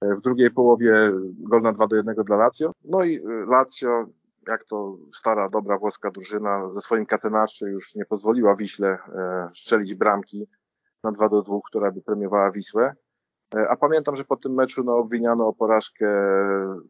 E, 0.00 0.14
w 0.14 0.20
drugiej 0.20 0.50
połowie 0.50 1.12
gol 1.38 1.62
na 1.62 1.72
2 1.72 1.86
do 1.86 1.96
1 1.96 2.14
dla 2.14 2.36
Lazio. 2.36 2.72
No 2.84 3.04
i 3.04 3.20
Lazio 3.48 4.06
jak 4.48 4.64
to 4.64 4.96
stara, 5.14 5.48
dobra 5.52 5.78
włoska 5.78 6.10
drużyna 6.10 6.72
ze 6.72 6.80
swoim 6.80 7.06
katenaczy 7.06 7.70
już 7.70 7.94
nie 7.94 8.04
pozwoliła 8.04 8.56
Wiśle 8.56 8.88
e, 8.88 9.50
strzelić 9.54 9.94
bramki 9.94 10.46
na 11.04 11.12
2 11.12 11.28
do 11.28 11.42
2, 11.42 11.56
która 11.66 11.90
by 11.90 12.02
premiowała 12.02 12.50
Wisłę. 12.50 12.94
E, 13.54 13.68
a 13.68 13.76
pamiętam, 13.76 14.16
że 14.16 14.24
po 14.24 14.36
tym 14.36 14.54
meczu 14.54 14.84
no, 14.84 14.96
obwiniano 14.96 15.48
o 15.48 15.52
porażkę 15.52 16.06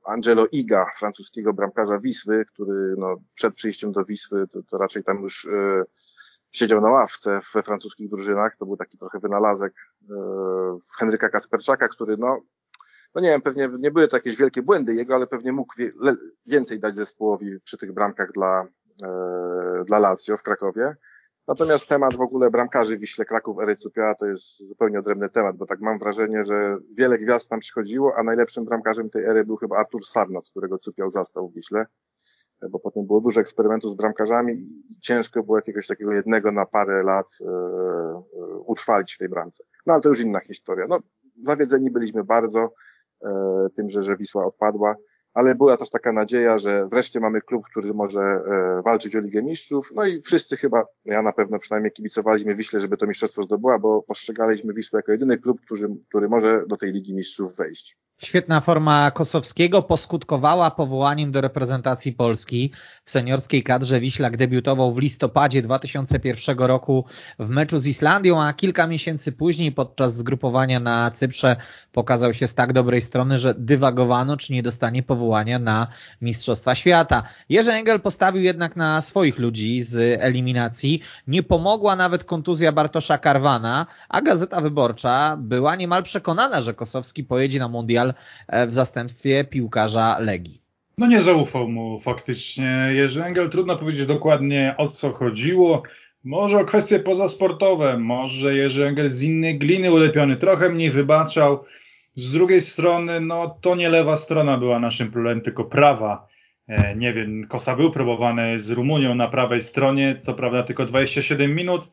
Angelo 0.05 0.47
Iga, 0.53 0.87
francuskiego 0.97 1.53
bramkarza 1.53 1.99
Wisły, 1.99 2.45
który 2.45 2.95
no, 2.99 3.17
przed 3.35 3.55
przyjściem 3.55 3.93
do 3.93 4.05
Wisły 4.05 4.49
to, 4.49 4.63
to 4.63 4.79
raczej 4.79 5.05
tam 5.05 5.23
już 5.23 5.47
e, 5.47 5.85
siedział 6.51 6.81
na 6.81 6.91
ławce 6.91 7.41
we 7.55 7.63
francuskich 7.63 8.11
drużynach. 8.11 8.57
To 8.57 8.67
był 8.67 8.77
taki 8.77 8.99
trochę 8.99 9.19
wynalazek 9.19 9.73
e, 10.11 10.15
Henryka 10.99 11.29
Kasperczaka, 11.29 11.89
który 11.89 12.17
no, 12.17 12.41
no 13.15 13.21
nie 13.21 13.29
wiem, 13.29 13.43
pewnie 13.43 13.69
nie 13.79 13.91
były 13.91 14.09
to 14.09 14.17
jakieś 14.17 14.37
wielkie 14.37 14.63
błędy 14.63 14.95
jego, 14.95 15.15
ale 15.15 15.27
pewnie 15.27 15.53
mógł 15.53 15.75
więcej 16.47 16.81
dać 16.81 16.97
zespołowi 16.97 17.61
przy 17.65 17.79
tych 17.79 17.93
bramkach 17.93 18.33
dla, 18.33 18.67
e, 19.05 19.85
dla 19.87 19.99
Lazio 19.99 20.37
w 20.37 20.43
Krakowie. 20.43 20.95
Natomiast 21.49 21.87
temat 21.89 22.15
w 22.15 22.21
ogóle 22.21 22.51
bramkarzy 22.51 22.99
Wiśle 22.99 23.25
Kraków 23.25 23.61
ery 23.63 23.77
Cupia 23.77 24.15
to 24.15 24.27
jest 24.27 24.69
zupełnie 24.69 24.99
odrębny 24.99 25.31
temat, 25.31 25.57
bo 25.57 25.67
tak 25.67 25.81
mam 25.81 25.99
wrażenie, 25.99 26.43
że 26.43 26.77
wiele 26.99 27.19
gwiazd 27.19 27.49
tam 27.49 27.61
przychodziło, 27.61 28.13
a 28.17 28.23
najlepszym 28.23 28.65
bramkarzem 28.65 29.11
tej 29.11 29.25
ery 29.25 29.45
był 29.45 29.57
chyba 29.57 29.77
Artur 29.77 30.07
Sarnat, 30.07 30.49
którego 30.51 30.79
Cupiał 30.79 31.11
zastał 31.11 31.49
w 31.49 31.55
Wiśle, 31.55 31.87
bo 32.71 32.79
potem 32.79 33.07
było 33.07 33.21
dużo 33.21 33.41
eksperymentów 33.41 33.91
z 33.91 33.95
bramkarzami 33.95 34.55
i 34.55 34.99
ciężko 35.01 35.43
było 35.43 35.59
jakiegoś 35.59 35.87
takiego 35.87 36.13
jednego 36.13 36.53
na 36.53 36.67
parę 36.67 37.03
lat 37.03 37.27
e, 37.41 37.47
e, 37.47 38.23
utrwalić 38.67 39.15
w 39.15 39.19
tej 39.19 39.29
bramce. 39.29 39.65
No 39.87 39.93
ale 39.93 40.03
to 40.03 40.09
już 40.09 40.21
inna 40.21 40.41
historia. 40.41 40.87
No, 40.89 40.99
zawiedzeni 41.43 41.91
byliśmy 41.91 42.25
bardzo 42.25 42.61
e, 42.61 42.71
tym, 43.77 43.91
że, 43.91 44.03
że 44.03 44.17
Wisła 44.17 44.47
odpadła 44.47 44.97
ale 45.35 45.55
była 45.55 45.77
też 45.77 45.91
taka 45.91 46.13
nadzieja, 46.13 46.59
że 46.59 46.87
wreszcie 46.87 47.21
mamy 47.21 47.41
klub, 47.41 47.65
który 47.71 47.95
może 47.95 48.21
e, 48.21 48.83
walczyć 48.85 49.17
o 49.17 49.21
Ligę 49.21 49.43
Mistrzów. 49.43 49.93
No 49.95 50.07
i 50.07 50.23
wszyscy 50.23 50.57
chyba, 50.57 50.85
ja 51.05 51.23
na 51.23 51.33
pewno 51.33 51.59
przynajmniej 51.59 51.93
kibicowaliśmy 51.93 52.55
Wiśle, 52.55 52.81
żeby 52.81 52.97
to 52.97 53.07
mistrzostwo 53.07 53.43
zdobyła, 53.43 53.79
bo 53.79 54.03
postrzegaliśmy 54.03 54.75
Wisłę 54.75 54.99
jako 54.99 55.13
jedyny 55.13 55.39
klub, 55.39 55.61
który, 55.61 55.89
który 56.09 56.29
może 56.29 56.65
do 56.69 56.77
tej 56.77 56.93
Ligi 56.93 57.15
Mistrzów 57.15 57.57
wejść. 57.57 57.97
Świetna 58.25 58.61
forma 58.61 59.11
Kosowskiego 59.11 59.83
poskutkowała 59.83 60.71
powołaniem 60.71 61.33
do 61.33 61.41
reprezentacji 61.41 62.13
Polski. 62.13 62.73
W 63.05 63.11
seniorskiej 63.11 63.63
kadrze 63.63 64.01
Wiślak 64.01 64.37
debiutował 64.37 64.95
w 64.95 64.99
listopadzie 64.99 65.63
2001 65.63 66.59
roku 66.59 67.05
w 67.39 67.49
meczu 67.49 67.79
z 67.79 67.87
Islandią, 67.87 68.43
a 68.43 68.53
kilka 68.53 68.87
miesięcy 68.87 69.33
później 69.33 69.73
podczas 69.73 70.17
zgrupowania 70.17 70.81
na 70.81 71.11
Cyprze 71.11 71.57
pokazał 71.93 72.35
się 72.35 72.47
z 72.47 72.55
tak 72.55 72.73
dobrej 72.73 73.03
strony, 73.03 73.39
że 73.39 73.55
dywagowano, 73.59 74.37
czy 74.37 74.53
nie 74.53 74.63
dostanie 74.63 75.03
powołania 75.03 75.59
na 75.59 75.87
Mistrzostwa 76.23 76.75
Świata. 76.75 77.23
Jerzy 77.49 77.73
Engel 77.73 78.01
postawił 78.01 78.43
jednak 78.43 78.77
na 78.77 79.01
swoich 79.01 79.39
ludzi 79.39 79.83
z 79.83 80.21
eliminacji. 80.21 81.01
Nie 81.27 81.43
pomogła 81.43 81.97
nawet 81.97 82.25
kontuzja 82.25 82.73
Bartosza 82.73 83.19
Karwana, 83.19 83.87
a 84.09 84.23
Gazeta 84.23 84.61
Wyborcza 84.61 85.37
była 85.41 85.77
niemal 85.77 86.03
przekonana, 86.03 86.63
że 86.63 86.75
Kosowski 86.75 87.25
pojedzie 87.25 87.59
na 87.59 87.69
mundial 87.69 88.14
E, 88.49 88.67
w 88.67 88.75
zastępstwie 88.75 89.45
piłkarza 89.45 90.19
Legii. 90.19 90.61
No 90.99 91.07
nie 91.07 91.23
zaufał 91.23 91.69
mu 91.69 92.01
faktycznie 92.01 92.89
Jerzy 92.93 93.25
Engel. 93.25 93.51
Trudno 93.51 93.77
powiedzieć 93.77 94.07
dokładnie 94.07 94.75
o 94.79 94.89
co 94.89 95.13
chodziło. 95.13 95.83
Może 96.25 96.59
o 96.59 96.65
kwestie 96.65 96.99
pozasportowe, 96.99 97.99
może 97.99 98.55
Jerzy 98.55 98.87
Engel 98.87 99.11
z 99.11 99.23
innej 99.23 99.59
gliny 99.59 99.93
ulepiony, 99.93 100.37
trochę 100.37 100.71
mniej 100.71 100.91
wybaczał. 100.91 101.65
Z 102.17 102.33
drugiej 102.33 102.61
strony, 102.61 103.21
no 103.21 103.59
to 103.61 103.75
nie 103.75 103.89
lewa 103.89 104.17
strona 104.17 104.59
była 104.59 104.79
naszym 104.79 105.11
problemem, 105.11 105.41
tylko 105.41 105.65
prawa. 105.65 106.29
E, 106.69 106.97
nie 106.97 107.13
wiem, 107.13 107.47
Kosa 107.49 107.77
był 107.77 107.93
próbowany 107.93 108.59
z 108.59 108.71
Rumunią 108.71 109.15
na 109.15 109.29
prawej 109.29 109.61
stronie, 109.61 110.17
co 110.21 110.35
prawda 110.35 110.63
tylko 110.63 110.85
27 110.87 111.55
minut. 111.55 111.91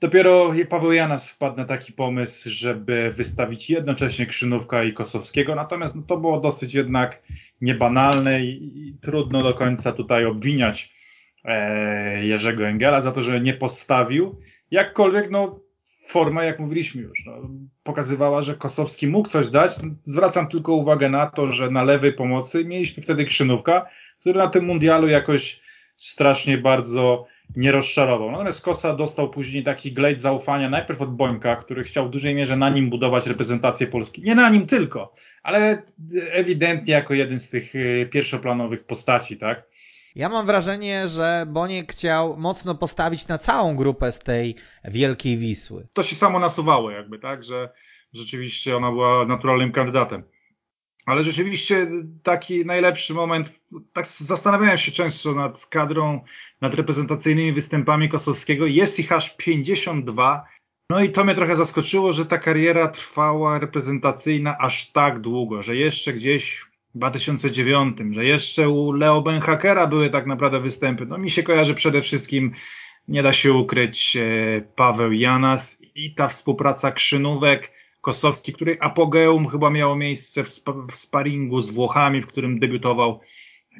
Dopiero 0.00 0.52
Paweł 0.68 0.92
Janas 0.92 1.30
wpadł 1.30 1.56
na 1.56 1.64
taki 1.64 1.92
pomysł, 1.92 2.50
żeby 2.50 3.12
wystawić 3.16 3.70
jednocześnie 3.70 4.26
Krzynówka 4.26 4.84
i 4.84 4.92
Kosowskiego, 4.92 5.54
natomiast 5.54 5.94
no, 5.94 6.02
to 6.02 6.16
było 6.16 6.40
dosyć 6.40 6.74
jednak 6.74 7.22
niebanalne 7.60 8.44
i, 8.44 8.88
i 8.88 8.98
trudno 9.00 9.40
do 9.40 9.54
końca 9.54 9.92
tutaj 9.92 10.24
obwiniać 10.24 10.92
e, 11.44 12.26
Jerzego 12.26 12.66
Engela 12.66 13.00
za 13.00 13.12
to, 13.12 13.22
że 13.22 13.40
nie 13.40 13.54
postawił. 13.54 14.40
Jakkolwiek 14.70 15.30
no, 15.30 15.60
forma, 16.06 16.44
jak 16.44 16.58
mówiliśmy 16.58 17.02
już, 17.02 17.26
no, 17.26 17.32
pokazywała, 17.82 18.42
że 18.42 18.54
Kosowski 18.54 19.06
mógł 19.06 19.28
coś 19.28 19.48
dać. 19.48 19.72
Zwracam 20.04 20.48
tylko 20.48 20.72
uwagę 20.74 21.10
na 21.10 21.26
to, 21.26 21.52
że 21.52 21.70
na 21.70 21.84
lewej 21.84 22.12
pomocy 22.12 22.64
mieliśmy 22.64 23.02
wtedy 23.02 23.24
Krzynówka, 23.24 23.86
który 24.20 24.38
na 24.38 24.48
tym 24.48 24.64
mundialu 24.64 25.08
jakoś 25.08 25.60
strasznie 25.96 26.58
bardzo 26.58 27.26
nie 27.56 27.72
rozczarował. 27.72 28.30
Natomiast 28.30 28.64
Kosa 28.64 28.96
dostał 28.96 29.30
później 29.30 29.64
taki 29.64 29.92
glejt 29.92 30.20
zaufania 30.20 30.70
najpierw 30.70 31.02
od 31.02 31.16
Bońka, 31.16 31.56
który 31.56 31.84
chciał 31.84 32.06
w 32.06 32.10
dużej 32.10 32.34
mierze 32.34 32.56
na 32.56 32.70
nim 32.70 32.90
budować 32.90 33.26
reprezentację 33.26 33.86
Polski. 33.86 34.22
Nie 34.22 34.34
na 34.34 34.50
nim 34.50 34.66
tylko, 34.66 35.14
ale 35.42 35.82
ewidentnie 36.32 36.94
jako 36.94 37.14
jeden 37.14 37.40
z 37.40 37.50
tych 37.50 37.74
y, 37.74 38.08
pierwszoplanowych 38.12 38.84
postaci, 38.84 39.36
tak? 39.36 39.62
Ja 40.14 40.28
mam 40.28 40.46
wrażenie, 40.46 41.08
że 41.08 41.46
Boniek 41.48 41.92
chciał 41.92 42.36
mocno 42.36 42.74
postawić 42.74 43.28
na 43.28 43.38
całą 43.38 43.76
grupę 43.76 44.12
z 44.12 44.18
tej 44.18 44.54
wielkiej 44.84 45.38
Wisły. 45.38 45.86
To 45.92 46.02
się 46.02 46.14
samo 46.14 46.38
nasuwało 46.38 46.90
jakby, 46.90 47.18
tak, 47.18 47.44
że 47.44 47.68
rzeczywiście 48.12 48.76
ona 48.76 48.90
była 48.90 49.26
naturalnym 49.26 49.72
kandydatem. 49.72 50.22
Ale 51.06 51.22
rzeczywiście 51.22 51.86
taki 52.22 52.64
najlepszy 52.64 53.14
moment, 53.14 53.60
tak 53.92 54.06
zastanawiałem 54.06 54.78
się 54.78 54.92
często 54.92 55.34
nad 55.34 55.66
kadrą, 55.66 56.20
nad 56.60 56.74
reprezentacyjnymi 56.74 57.52
występami 57.52 58.08
Kosowskiego. 58.08 58.66
Jest 58.66 58.98
ich 58.98 59.12
aż 59.12 59.36
52. 59.36 60.46
No 60.90 61.02
i 61.02 61.12
to 61.12 61.24
mnie 61.24 61.34
trochę 61.34 61.56
zaskoczyło, 61.56 62.12
że 62.12 62.26
ta 62.26 62.38
kariera 62.38 62.88
trwała 62.88 63.58
reprezentacyjna 63.58 64.58
aż 64.58 64.92
tak 64.92 65.20
długo, 65.20 65.62
że 65.62 65.76
jeszcze 65.76 66.12
gdzieś 66.12 66.66
w 66.94 66.98
2009, 66.98 67.98
że 68.10 68.24
jeszcze 68.24 68.68
u 68.68 68.92
Leo 68.92 69.22
Benhakera 69.22 69.86
były 69.86 70.10
tak 70.10 70.26
naprawdę 70.26 70.60
występy. 70.60 71.06
No 71.06 71.18
mi 71.18 71.30
się 71.30 71.42
kojarzy 71.42 71.74
przede 71.74 72.02
wszystkim, 72.02 72.52
nie 73.08 73.22
da 73.22 73.32
się 73.32 73.52
ukryć, 73.52 74.16
e, 74.16 74.60
Paweł 74.76 75.12
Janas 75.12 75.82
i 75.94 76.14
ta 76.14 76.28
współpraca 76.28 76.92
Krzynówek, 76.92 77.72
Kosowski, 78.06 78.52
której 78.52 78.76
apogeum 78.80 79.48
chyba 79.48 79.70
miało 79.70 79.96
miejsce 79.96 80.44
w, 80.44 80.48
sp 80.56 80.66
w 80.92 80.96
sparingu 80.96 81.60
z 81.60 81.70
Włochami, 81.70 82.22
w 82.22 82.26
którym 82.26 82.58
debiutował 82.58 83.20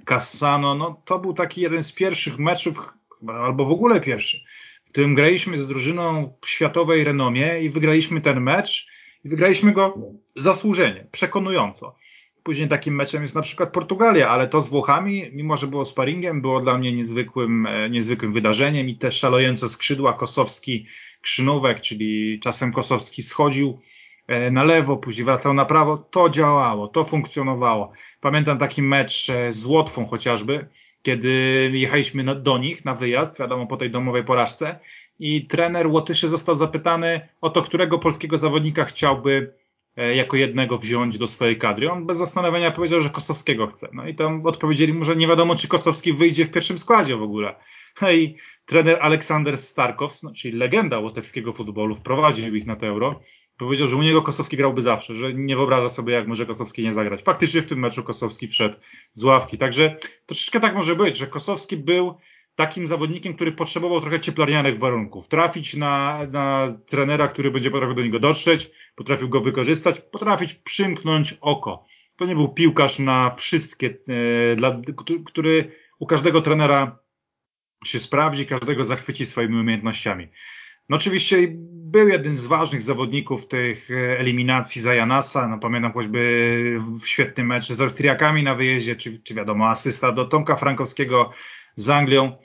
Cassano. 0.05 0.74
No, 0.74 1.03
to 1.05 1.18
był 1.18 1.35
taki 1.35 1.61
jeden 1.61 1.83
z 1.83 1.93
pierwszych 1.93 2.39
meczów, 2.39 2.93
albo 3.29 3.64
w 3.64 3.72
ogóle 3.72 4.01
pierwszy, 4.01 4.41
w 4.87 4.91
którym 4.91 5.14
graliśmy 5.14 5.59
z 5.59 5.68
drużyną 5.68 6.33
światowej 6.47 7.05
renomie 7.05 7.61
i 7.62 7.70
wygraliśmy 7.70 8.20
ten 8.20 8.41
mecz 8.41 8.89
i 9.24 9.29
wygraliśmy 9.29 9.72
go 9.72 9.99
zasłużenie, 10.37 11.07
przekonująco. 11.12 11.97
Później 12.43 12.68
takim 12.68 12.95
meczem 12.95 13.22
jest 13.22 13.35
na 13.35 13.43
przykład 13.43 13.72
Portugalia, 13.72 14.29
ale 14.29 14.49
to 14.49 14.61
z 14.61 14.68
Włochami, 14.68 15.31
mimo 15.33 15.57
że 15.57 15.66
było 15.66 15.85
sparingiem, 15.85 16.41
było 16.41 16.61
dla 16.61 16.79
mnie 16.79 16.93
niezwykłym, 16.93 17.66
e, 17.66 17.91
niezwykłym 17.91 18.33
wydarzeniem 18.33 18.89
i 18.89 18.97
te 18.97 19.12
szalejące 19.12 19.68
skrzydła 19.68 20.12
Kosowski, 20.12 20.87
Krzynówek, 21.20 21.81
czyli 21.81 22.41
czasem 22.41 22.72
Kosowski 22.72 23.22
schodził 23.22 23.81
na 24.51 24.64
lewo, 24.64 24.97
później 24.97 25.24
wracał 25.24 25.55
na 25.55 25.64
prawo. 25.64 25.97
To 25.97 26.31
działało, 26.31 26.89
to 26.89 27.05
funkcjonowało. 27.05 27.93
Pamiętam 28.20 28.59
taki 28.59 28.83
mecz 28.83 29.31
e, 29.31 29.53
z 29.53 29.66
Łotwą 29.66 30.07
chociażby, 30.07 30.66
kiedy 31.03 31.31
jechaliśmy 31.74 32.35
do 32.35 32.59
nich 32.59 32.85
na 32.85 32.95
wyjazd, 32.95 33.39
wiadomo, 33.39 33.66
po 33.66 33.77
tej 33.77 33.91
domowej 33.91 34.24
porażce 34.24 34.79
i 35.18 35.47
trener 35.47 35.87
Łotyszy 35.87 36.29
został 36.29 36.57
zapytany 36.57 37.29
o 37.41 37.51
to, 37.51 37.62
którego 37.62 37.99
polskiego 37.99 38.39
zawodnika 38.39 38.85
chciałby 38.85 39.53
e, 39.97 40.16
jako 40.16 40.37
jednego 40.37 40.79
wziąć 40.79 41.18
do 41.18 41.29
swojej 41.29 41.59
kadry. 41.59 41.91
On 41.91 42.07
bez 42.07 42.18
zastanowienia 42.18 42.70
powiedział, 42.70 43.01
że 43.01 43.11
Kosowskiego 43.11 43.66
chce. 43.66 43.89
No 43.93 44.09
i 44.09 44.14
tam 44.14 44.47
odpowiedzieli 44.47 44.93
mu, 44.93 45.05
że 45.05 45.16
nie 45.16 45.29
wiadomo, 45.29 45.57
czy 45.57 45.68
Kosowski 45.68 46.12
wyjdzie 46.12 46.45
w 46.45 46.51
pierwszym 46.51 46.79
składzie 46.79 47.16
w 47.16 47.22
ogóle. 47.22 47.55
No 48.03 48.11
i 48.11 48.37
trener 48.66 48.99
Aleksander 49.01 49.59
Starkow, 49.59 50.22
no, 50.22 50.33
czyli 50.35 50.59
legenda 50.59 50.99
łotewskiego 50.99 51.53
futbolu, 51.53 51.97
wprowadził 51.97 52.55
ich 52.55 52.66
na 52.66 52.77
to 52.77 52.87
euro 52.87 53.20
Powiedział, 53.59 53.89
że 53.89 53.97
u 53.97 54.03
niego 54.03 54.23
Kosowski 54.23 54.57
grałby 54.57 54.83
zawsze, 54.83 55.15
że 55.15 55.35
nie 55.35 55.57
wyobraża 55.57 55.89
sobie, 55.89 56.15
jak 56.15 56.27
może 56.27 56.47
Kosowski 56.47 56.83
nie 56.83 56.93
zagrać. 56.93 57.23
Faktycznie 57.23 57.63
w 57.63 57.67
tym 57.67 57.79
meczu 57.79 58.03
Kosowski 58.03 58.49
wszedł 58.49 58.77
z 59.13 59.25
ławki. 59.25 59.59
Także 59.59 59.97
troszeczkę 60.27 60.61
tak 60.61 60.75
może 60.75 60.97
być, 60.97 61.17
że 61.17 61.27
Kosowski 61.27 61.77
był 61.77 62.15
takim 62.57 62.87
zawodnikiem, 62.87 63.35
który 63.35 63.53
potrzebował 63.53 64.01
trochę 64.01 64.21
cieplarnianych 64.21 64.79
warunków. 64.79 65.29
Trafić 65.29 65.75
na, 65.75 66.21
na 66.31 66.75
trenera, 66.87 67.29
który 67.29 67.51
będzie 67.51 67.71
potrafił 67.71 67.95
do 67.95 68.03
niego 68.03 68.19
dotrzeć, 68.19 68.71
potrafił 68.97 69.29
go 69.29 69.41
wykorzystać, 69.41 70.01
potrafić 70.01 70.55
przymknąć 70.55 71.35
oko. 71.41 71.85
To 72.17 72.27
nie 72.27 72.35
był 72.35 72.49
piłkarz 72.49 72.99
na 72.99 73.35
wszystkie, 73.35 73.97
e, 74.53 74.57
dla, 74.57 74.81
który 75.27 75.73
u 75.99 76.07
każdego 76.07 76.43
trenera 76.43 76.99
się 77.85 77.99
sprawdzi, 77.99 78.47
każdego 78.47 78.85
zachwyci 78.85 79.25
swoimi 79.25 79.61
umiejętnościami. 79.61 80.29
No 80.89 80.97
oczywiście 80.97 81.49
był 81.87 82.09
jeden 82.09 82.37
z 82.37 82.47
ważnych 82.47 82.82
zawodników 82.82 83.49
tych 83.49 83.91
e, 83.91 84.18
eliminacji 84.18 84.82
Zajanasa. 84.82 85.49
No 85.49 85.59
pamiętam 85.59 85.93
choćby 85.93 86.80
świetny 87.05 87.45
mecz 87.45 87.72
z 87.72 87.80
Austriakami 87.80 88.43
na 88.43 88.55
wyjeździe, 88.55 88.97
czy, 88.97 89.22
czy 89.22 89.34
wiadomo, 89.34 89.68
asysta 89.68 90.12
do 90.12 90.24
Tomka 90.24 90.57
Frankowskiego 90.57 91.32
z 91.76 91.91
Anglią. 91.91 92.37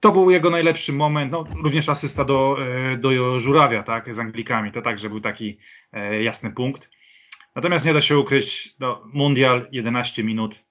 To 0.00 0.12
był 0.12 0.30
jego 0.30 0.50
najlepszy 0.50 0.92
moment, 0.92 1.32
no, 1.32 1.44
również 1.62 1.88
asysta 1.88 2.24
do, 2.24 2.56
e, 2.92 2.96
do 2.96 3.40
Żurawia, 3.40 3.82
tak, 3.82 4.14
z 4.14 4.18
Anglikami, 4.18 4.72
to 4.72 4.82
także 4.82 5.08
był 5.08 5.20
taki 5.20 5.58
e, 5.92 6.22
jasny 6.22 6.50
punkt. 6.50 6.90
Natomiast 7.54 7.86
nie 7.86 7.92
da 7.92 8.00
się 8.00 8.18
ukryć, 8.18 8.74
no, 8.80 9.02
Mundial 9.12 9.68
11 9.72 10.24
minut, 10.24 10.64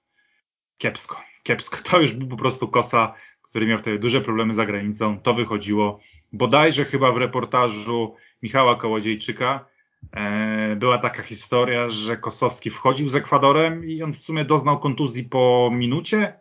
kiepsko, 0.78 1.22
kiepsko. 1.42 1.76
To 1.90 2.00
już 2.00 2.12
był 2.12 2.28
po 2.28 2.36
prostu 2.36 2.68
kosa 2.68 3.14
który 3.50 3.66
miał 3.66 3.78
wtedy 3.78 3.98
duże 3.98 4.20
problemy 4.20 4.54
za 4.54 4.66
granicą, 4.66 5.20
to 5.20 5.34
wychodziło 5.34 6.00
bodajże 6.32 6.84
chyba 6.84 7.12
w 7.12 7.16
reportażu 7.16 8.14
Michała 8.42 8.76
Kołodziejczyka, 8.76 9.64
E, 10.12 10.76
była 10.76 10.98
taka 10.98 11.22
historia, 11.22 11.90
że 11.90 12.16
Kosowski 12.16 12.70
wchodził 12.70 13.08
z 13.08 13.14
Ekwadorem 13.14 13.84
i 13.84 14.02
on 14.02 14.12
w 14.12 14.18
sumie 14.18 14.44
doznał 14.44 14.80
kontuzji 14.80 15.24
po 15.24 15.70
minucie. 15.72 16.32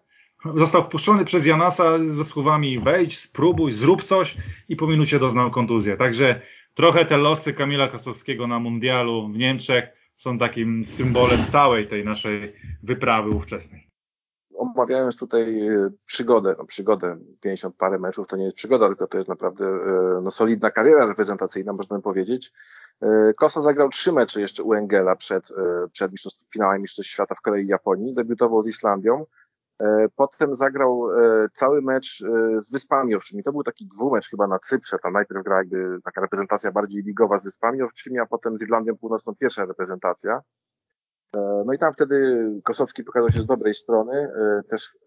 Został 0.55 0.83
wpuszczony 0.83 1.25
przez 1.25 1.45
Janasa 1.45 2.05
ze 2.05 2.23
słowami 2.23 2.79
wejdź, 2.79 3.17
spróbuj, 3.19 3.71
zrób 3.71 4.03
coś 4.03 4.37
i 4.69 4.75
po 4.75 4.87
minucie 4.87 5.19
doznał 5.19 5.51
kontuzję. 5.51 5.97
Także 5.97 6.41
trochę 6.73 7.05
te 7.05 7.17
losy 7.17 7.53
Kamila 7.53 7.87
Kosowskiego 7.87 8.47
na 8.47 8.59
mundialu 8.59 9.27
w 9.27 9.37
Niemczech 9.37 9.89
są 10.15 10.37
takim 10.37 10.85
symbolem 10.85 11.45
całej 11.45 11.87
tej 11.87 12.05
naszej 12.05 12.53
wyprawy 12.83 13.29
ówczesnej. 13.29 13.86
Omawiając 14.57 15.17
tutaj 15.17 15.67
e, 15.67 15.89
przygodę, 16.05 16.55
no 16.57 16.65
przygodę 16.65 17.17
50 17.41 17.75
parę 17.75 17.99
meczów, 17.99 18.27
to 18.27 18.37
nie 18.37 18.43
jest 18.43 18.57
przygoda, 18.57 18.87
tylko 18.87 19.07
to 19.07 19.17
jest 19.17 19.29
naprawdę 19.29 19.65
e, 19.65 20.21
no, 20.21 20.31
solidna 20.31 20.71
kariera 20.71 21.05
reprezentacyjna, 21.05 21.73
można 21.73 22.01
powiedzieć. 22.01 22.53
E, 23.01 23.31
Kosa 23.37 23.61
zagrał 23.61 23.89
trzy 23.89 24.11
mecze 24.11 24.41
jeszcze 24.41 24.63
u 24.63 24.73
Engela 24.73 25.15
przed, 25.15 25.49
przed 25.91 26.11
finałem 26.53 26.81
Mistrzostw 26.81 27.11
Świata 27.11 27.35
w 27.35 27.41
Korei 27.41 27.65
i 27.65 27.67
Japonii. 27.67 28.13
Debiutował 28.13 28.63
z 28.63 28.67
Islandią. 28.67 29.25
Potem 30.15 30.55
zagrał 30.55 31.07
cały 31.53 31.81
mecz 31.81 32.23
z 32.57 32.71
Wyspami 32.71 33.15
Owczymi. 33.15 33.43
To 33.43 33.51
był 33.51 33.63
taki 33.63 33.87
dwumecz 33.87 34.29
chyba 34.29 34.47
na 34.47 34.59
Cyprze. 34.59 34.97
Tam 35.03 35.13
najpierw 35.13 35.43
grała 35.43 35.59
jakby 35.59 36.01
taka 36.03 36.21
reprezentacja 36.21 36.71
bardziej 36.71 37.03
ligowa 37.03 37.37
z 37.37 37.43
Wyspami 37.43 37.81
Owczymi, 37.81 38.19
a 38.19 38.25
potem 38.25 38.57
z 38.57 38.61
Irlandią 38.61 38.97
Północną 38.97 39.35
pierwsza 39.35 39.65
reprezentacja. 39.65 40.41
E, 41.35 41.63
no 41.65 41.73
i 41.73 41.77
tam 41.77 41.93
wtedy 41.93 42.47
Kosowski 42.63 43.03
pokazał 43.03 43.29
się 43.29 43.41
z 43.41 43.45
dobrej 43.45 43.73
strony. 43.73 44.13
E, 44.13 44.63
też 44.69 44.97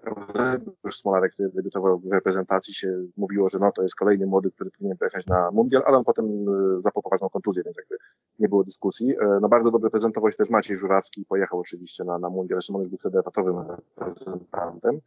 już 0.84 0.96
Smolarek, 0.96 1.32
który 1.32 1.48
debiutował 1.48 1.98
w 1.98 2.12
reprezentacji, 2.12 2.74
się 2.74 3.06
mówiło, 3.16 3.48
że 3.48 3.58
no 3.58 3.72
to 3.72 3.82
jest 3.82 3.94
kolejny 3.94 4.26
młody, 4.26 4.50
który 4.50 4.70
powinien 4.70 4.98
pojechać 4.98 5.26
na 5.26 5.50
mundial, 5.50 5.82
ale 5.86 5.98
on 5.98 6.04
potem 6.04 6.26
e, 6.26 6.82
zapał 6.82 7.02
poważną 7.02 7.28
kontuzję, 7.28 7.62
więc 7.64 7.76
jakby 7.76 7.96
nie 8.38 8.48
było 8.48 8.64
dyskusji. 8.64 9.14
No 9.40 9.48
bardzo 9.48 9.70
dobrze 9.70 9.90
prezentował 9.90 10.30
się 10.30 10.36
też 10.36 10.50
Maciej 10.50 10.76
Żurawski, 10.76 11.24
pojechał 11.24 11.58
oczywiście 11.58 12.04
na, 12.04 12.18
na 12.18 12.30
mundial, 12.30 12.56
zresztą 12.56 12.74
on 12.74 12.80
już 12.80 12.88
był 12.88 12.98
wtedy 12.98 13.18
etatowym 13.18 13.56
reprezentantem. 13.96 15.00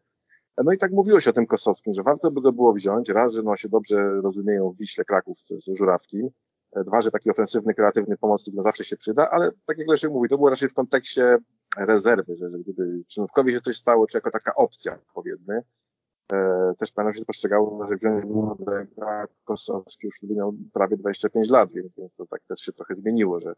No 0.63 0.73
i 0.73 0.77
tak 0.77 0.91
mówiło 0.91 1.19
się 1.19 1.29
o 1.29 1.33
tym 1.33 1.47
Kosowskim, 1.47 1.93
że 1.93 2.03
warto 2.03 2.31
by 2.31 2.41
go 2.41 2.53
było 2.53 2.73
wziąć. 2.73 3.09
Raz, 3.09 3.33
że 3.33 3.43
no 3.43 3.55
się 3.55 3.69
dobrze 3.69 4.21
rozumieją 4.21 4.69
w 4.69 4.77
Wiśle 4.77 5.03
Kraków 5.03 5.39
z, 5.39 5.47
z 5.47 5.77
Żurawskim, 5.77 6.29
Dwa, 6.85 7.01
że 7.01 7.11
taki 7.11 7.29
ofensywny, 7.29 7.73
kreatywny 7.73 8.17
pomocnik 8.17 8.55
no 8.55 8.61
zawsze 8.61 8.83
się 8.83 8.97
przyda, 8.97 9.29
ale 9.31 9.51
tak 9.65 9.77
jak 9.77 9.87
Leszek 9.87 10.11
mówi, 10.11 10.29
to 10.29 10.37
było 10.37 10.49
raczej 10.49 10.69
w 10.69 10.73
kontekście 10.73 11.37
rezerwy, 11.77 12.35
że, 12.35 12.59
gdyby 12.59 13.03
Przynówkowi 13.07 13.51
się 13.51 13.61
coś 13.61 13.77
stało, 13.77 14.07
czy 14.07 14.17
jako 14.17 14.31
taka 14.31 14.55
opcja, 14.55 14.99
powiedzmy. 15.13 15.61
E, 16.33 16.73
też 16.77 16.91
pamiętam, 16.91 17.19
to 17.19 17.25
postrzegało, 17.25 17.87
że 17.87 17.95
wziąć 17.95 18.25
młodego 18.25 19.01
Kosowski 19.43 20.07
już 20.07 20.17
wtedy 20.17 20.35
miał 20.35 20.53
prawie 20.73 20.97
25 20.97 21.49
lat, 21.49 21.73
więc, 21.73 21.95
więc 21.95 22.15
to 22.15 22.25
tak 22.25 22.41
też 22.47 22.59
się 22.59 22.71
trochę 22.71 22.95
zmieniło, 22.95 23.39
że 23.39 23.53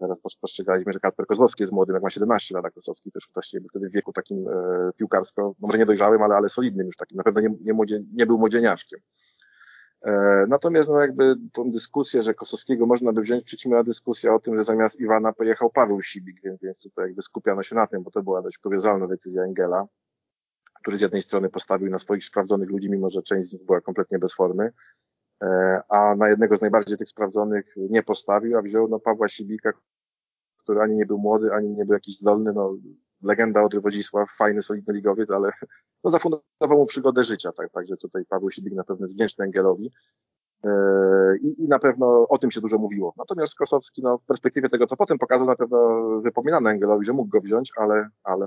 teraz 0.00 0.20
postrzegaliśmy, 0.40 0.92
że 0.92 1.00
Kacper 1.00 1.26
Kozłowski 1.26 1.62
jest 1.62 1.72
młodym, 1.72 1.94
jak 1.94 2.02
ma 2.02 2.10
17 2.10 2.54
lat, 2.54 2.64
a 2.64 2.70
Kosowski 2.70 3.12
też 3.12 3.28
właściwie 3.34 3.60
był 3.60 3.68
wtedy 3.68 3.88
w 3.88 3.92
wieku 3.92 4.12
takim 4.12 4.48
e, 4.48 4.90
piłkarsko, 4.96 5.54
może 5.60 5.78
nie 5.78 5.86
dojrzałym, 5.86 6.22
ale, 6.22 6.34
ale 6.34 6.48
solidnym 6.48 6.86
już 6.86 6.96
takim, 6.96 7.16
na 7.16 7.22
pewno 7.22 7.40
nie, 7.40 7.48
nie, 7.60 7.72
młodzie, 7.72 8.02
nie 8.12 8.26
był 8.26 8.38
młodzieniaszkiem. 8.38 9.00
E, 10.04 10.44
natomiast 10.48 10.88
no 10.88 11.00
jakby 11.00 11.34
tą 11.52 11.70
dyskusję, 11.70 12.22
że 12.22 12.34
Kosowskiego 12.34 12.86
można 12.86 13.12
by 13.12 13.20
wziąć, 13.20 13.44
przyćmiła 13.44 13.84
dyskusja 13.84 14.34
o 14.34 14.40
tym, 14.40 14.56
że 14.56 14.64
zamiast 14.64 15.00
Iwana 15.00 15.32
pojechał 15.32 15.70
Paweł 15.70 16.02
Sibik, 16.02 16.42
więc, 16.44 16.60
więc 16.60 16.82
tutaj 16.82 17.06
jakby 17.06 17.22
skupiano 17.22 17.62
się 17.62 17.74
na 17.74 17.86
tym, 17.86 18.02
bo 18.02 18.10
to 18.10 18.22
była 18.22 18.42
dość 18.42 18.58
kuriozalna 18.58 19.06
decyzja 19.06 19.42
Engela, 19.42 19.86
który 20.74 20.98
z 20.98 21.00
jednej 21.00 21.22
strony 21.22 21.48
postawił 21.48 21.90
na 21.90 21.98
swoich 21.98 22.24
sprawdzonych 22.24 22.70
ludzi, 22.70 22.90
mimo 22.90 23.08
że 23.08 23.22
część 23.22 23.48
z 23.48 23.52
nich 23.52 23.64
była 23.64 23.80
kompletnie 23.80 24.18
bez 24.18 24.34
formy, 24.34 24.72
e, 25.42 25.80
a 25.88 26.14
na 26.16 26.28
jednego 26.28 26.56
z 26.56 26.60
najbardziej 26.60 26.98
tych 26.98 27.08
sprawdzonych 27.08 27.74
nie 27.76 28.02
postawił, 28.02 28.58
a 28.58 28.62
wziął 28.62 28.88
no 28.88 29.00
Pawła 29.00 29.28
Sibika, 29.28 29.72
który 30.58 30.80
ani 30.80 30.96
nie 30.96 31.06
był 31.06 31.18
młody, 31.18 31.52
ani 31.52 31.70
nie 31.70 31.84
był 31.84 31.94
jakiś 31.94 32.18
zdolny, 32.18 32.52
no 32.52 32.76
legenda 33.22 33.62
Odry 33.62 33.80
Wodzisław, 33.80 34.30
fajny, 34.30 34.62
solidny 34.62 34.94
ligowiec, 34.94 35.30
ale 35.30 35.50
no, 36.04 36.10
zafundował 36.10 36.78
mu 36.78 36.86
przygodę 36.86 37.24
życia, 37.24 37.52
tak, 37.52 37.70
także 37.72 37.96
tutaj 37.96 38.24
Paweł 38.28 38.50
Sibik 38.50 38.74
na 38.74 38.84
pewno 38.84 39.04
jest 39.04 39.14
wdzięczny 39.14 39.44
Engelowi. 39.44 39.90
E, 40.64 40.70
I, 41.42 41.64
I 41.64 41.68
na 41.68 41.78
pewno 41.78 42.28
o 42.28 42.38
tym 42.38 42.50
się 42.50 42.60
dużo 42.60 42.78
mówiło. 42.78 43.14
Natomiast 43.16 43.54
Kosowski, 43.54 44.02
no, 44.02 44.18
w 44.18 44.26
perspektywie 44.26 44.68
tego, 44.68 44.86
co 44.86 44.96
potem 44.96 45.18
pokazał, 45.18 45.46
na 45.46 45.56
pewno 45.56 46.00
wypominano 46.20 46.70
Engelowi, 46.70 47.04
że 47.04 47.12
mógł 47.12 47.30
go 47.30 47.40
wziąć, 47.40 47.72
ale, 47.76 48.08
ale, 48.24 48.46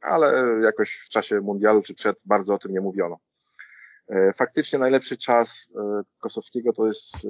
ale 0.00 0.58
jakoś 0.62 0.92
w 1.06 1.08
czasie 1.08 1.40
mundialu 1.40 1.82
czy 1.82 1.94
przed 1.94 2.18
bardzo 2.26 2.54
o 2.54 2.58
tym 2.58 2.72
nie 2.72 2.80
mówiono. 2.80 3.16
E, 4.08 4.32
faktycznie 4.32 4.78
najlepszy 4.78 5.16
czas 5.16 5.68
e, 5.76 6.02
Kosowskiego 6.18 6.72
to 6.72 6.86
jest 6.86 7.26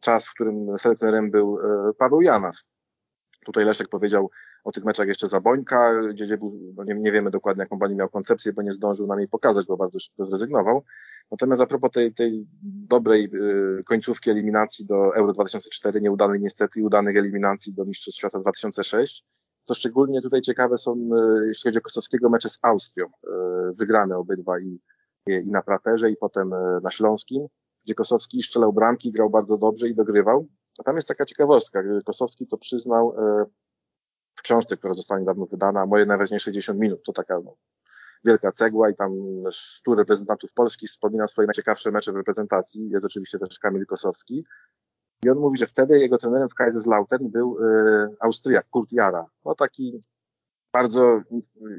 czas, 0.00 0.26
w 0.26 0.34
którym 0.34 0.78
selekcjonerem 0.78 1.30
był 1.30 1.58
Paweł 1.98 2.20
Janas. 2.22 2.64
Tutaj 3.48 3.64
Leszek 3.64 3.88
powiedział 3.88 4.30
o 4.64 4.72
tych 4.72 4.84
meczach 4.84 5.08
jeszcze 5.08 5.28
Zabońka, 5.28 6.02
gdzie, 6.10 6.24
gdzie 6.24 6.38
był, 6.38 6.72
no 6.76 6.84
nie, 6.84 6.94
nie, 6.94 7.12
wiemy 7.12 7.30
dokładnie 7.30 7.62
jaką 7.62 7.78
pani 7.78 7.94
miał 7.94 8.08
koncepcję, 8.08 8.52
bo 8.52 8.62
nie 8.62 8.72
zdążył 8.72 9.06
nam 9.06 9.18
jej 9.18 9.28
pokazać, 9.28 9.66
bo 9.66 9.76
bardzo 9.76 9.98
szybko 9.98 10.24
zrezygnował. 10.24 10.84
Natomiast 11.30 11.62
a 11.62 11.66
propos 11.66 11.90
tej, 11.90 12.14
tej 12.14 12.46
dobrej 12.62 13.30
y, 13.80 13.84
końcówki 13.84 14.30
eliminacji 14.30 14.86
do 14.86 15.16
Euro 15.16 15.32
2004, 15.32 16.00
nieudanej 16.00 16.40
niestety 16.40 16.80
i 16.80 16.82
udanych 16.82 17.16
eliminacji 17.16 17.74
do 17.74 17.84
Mistrzostw 17.84 18.18
Świata 18.18 18.38
2006, 18.38 19.24
to 19.64 19.74
szczególnie 19.74 20.22
tutaj 20.22 20.40
ciekawe 20.40 20.76
są, 20.76 20.92
y, 20.92 21.46
jeśli 21.46 21.68
chodzi 21.68 21.78
o 21.78 21.82
Kosowskiego, 21.82 22.30
mecze 22.30 22.48
z 22.48 22.58
Austrią, 22.62 23.06
y, 23.06 23.10
wygrane 23.74 24.16
obydwa 24.16 24.60
i, 24.60 24.80
i 25.26 25.50
na 25.50 25.62
Praterze 25.62 26.10
i 26.10 26.16
potem 26.16 26.52
y, 26.52 26.80
na 26.82 26.90
Śląskim, 26.90 27.46
gdzie 27.84 27.94
Kosowski 27.94 28.42
strzelał 28.42 28.72
bramki, 28.72 29.12
grał 29.12 29.30
bardzo 29.30 29.58
dobrze 29.58 29.88
i 29.88 29.94
dogrywał. 29.94 30.46
A 30.78 30.82
tam 30.82 30.96
jest 30.96 31.08
taka 31.08 31.24
ciekawostka. 31.24 31.82
Kosowski 32.04 32.46
to 32.46 32.58
przyznał 32.58 33.14
e, 33.18 33.44
w 34.34 34.42
książce, 34.42 34.76
która 34.76 34.92
została 34.92 35.20
niedawno 35.20 35.46
wydana, 35.46 35.86
moje 35.86 36.06
najważniejsze 36.06 36.52
10 36.52 36.78
minut. 36.78 37.02
To 37.04 37.12
taka 37.12 37.40
no, 37.44 37.56
wielka 38.24 38.52
cegła 38.52 38.90
i 38.90 38.94
tam 38.94 39.12
100 39.50 39.94
reprezentantów 39.94 40.52
Polski 40.54 40.86
wspomina 40.86 41.28
swoje 41.28 41.46
najciekawsze 41.46 41.90
mecze 41.90 42.12
w 42.12 42.16
reprezentacji. 42.16 42.90
Jest 42.90 43.04
oczywiście 43.04 43.38
też 43.38 43.58
Kamil 43.58 43.86
Kosowski. 43.86 44.44
I 45.24 45.30
on 45.30 45.38
mówi, 45.38 45.58
że 45.58 45.66
wtedy 45.66 45.98
jego 45.98 46.18
trenerem 46.18 46.48
w 46.48 46.54
Kaiserslautern 46.54 47.28
był 47.28 47.58
y, 47.58 48.16
Austriak, 48.20 48.66
Kurt 48.70 48.92
Jara. 48.92 49.26
No 49.44 49.54
taki 49.54 50.00
bardzo, 50.72 51.20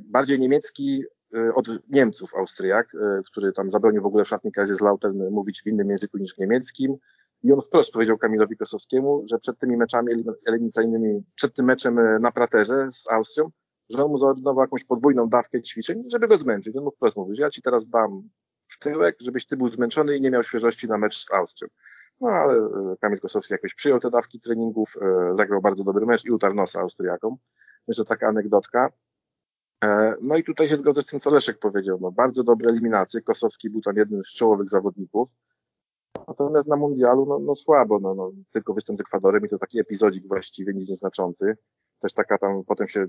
bardziej 0.02 0.39
niemiecki 0.39 1.04
y, 1.36 1.54
od 1.54 1.68
Niemców 1.89 2.36
Austriak, 2.36 2.95
y, 2.95 2.97
który 3.26 3.52
tam 3.52 3.72
zabronił 3.72 4.02
w 4.02 4.06
ogóle 4.06 4.26
w 4.26 4.28
szatni 4.28 4.52
Kaiserslautern 4.52 5.30
mówić 5.30 5.62
w 5.62 5.68
innym 5.68 5.89
języku 5.89 6.18
niż 6.18 6.36
w 6.36 6.39
niemieckim. 6.39 6.97
I 7.43 7.51
on 7.53 7.61
wprost 7.61 7.93
powiedział 7.93 8.17
Kamilowi 8.17 8.57
Kosowskiemu, 8.57 9.23
że 9.29 9.39
przed 9.39 9.59
tymi 9.59 9.77
meczami 9.77 10.13
eliminacyjnymi, 10.45 11.23
przed 11.35 11.53
tym 11.53 11.65
meczem 11.65 11.99
e, 11.99 12.19
na 12.19 12.31
Praterze 12.31 12.91
z 12.91 13.07
Austrią, 13.09 13.51
że 13.89 14.03
on 14.03 14.11
mu 14.11 14.17
zaordynował 14.17 14.63
jakąś 14.63 14.83
podwójną 14.83 15.29
dawkę 15.29 15.61
ćwiczeń, 15.61 16.03
żeby 16.11 16.27
go 16.27 16.37
zmęczyć. 16.37 16.75
On 16.75 16.83
mu 16.83 16.91
wprost 16.91 17.17
mówił, 17.17 17.35
że 17.35 17.43
ja 17.43 17.49
ci 17.49 17.61
teraz 17.61 17.87
dam 17.87 18.29
w 18.67 18.79
tyłek, 18.79 19.15
żebyś 19.21 19.45
ty 19.45 19.57
był 19.57 19.67
zmęczony 19.67 20.17
i 20.17 20.21
nie 20.21 20.31
miał 20.31 20.43
świeżości 20.43 20.87
na 20.87 20.97
mecz 20.97 21.25
z 21.25 21.31
Austrią. 21.31 21.67
No 22.21 22.29
ale 22.29 22.53
e, 22.53 22.95
Kamil 23.01 23.19
Kosowski 23.19 23.53
jakoś 23.53 23.73
przyjął 23.73 23.99
te 23.99 24.09
dawki 24.09 24.39
treningów, 24.39 24.93
e, 25.01 25.31
zagrał 25.37 25.61
bardzo 25.61 25.83
dobry 25.83 26.05
mecz 26.05 26.25
i 26.25 26.31
utarł 26.31 26.55
nosa 26.55 26.79
Austriakom. 26.79 27.37
Myślę, 27.87 28.05
taka 28.05 28.27
anegdotka. 28.27 28.91
No 30.21 30.37
i 30.37 30.43
tutaj 30.43 30.67
się 30.67 30.75
zgodzę 30.75 31.01
z 31.01 31.05
tym, 31.05 31.19
co 31.19 31.29
Leszek 31.29 31.59
powiedział. 31.59 31.97
No, 32.01 32.11
bardzo 32.11 32.43
dobre 32.43 32.69
eliminacje. 32.69 33.21
Kosowski 33.21 33.69
był 33.69 33.81
tam 33.81 33.95
jednym 33.95 34.23
z 34.23 34.33
czołowych 34.33 34.69
zawodników. 34.69 35.29
Natomiast 36.28 36.67
na 36.67 36.76
mundialu, 36.76 37.26
no, 37.26 37.39
no 37.39 37.55
słabo, 37.55 37.99
no, 37.99 38.15
no, 38.15 38.32
tylko 38.51 38.74
występ 38.74 38.97
z 38.97 39.01
Ekwadorem 39.01 39.45
i 39.45 39.49
to 39.49 39.57
taki 39.57 39.80
epizodzik 39.80 40.28
właściwie, 40.28 40.74
nic 40.74 40.89
nieznaczący. 40.89 41.57
Też 41.99 42.13
taka 42.13 42.38
tam, 42.38 42.63
potem 42.67 42.88
się 42.88 43.01
y, 43.01 43.07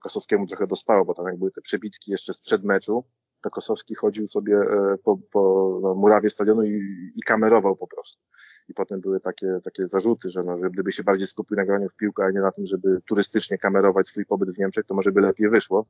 Kosowskiemu 0.00 0.46
trochę 0.46 0.66
dostało, 0.66 1.04
bo 1.04 1.14
tam 1.14 1.26
jak 1.26 1.38
były 1.38 1.50
te 1.50 1.60
przebitki 1.60 2.10
jeszcze 2.10 2.32
sprzed 2.32 2.64
meczu, 2.64 3.04
to 3.42 3.50
Kosowski 3.50 3.94
chodził 3.94 4.28
sobie 4.28 4.56
e, 4.56 4.96
po, 5.04 5.18
po 5.30 5.78
no, 5.82 5.94
murawie 5.94 6.30
stadionu 6.30 6.62
i, 6.62 7.12
i 7.16 7.22
kamerował 7.22 7.76
po 7.76 7.86
prostu. 7.86 8.22
I 8.68 8.74
potem 8.74 9.00
były 9.00 9.20
takie, 9.20 9.58
takie 9.64 9.86
zarzuty, 9.86 10.30
że, 10.30 10.40
no, 10.46 10.56
że 10.56 10.70
gdyby 10.70 10.92
się 10.92 11.04
bardziej 11.04 11.26
skupił 11.26 11.56
na 11.56 11.64
graniu 11.64 11.88
w 11.88 11.96
piłkę, 11.96 12.24
a 12.24 12.30
nie 12.30 12.40
na 12.40 12.52
tym, 12.52 12.66
żeby 12.66 13.00
turystycznie 13.08 13.58
kamerować 13.58 14.08
swój 14.08 14.26
pobyt 14.26 14.54
w 14.54 14.58
Niemczech, 14.58 14.86
to 14.86 14.94
może 14.94 15.12
by 15.12 15.20
lepiej 15.20 15.48
wyszło. 15.48 15.86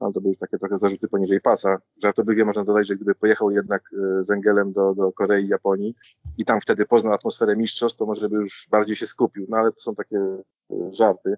No, 0.00 0.12
to 0.12 0.20
były 0.20 0.30
już 0.30 0.38
takie 0.38 0.58
trochę 0.58 0.78
zarzuty 0.78 1.08
poniżej 1.08 1.40
pasa. 1.40 1.78
Żartobliwie 2.02 2.44
można 2.44 2.64
dodać, 2.64 2.86
że 2.86 2.96
gdyby 2.96 3.14
pojechał 3.14 3.50
jednak 3.50 3.82
e, 3.92 4.24
z 4.24 4.30
Engelem 4.30 4.72
do, 4.72 4.94
do 4.94 5.12
Korei 5.12 5.48
Japonii 5.48 5.94
i 6.38 6.44
tam 6.44 6.60
wtedy 6.60 6.86
poznał 6.86 7.12
atmosferę 7.12 7.56
mistrzostw, 7.56 7.98
to 7.98 8.06
może 8.06 8.28
by 8.28 8.36
już 8.36 8.68
bardziej 8.70 8.96
się 8.96 9.06
skupił. 9.06 9.46
No 9.48 9.56
ale 9.56 9.72
to 9.72 9.80
są 9.80 9.94
takie 9.94 10.18
e, 10.18 10.92
żarty. 10.92 11.30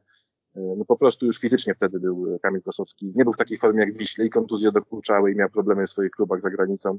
E, 0.56 0.60
no 0.78 0.84
po 0.84 0.96
prostu 0.96 1.26
już 1.26 1.38
fizycznie 1.38 1.74
wtedy 1.74 2.00
był 2.00 2.38
Kamil 2.42 2.62
Kosowski. 2.62 3.12
Nie 3.16 3.24
był 3.24 3.32
w 3.32 3.36
takiej 3.36 3.56
formie 3.56 3.80
jak 3.80 3.96
Wiśle 3.96 4.24
i 4.24 4.30
kontuzje 4.30 4.72
dokuczały 4.72 5.32
i 5.32 5.36
miał 5.36 5.48
problemy 5.48 5.86
w 5.86 5.90
swoich 5.90 6.10
klubach 6.10 6.40
za 6.40 6.50
granicą. 6.50 6.98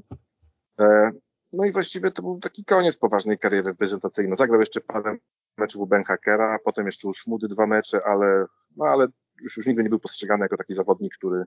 No 1.52 1.64
i 1.64 1.72
właściwie 1.72 2.10
to 2.10 2.22
był 2.22 2.38
taki 2.38 2.64
koniec 2.64 2.96
poważnej 2.96 3.38
kariery 3.38 3.68
reprezentacyjnej. 3.68 4.36
Zagrał 4.36 4.60
jeszcze 4.60 4.80
parę 4.80 5.16
meczów 5.58 5.82
u 5.82 5.86
Ben 5.86 6.04
Hackera, 6.04 6.58
potem 6.64 6.86
jeszcze 6.86 7.08
u 7.08 7.14
Smudy 7.14 7.48
dwa 7.48 7.66
mecze, 7.66 8.00
ale, 8.06 8.46
no 8.76 8.84
ale 8.84 9.06
już, 9.42 9.56
już 9.56 9.66
nigdy 9.66 9.82
nie 9.82 9.88
był 9.88 9.98
postrzegany 9.98 10.44
jako 10.44 10.56
taki 10.56 10.74
zawodnik, 10.74 11.14
który, 11.14 11.44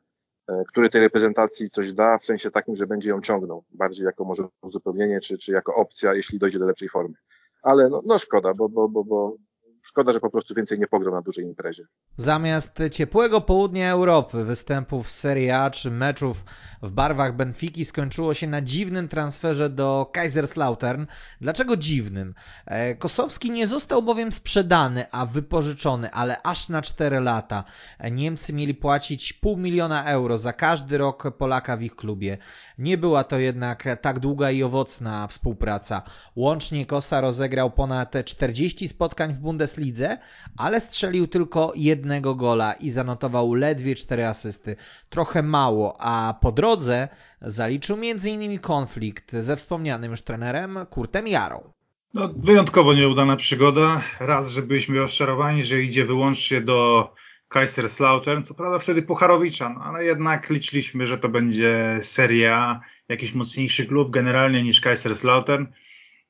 e, 0.48 0.64
który 0.68 0.90
tej 0.90 1.02
reprezentacji 1.02 1.70
coś 1.70 1.94
da, 1.94 2.18
w 2.18 2.24
sensie 2.24 2.52
takim, 2.52 2.76
że 2.76 2.88
będzie 2.88 3.10
ją 3.10 3.22
ciągnął, 3.22 3.64
bardziej 3.72 4.06
jako 4.06 4.26
może 4.26 4.48
uzupełnienie, 4.62 5.20
czy, 5.20 5.38
czy 5.38 5.52
jako 5.52 5.76
opcja, 5.76 6.14
jeśli 6.14 6.40
dojdzie 6.40 6.60
do 6.60 6.66
lepszej 6.66 6.90
formy. 6.90 7.16
Ale 7.64 7.90
no, 7.90 8.02
no 8.06 8.18
szkoda, 8.18 8.54
bo, 8.54 8.70
bo, 8.70 8.90
bo, 8.90 9.04
bo 9.04 9.36
szkoda, 9.84 10.12
że 10.12 10.20
po 10.20 10.30
prostu 10.30 10.56
więcej 10.56 10.80
nie 10.80 10.88
pograł 10.88 11.14
na 11.14 11.22
dużej 11.22 11.46
imprezie. 11.46 11.84
Zamiast 12.18 12.80
ciepłego 12.92 13.42
południa 13.42 13.92
Europy, 13.92 14.44
występów 14.44 15.08
w 15.08 15.12
Serie 15.12 15.58
A 15.58 15.70
czy 15.70 15.92
meczów 15.92 16.46
w 16.82 16.92
barwach 16.92 17.36
Benfiki 17.36 17.86
skończyło 17.86 18.34
się 18.34 18.48
na 18.48 18.62
dziwnym 18.62 19.08
transferze 19.08 19.70
do 19.70 20.10
Kaiserslautern. 20.14 21.06
Dlaczego 21.42 21.78
dziwnym? 21.78 22.34
E, 22.66 22.96
Kosowski 22.96 23.52
nie 23.52 23.68
został 23.68 24.04
bowiem 24.04 24.32
sprzedany, 24.32 25.06
a 25.12 25.26
wypożyczony, 25.26 26.12
ale 26.12 26.42
aż 26.42 26.70
na 26.70 26.82
4 26.82 27.20
lata. 27.20 27.64
Niemcy 28.12 28.54
mieli 28.54 28.76
płacić 28.76 29.34
pół 29.34 29.58
miliona 29.58 30.06
euro 30.06 30.38
za 30.38 30.54
każdy 30.54 30.98
rok 30.98 31.38
Polaka 31.38 31.78
w 31.78 31.82
ich 31.82 31.96
klubie. 31.96 32.38
Nie 32.78 32.98
była 32.98 33.24
to 33.24 33.40
jednak 33.40 34.00
tak 34.02 34.20
długa 34.20 34.52
i 34.52 34.64
owocna 34.64 35.28
współpraca. 35.28 36.02
Łącznie 36.36 36.86
Kosa 36.86 37.22
rozegrał 37.22 37.72
ponad 37.72 38.14
40 38.26 38.88
spotkań 38.88 39.34
w 39.34 39.38
Bundeslidze, 39.38 40.18
ale 40.58 40.82
strzelił 40.82 41.28
tylko 41.28 41.74
jednego 41.76 42.36
gola 42.36 42.74
i 42.74 42.90
zanotował 42.90 43.54
ledwie 43.54 43.96
4 43.96 44.26
asysty. 44.26 44.76
Trochę 45.10 45.44
mało, 45.44 45.96
a 46.00 46.34
po 46.42 46.52
drodze 46.52 47.08
zaliczył 47.42 47.98
m.in. 47.98 48.60
konflikt 48.60 49.32
ze 49.36 49.56
wspomnianym 49.56 50.12
już 50.12 50.22
trenerem 50.22 50.80
Kurtem 50.90 51.28
Jarą. 51.28 51.74
No, 52.14 52.30
wyjątkowo 52.36 52.94
nieudana 52.94 53.36
przygoda. 53.36 54.02
Raz, 54.20 54.48
że 54.48 54.62
byliśmy 54.62 54.98
rozczarowani, 54.98 55.64
że 55.64 55.82
idzie 55.82 56.06
wyłącznie 56.06 56.62
do 56.62 57.10
Kaiserslautern, 57.54 58.44
co 58.44 58.54
prawda 58.54 58.80
wtedy 58.80 59.02
Pucharowicza, 59.02 59.70
no, 59.70 59.84
ale 59.84 60.06
jednak 60.06 60.50
liczyliśmy, 60.50 61.08
że 61.08 61.18
to 61.18 61.30
będzie 61.30 62.00
seria, 62.02 62.82
jakiś 63.10 63.34
mocniejszy 63.34 63.86
klub 63.86 64.12
generalnie 64.12 64.64
niż 64.64 64.82
Kaiserslautern. 64.82 65.66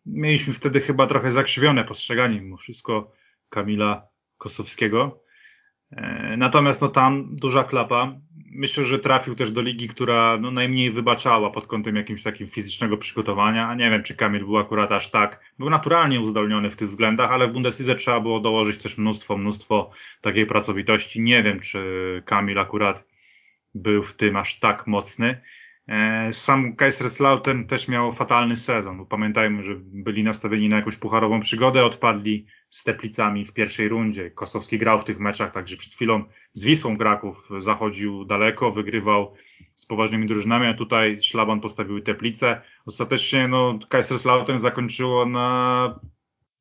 Mieliśmy 0.06 0.54
wtedy 0.54 0.82
chyba 0.82 1.08
trochę 1.08 1.32
zakrzywione 1.32 1.84
postrzeganie 1.84 2.42
mimo 2.42 2.58
wszystko 2.58 3.12
Kamila 3.50 4.08
Kosowskiego. 4.38 5.23
E, 5.98 6.38
natomiast 6.38 6.82
no 6.82 6.88
tam 6.88 7.28
duża 7.32 7.64
klapa. 7.64 8.16
Myślę, 8.56 8.86
że 8.86 9.00
trafił 9.00 9.36
też 9.36 9.52
do 9.52 9.62
ligi, 9.62 9.88
która 9.88 10.38
no, 10.42 10.52
najmniej 10.52 10.92
wybaczała 10.92 11.50
pod 11.50 11.68
kątem 11.68 11.96
jakimś 11.96 12.24
takim 12.24 12.48
fizycznego 12.48 12.98
przygotowania. 12.98 13.68
A 13.68 13.76
nie 13.76 13.90
wiem, 13.90 14.04
czy 14.04 14.16
Kamil 14.16 14.46
był 14.46 14.58
akurat 14.58 14.92
aż 14.92 15.12
tak. 15.12 15.40
Był 15.60 15.70
naturalnie 15.70 16.22
uzdolniony 16.22 16.70
w 16.70 16.76
tych 16.76 16.88
względach, 16.88 17.32
ale 17.32 17.48
w 17.48 17.54
Bundeslidze 17.54 17.96
trzeba 17.96 18.20
było 18.20 18.40
dołożyć 18.40 18.78
też 18.78 18.98
mnóstwo, 18.98 19.38
mnóstwo 19.38 19.92
takiej 20.22 20.46
pracowitości. 20.46 21.22
Nie 21.22 21.44
wiem, 21.44 21.60
czy 21.60 22.22
Kamil 22.26 22.60
akurat 22.60 23.06
był 23.76 24.04
w 24.04 24.14
tym 24.16 24.36
aż 24.36 24.60
tak 24.60 24.88
mocny. 24.88 25.42
E, 25.88 26.34
sam 26.34 26.76
Kaiserslautern 26.76 27.66
też 27.66 27.88
miał 27.88 28.14
fatalny 28.14 28.58
sezon, 28.58 28.98
bo 28.98 29.06
pamiętajmy, 29.06 29.64
że 29.64 29.76
byli 29.80 30.24
nastawieni 30.24 30.70
na 30.70 30.76
jakąś 30.76 30.98
pucharową 30.98 31.42
przygodę, 31.42 31.86
odpadli 31.86 32.46
z 32.70 32.84
Teplicami 32.84 33.46
w 33.46 33.54
pierwszej 33.54 33.90
rundzie. 33.90 34.32
Kosowski 34.32 34.78
grał 34.78 35.02
w 35.02 35.06
tych 35.06 35.20
meczach, 35.20 35.52
także 35.54 35.78
przed 35.78 35.94
chwilą 35.94 36.24
z 36.54 36.64
Wisłą 36.64 36.98
Kraków 36.98 37.50
zachodził 37.60 38.26
daleko, 38.26 38.72
wygrywał 38.72 39.34
z 39.76 39.86
poważnymi 39.86 40.28
drużynami, 40.28 40.68
a 40.68 40.74
tutaj 40.74 41.22
Szlaban 41.22 41.62
postawił 41.62 42.02
Teplice. 42.02 42.62
Ostatecznie 42.86 43.48
no, 43.48 43.80
Kaiserslautern 43.90 44.60
zakończyło 44.60 45.26
na 45.26 46.00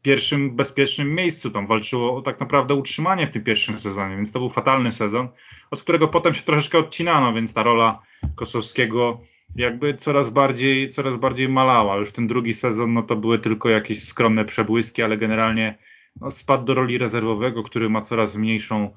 pierwszym 0.03 0.57
bezpiecznym 0.57 1.15
miejscu, 1.15 1.51
tam 1.51 1.67
walczyło 1.67 2.17
o 2.17 2.23
tak 2.23 2.41
naprawdę 2.41 2.75
utrzymanie 2.75 3.27
w 3.27 3.31
tym 3.31 3.45
pierwszym 3.45 3.81
sezonie, 3.81 4.17
więc 4.17 4.33
to 4.33 4.39
był 4.39 4.49
fatalny 4.49 4.93
sezon, 4.93 5.29
od 5.71 5.83
którego 5.83 6.09
potem 6.09 6.35
się 6.35 6.43
troszeczkę 6.43 6.79
odcinano, 6.79 7.33
więc 7.33 7.55
ta 7.55 7.63
rola 7.63 8.03
Kosowskiego 8.35 9.21
jakby 9.57 9.97
coraz 9.97 10.31
bardziej, 10.31 10.91
coraz 10.91 11.17
bardziej 11.17 11.49
malała. 11.49 11.97
Już 11.97 12.13
ten 12.13 12.27
drugi 12.27 12.55
sezon, 12.55 12.95
no 12.95 13.03
to 13.03 13.17
były 13.17 13.39
tylko 13.39 13.69
jakieś 13.69 14.05
skromne 14.05 14.45
przebłyski, 14.45 15.03
ale 15.03 15.17
generalnie 15.17 15.79
no, 16.21 16.31
spadł 16.31 16.65
do 16.65 16.75
roli 16.75 16.99
rezerwowego, 16.99 17.63
który 17.63 17.91
ma 17.91 18.03
coraz 18.03 18.37
mniejszą 18.37 18.97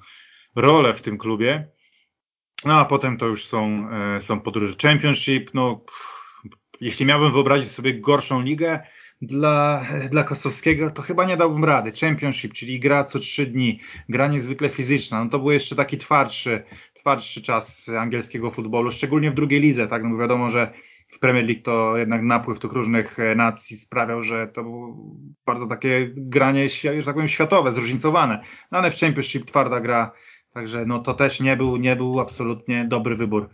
rolę 0.55 0.93
w 0.93 1.01
tym 1.01 1.17
klubie. 1.17 1.67
No 2.65 2.73
a 2.73 2.85
potem 2.85 3.17
to 3.17 3.25
już 3.25 3.47
są, 3.47 3.89
e, 3.91 4.21
są 4.21 4.39
podróże 4.39 4.75
Championship. 4.81 5.53
No, 5.53 5.81
jeśli 6.81 7.05
miałbym 7.05 7.31
wyobrazić 7.31 7.71
sobie 7.71 7.93
gorszą 7.93 8.41
ligę 8.41 8.79
dla, 9.21 9.85
dla 10.09 10.23
Kosowskiego, 10.23 10.91
to 10.91 11.01
chyba 11.01 11.25
nie 11.25 11.37
dałbym 11.37 11.65
rady. 11.65 11.91
Championship, 11.91 12.53
czyli 12.53 12.79
gra 12.79 13.03
co 13.03 13.19
trzy 13.19 13.45
dni, 13.45 13.79
gra 14.09 14.27
niezwykle 14.27 14.69
fizyczna. 14.69 15.23
No 15.23 15.29
to 15.29 15.39
był 15.39 15.51
jeszcze 15.51 15.75
taki 15.75 15.97
twardszy, 15.97 16.63
twardszy 16.93 17.41
czas 17.41 17.89
angielskiego 17.89 18.51
futbolu, 18.51 18.91
szczególnie 18.91 19.31
w 19.31 19.35
drugiej 19.35 19.61
lidze, 19.61 19.87
tak? 19.87 20.03
No 20.03 20.09
bo 20.09 20.17
wiadomo, 20.17 20.49
że 20.49 20.73
w 21.15 21.19
Premier 21.19 21.45
League 21.45 21.61
to 21.63 21.97
jednak 21.97 22.21
napływ 22.21 22.59
tych 22.59 22.71
różnych 22.71 23.19
e, 23.19 23.35
nacji 23.35 23.77
sprawiał, 23.77 24.23
że 24.23 24.47
to 24.47 24.63
było 24.63 24.95
bardzo 25.45 25.67
takie 25.67 26.11
granie, 26.15 26.69
że 26.69 27.03
tak 27.05 27.13
powiem, 27.13 27.27
światowe, 27.27 27.73
zróżnicowane. 27.73 28.43
No 28.71 28.77
ale 28.77 28.91
w 28.91 28.99
Championship 28.99 29.45
twarda 29.45 29.79
gra, 29.79 30.11
także 30.53 30.85
no 30.85 30.99
to 30.99 31.13
też 31.13 31.39
nie 31.39 31.57
był, 31.57 31.77
nie 31.77 31.95
był 31.95 32.19
absolutnie 32.19 32.85
dobry 32.85 33.15
wybór. 33.15 33.49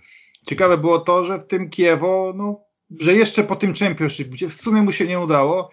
Ciekawe 0.48 0.78
było 0.78 1.00
to, 1.00 1.26
że 1.26 1.40
w 1.40 1.48
tym 1.48 1.70
Kiewo, 1.70 2.34
no, 2.36 2.71
że 3.00 3.14
jeszcze 3.14 3.44
po 3.44 3.56
tym 3.56 3.74
Championship, 3.74 4.28
gdzie 4.28 4.50
w 4.50 4.54
sumie 4.54 4.82
mu 4.82 4.92
się 4.92 5.08
nie 5.08 5.20
udało, 5.20 5.72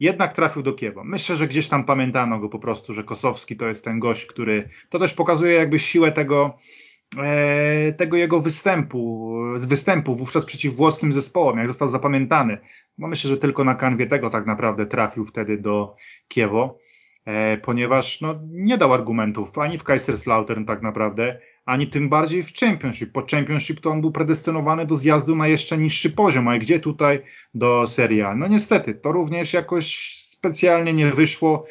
jednak 0.00 0.32
trafił 0.32 0.62
do 0.62 0.72
Kiewa. 0.72 1.04
Myślę, 1.04 1.36
że 1.36 1.48
gdzieś 1.48 1.68
tam 1.68 1.84
pamiętano 1.84 2.38
go 2.38 2.48
po 2.48 2.58
prostu, 2.58 2.94
że 2.94 3.04
Kosowski 3.04 3.56
to 3.56 3.66
jest 3.66 3.84
ten 3.84 3.98
gość, 3.98 4.26
który, 4.26 4.68
to 4.90 4.98
też 4.98 5.14
pokazuje 5.14 5.54
jakby 5.54 5.78
siłę 5.78 6.12
tego, 6.12 6.58
E, 7.16 7.92
tego 7.92 8.16
jego 8.16 8.40
występu, 8.40 9.32
z 9.56 9.64
występu 9.64 10.16
wówczas 10.16 10.44
przeciw 10.44 10.76
włoskim 10.76 11.12
zespołom, 11.12 11.58
jak 11.58 11.68
został 11.68 11.88
zapamiętany. 11.88 12.58
Bo 12.98 13.08
myślę, 13.08 13.30
że 13.30 13.36
tylko 13.36 13.64
na 13.64 13.74
kanwie 13.74 14.06
tego 14.06 14.30
tak 14.30 14.46
naprawdę 14.46 14.86
trafił 14.86 15.26
wtedy 15.26 15.58
do 15.58 15.96
Kiewo, 16.28 16.78
e, 17.24 17.56
ponieważ 17.56 18.20
no, 18.20 18.34
nie 18.50 18.78
dał 18.78 18.94
argumentów 18.94 19.58
ani 19.58 19.78
w 19.78 19.84
Kaiserslautern 19.84 20.64
tak 20.64 20.82
naprawdę, 20.82 21.40
ani 21.68 21.86
tym 21.86 22.08
bardziej 22.08 22.42
w 22.42 22.54
Championship. 22.54 23.12
Po 23.12 23.26
Championship 23.30 23.80
to 23.80 23.90
on 23.90 24.00
był 24.00 24.12
predestynowany 24.12 24.86
do 24.86 24.96
zjazdu 24.96 25.36
na 25.36 25.48
jeszcze 25.48 25.78
niższy 25.78 26.10
poziom, 26.10 26.48
a 26.48 26.58
gdzie 26.58 26.80
tutaj 26.80 27.22
do 27.54 27.86
Serie 27.86 28.28
A? 28.28 28.34
No 28.34 28.48
niestety, 28.48 28.94
to 28.94 29.12
również 29.12 29.52
jakoś 29.52 30.16
specjalnie 30.18 30.92
nie 30.92 31.12
wyszło, 31.12 31.66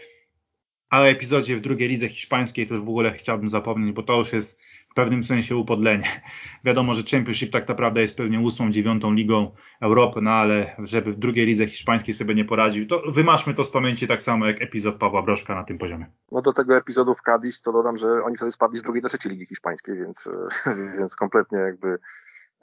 a 0.90 1.02
o 1.02 1.10
epizodzie 1.10 1.58
w 1.58 1.62
drugiej 1.62 1.90
lidze 1.90 2.10
hiszpańskiej 2.10 2.68
to 2.68 2.82
w 2.82 2.90
ogóle 2.90 3.14
chciałbym 3.14 3.50
zapomnieć, 3.50 3.96
bo 3.96 4.04
to 4.04 4.18
już 4.18 4.34
jest 4.34 4.60
pewnym 4.98 5.24
sensie 5.24 5.56
upodlenie. 5.56 6.22
Wiadomo, 6.64 6.94
że 6.94 7.04
Championship 7.12 7.52
tak 7.52 7.68
naprawdę 7.68 8.02
jest 8.02 8.18
pewnie 8.18 8.40
ósmą, 8.40 8.72
dziewiątą 8.72 9.14
ligą 9.14 9.52
Europy, 9.82 10.22
no 10.22 10.32
ale 10.32 10.76
żeby 10.80 11.14
w 11.14 11.20
drugiej 11.20 11.46
lidze 11.46 11.68
hiszpańskiej 11.68 12.14
sobie 12.14 12.36
nie 12.36 12.46
poradził, 12.46 12.88
to 12.88 13.02
wymaszmy 13.12 13.54
to 13.54 13.66
z 13.66 13.72
pamięci 13.72 14.08
tak 14.08 14.22
samo 14.22 14.46
jak 14.46 14.62
epizod 14.62 14.96
Pawła 14.96 15.22
Broszka 15.22 15.56
na 15.56 15.64
tym 15.64 15.78
poziomie. 15.78 16.12
No 16.32 16.42
do 16.42 16.54
tego 16.54 16.78
epizodu 16.78 17.14
w 17.14 17.22
Cadiz 17.22 17.62
to 17.62 17.72
dodam, 17.72 17.98
że 17.98 18.08
oni 18.24 18.36
wtedy 18.36 18.52
spadli 18.52 18.78
z 18.78 18.82
drugiej 18.82 19.02
do 19.02 19.10
trzeciej 19.10 19.32
ligi 19.32 19.46
hiszpańskiej, 19.46 19.98
więc, 19.98 20.30
więc 21.00 21.16
kompletnie 21.16 21.58
jakby 21.58 21.98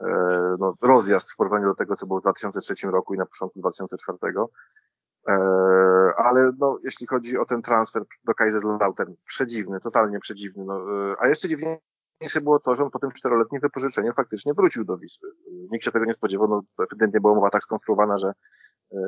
e, 0.01 0.07
no, 0.59 0.75
rozjazd 0.81 1.33
w 1.33 1.35
porównaniu 1.35 1.67
do 1.67 1.75
tego, 1.75 1.95
co 1.95 2.07
było 2.07 2.19
w 2.19 2.23
2003 2.23 2.87
roku 2.87 3.13
i 3.13 3.17
na 3.17 3.25
początku 3.25 3.59
2004. 3.59 4.17
E, 5.27 5.33
ale 6.17 6.51
no, 6.59 6.79
jeśli 6.83 7.07
chodzi 7.07 7.37
o 7.37 7.45
ten 7.45 7.61
transfer 7.61 8.03
do 8.25 8.33
Kaiserslautern, 8.33 9.13
przedziwny, 9.25 9.79
totalnie 9.79 10.19
przedziwny. 10.19 10.65
No, 10.65 10.75
e, 11.11 11.15
a 11.19 11.27
jeszcze 11.27 11.49
dziwniej 11.49 11.77
Najważniejsze 12.19 12.41
było 12.41 12.59
to, 12.59 12.75
że 12.75 12.83
on 12.83 12.91
po 12.91 12.99
tym 12.99 13.11
czteroletnim 13.11 13.61
wypożyczeniu 13.61 14.13
faktycznie 14.13 14.53
wrócił 14.53 14.85
do 14.85 14.97
Wisły. 14.97 15.29
Nikt 15.71 15.85
się 15.85 15.91
tego 15.91 16.05
nie 16.05 16.13
spodziewał, 16.13 16.47
no 16.47 16.61
ewidentnie 16.91 17.21
była 17.21 17.35
mowa 17.35 17.49
tak 17.49 17.63
skonstruowana, 17.63 18.17
że 18.17 18.27
e, 18.27 18.33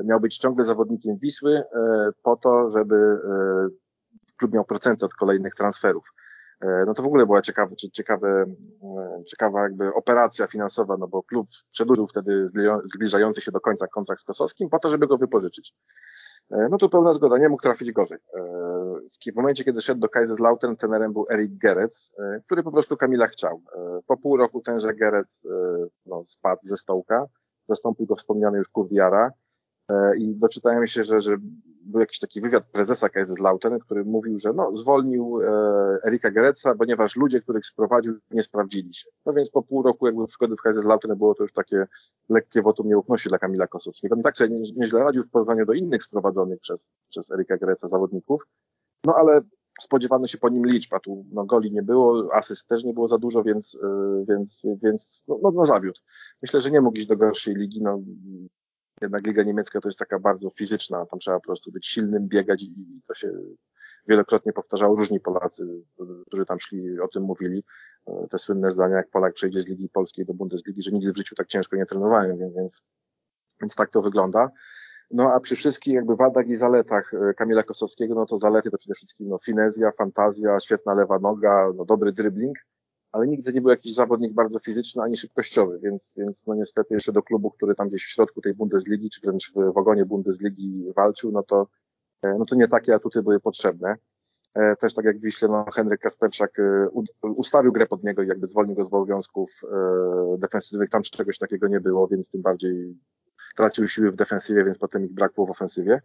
miał 0.06 0.20
być 0.20 0.38
ciągle 0.38 0.66
zawodnikiem 0.66 1.18
Wisły 1.18 1.56
e, 1.56 1.64
po 2.24 2.36
to, 2.36 2.70
żeby 2.70 2.96
e, 2.96 3.68
klub 4.38 4.54
miał 4.54 4.66
procenty 4.66 5.06
od 5.06 5.14
kolejnych 5.14 5.54
transferów. 5.54 6.08
No 6.88 6.94
to 6.94 7.04
w 7.04 7.06
ogóle 7.06 7.26
była 7.26 7.42
ciekawa, 7.42 7.76
ciekawe, 7.94 8.46
ciekawa 9.28 9.62
jakby 9.62 9.94
operacja 9.94 10.48
finansowa, 10.48 10.98
no 11.00 11.08
bo 11.08 11.24
klub 11.24 11.48
przedłużył 11.72 12.08
wtedy 12.08 12.50
zbliżający 12.96 13.42
się 13.42 13.52
do 13.52 13.60
końca 13.60 13.88
kontrakt 13.88 14.22
z 14.22 14.26
Kosowskim 14.26 14.70
po 14.70 14.80
to, 14.80 14.90
żeby 14.90 15.08
go 15.08 15.18
wypożyczyć. 15.18 15.74
No 16.50 16.78
tu 16.78 16.90
pełna 16.90 17.14
zgoda, 17.14 17.38
nie 17.38 17.50
mógł 17.50 17.62
trafić 17.62 17.92
gorzej 17.92 18.20
w 19.34 19.36
momencie, 19.36 19.64
kiedy 19.64 19.82
szedł 19.82 20.02
do 20.02 20.10
Kaiserslautern, 20.10 20.76
trenerem 20.76 21.14
był 21.14 21.26
Erik 21.32 21.58
Gerec, 21.58 22.12
e, 22.20 22.42
który 22.46 22.64
po 22.64 22.72
prostu 22.72 22.98
Kamila 22.98 23.28
chciał. 23.28 23.62
E, 23.76 24.00
po 24.08 24.18
pół 24.18 24.38
roku 24.38 24.62
tenże 24.62 24.94
Gerec 24.94 25.46
e, 25.46 25.88
no, 26.06 26.24
spadł 26.26 26.62
ze 26.64 26.78
stołka, 26.78 27.26
zastąpił 27.70 28.06
go 28.06 28.16
wspomniany 28.16 28.58
już 28.58 28.70
Kurwiara 28.70 29.32
i 30.18 30.36
doczytałem 30.36 30.88
się, 30.88 31.04
że, 31.04 31.22
że 31.22 31.38
był 31.82 32.00
jakiś 32.00 32.20
taki 32.20 32.42
wywiad 32.42 32.64
prezesa 32.72 33.10
Kaiserslautern, 33.10 33.80
który 33.80 34.06
mówił, 34.06 34.40
że 34.40 34.54
no, 34.54 34.76
zwolnił 34.76 35.40
Erika 36.08 36.32
Gereca, 36.32 36.76
ponieważ 36.76 37.16
ludzie, 37.16 37.42
których 37.42 37.66
sprowadził, 37.66 38.14
nie 38.32 38.44
sprawdzili 38.44 38.94
się. 38.94 39.10
No 39.26 39.34
więc 39.34 39.50
po 39.50 39.64
pół 39.64 39.84
roku 39.84 40.06
jakby 40.06 40.28
przygody 40.28 40.56
w 40.56 40.62
Kaiserslautern 40.62 41.16
było 41.16 41.36
to 41.36 41.44
już 41.44 41.54
takie 41.54 41.88
lekkie 42.30 42.62
wotum 42.62 42.88
nieufności 42.88 43.30
dla 43.30 43.40
Kamila 43.40 43.68
Kosowskiego. 43.68 44.16
On 44.16 44.22
tak 44.22 44.38
sobie 44.38 44.60
nieźle 44.76 45.00
radził 45.00 45.24
w 45.24 45.30
porównaniu 45.30 45.66
do 45.66 45.74
innych 45.74 46.04
sprowadzonych 46.04 46.60
przez, 46.60 46.90
przez 47.08 47.32
Erika 47.32 47.58
Gereca 47.58 47.88
zawodników, 47.88 48.48
no 49.06 49.16
ale 49.16 49.42
spodziewano 49.82 50.28
się 50.28 50.38
po 50.38 50.50
nim 50.50 50.66
liczb, 50.66 50.94
a 50.94 51.00
tu 51.00 51.26
no, 51.32 51.46
goli 51.46 51.72
nie 51.72 51.84
było, 51.84 52.30
asyst 52.34 52.68
też 52.68 52.84
nie 52.84 52.94
było 52.94 53.08
za 53.08 53.18
dużo, 53.18 53.44
więc, 53.44 53.76
y, 53.76 53.80
więc, 54.30 54.66
więc 54.84 55.24
no, 55.28 55.40
no, 55.44 55.52
no 55.52 55.66
zawiódł. 55.66 56.00
Myślę, 56.42 56.62
że 56.62 56.72
nie 56.72 56.82
mógł 56.82 56.98
iść 56.98 57.08
do 57.08 57.18
gorszej 57.18 57.56
ligi, 57.56 57.82
no 57.82 58.00
jednak 59.02 59.28
Liga 59.28 59.44
Niemiecka 59.44 59.80
to 59.80 59.88
jest 59.88 60.00
taka 60.00 60.20
bardzo 60.20 60.50
fizyczna, 60.50 61.06
tam 61.06 61.20
trzeba 61.20 61.38
po 61.38 61.44
prostu 61.44 61.72
być 61.72 61.88
silnym, 61.88 62.28
biegać 62.28 62.64
i 62.64 63.02
to 63.08 63.14
się 63.14 63.32
wielokrotnie 64.08 64.54
powtarzało 64.54 64.96
różni 64.96 65.20
Polacy, 65.20 65.84
którzy 66.28 66.46
tam 66.46 66.60
szli, 66.60 67.00
o 67.00 67.08
tym 67.08 67.24
mówili. 67.24 67.64
Te 68.30 68.38
słynne 68.38 68.70
zdania, 68.70 68.98
jak 68.98 69.10
Polak 69.10 69.34
przejdzie 69.34 69.62
z 69.62 69.68
Ligi 69.68 69.90
Polskiej 69.90 70.26
do 70.26 70.34
Bundesligi, 70.34 70.84
że 70.84 70.92
nigdy 70.92 71.14
w 71.14 71.18
życiu 71.18 71.36
tak 71.36 71.48
ciężko 71.48 71.76
nie 71.76 71.86
trenowałem, 71.86 72.38
więc, 72.38 72.54
więc, 72.56 72.82
więc 73.62 73.76
tak 73.76 73.90
to 73.90 74.02
wygląda. 74.02 74.52
No 75.12 75.34
a 75.34 75.40
przy 75.40 75.56
wszystkich 75.56 75.94
jakby 75.94 76.16
wadach 76.16 76.48
i 76.48 76.56
zaletach 76.56 77.12
Kamila 77.38 77.64
Kosowskiego, 77.64 78.16
no 78.16 78.26
to 78.26 78.38
zalety 78.38 78.72
to 78.72 78.78
przede 78.78 78.96
wszystkim 78.96 79.30
no, 79.30 79.38
finezja, 79.46 79.92
fantazja, 79.92 80.60
świetna 80.60 80.94
lewa 80.94 81.20
noga, 81.20 81.72
no, 81.76 81.86
dobry 81.86 82.12
dribbling, 82.12 82.58
ale 83.12 83.28
nigdy 83.28 83.54
nie 83.54 83.62
był 83.62 83.70
jakiś 83.70 83.94
zawodnik 83.94 84.34
bardzo 84.34 84.60
fizyczny 84.60 85.04
ani 85.04 85.18
szybkościowy, 85.18 85.80
więc, 85.84 86.16
więc 86.18 86.48
no 86.48 86.56
niestety 86.56 86.94
jeszcze 86.94 87.12
do 87.12 87.24
klubu, 87.24 87.52
który 87.52 87.76
tam 87.76 87.88
gdzieś 87.88 88.04
w 88.04 88.10
środku 88.10 88.42
tej 88.42 88.54
Bundesligi, 88.54 89.10
czy 89.10 89.22
wręcz 89.22 89.52
w 89.56 89.74
wagonie 89.74 90.06
Bundesligi 90.06 90.86
walczył, 90.96 91.32
no 91.32 91.44
to, 91.44 91.68
e, 92.22 92.36
no 92.40 92.46
to 92.46 92.56
nie 92.56 92.68
takie 92.68 92.96
atuty 92.96 93.24
były 93.24 93.40
potrzebne. 93.40 93.96
E, 94.54 94.76
też 94.76 94.94
tak 94.94 95.06
jak 95.06 95.18
w 95.18 95.24
Wiśle, 95.24 95.48
no 95.48 95.66
Henryk 95.76 96.02
Kasperczak 96.02 96.60
e, 96.60 96.90
ustawił 97.22 97.72
grę 97.72 97.86
pod 97.86 98.04
niego 98.04 98.24
i 98.24 98.28
jakby 98.28 98.48
zwolnił 98.48 98.76
go 98.76 98.84
z 98.84 98.88
obowiązków 98.88 99.62
defensywnych, 100.38 100.90
tam 100.90 101.02
czegoś 101.02 101.38
takiego 101.38 101.68
nie 101.68 101.80
było, 101.80 102.08
więc 102.08 102.30
tym 102.30 102.42
bardziej 102.42 102.98
tracił 103.56 103.88
siły 103.88 104.12
w 104.12 104.16
defensywie, 104.16 104.64
więc 104.64 104.78
potem 104.78 105.06
ich 105.06 105.14
brakło 105.14 105.46
w 105.46 105.52
ofensywie. 105.52 106.02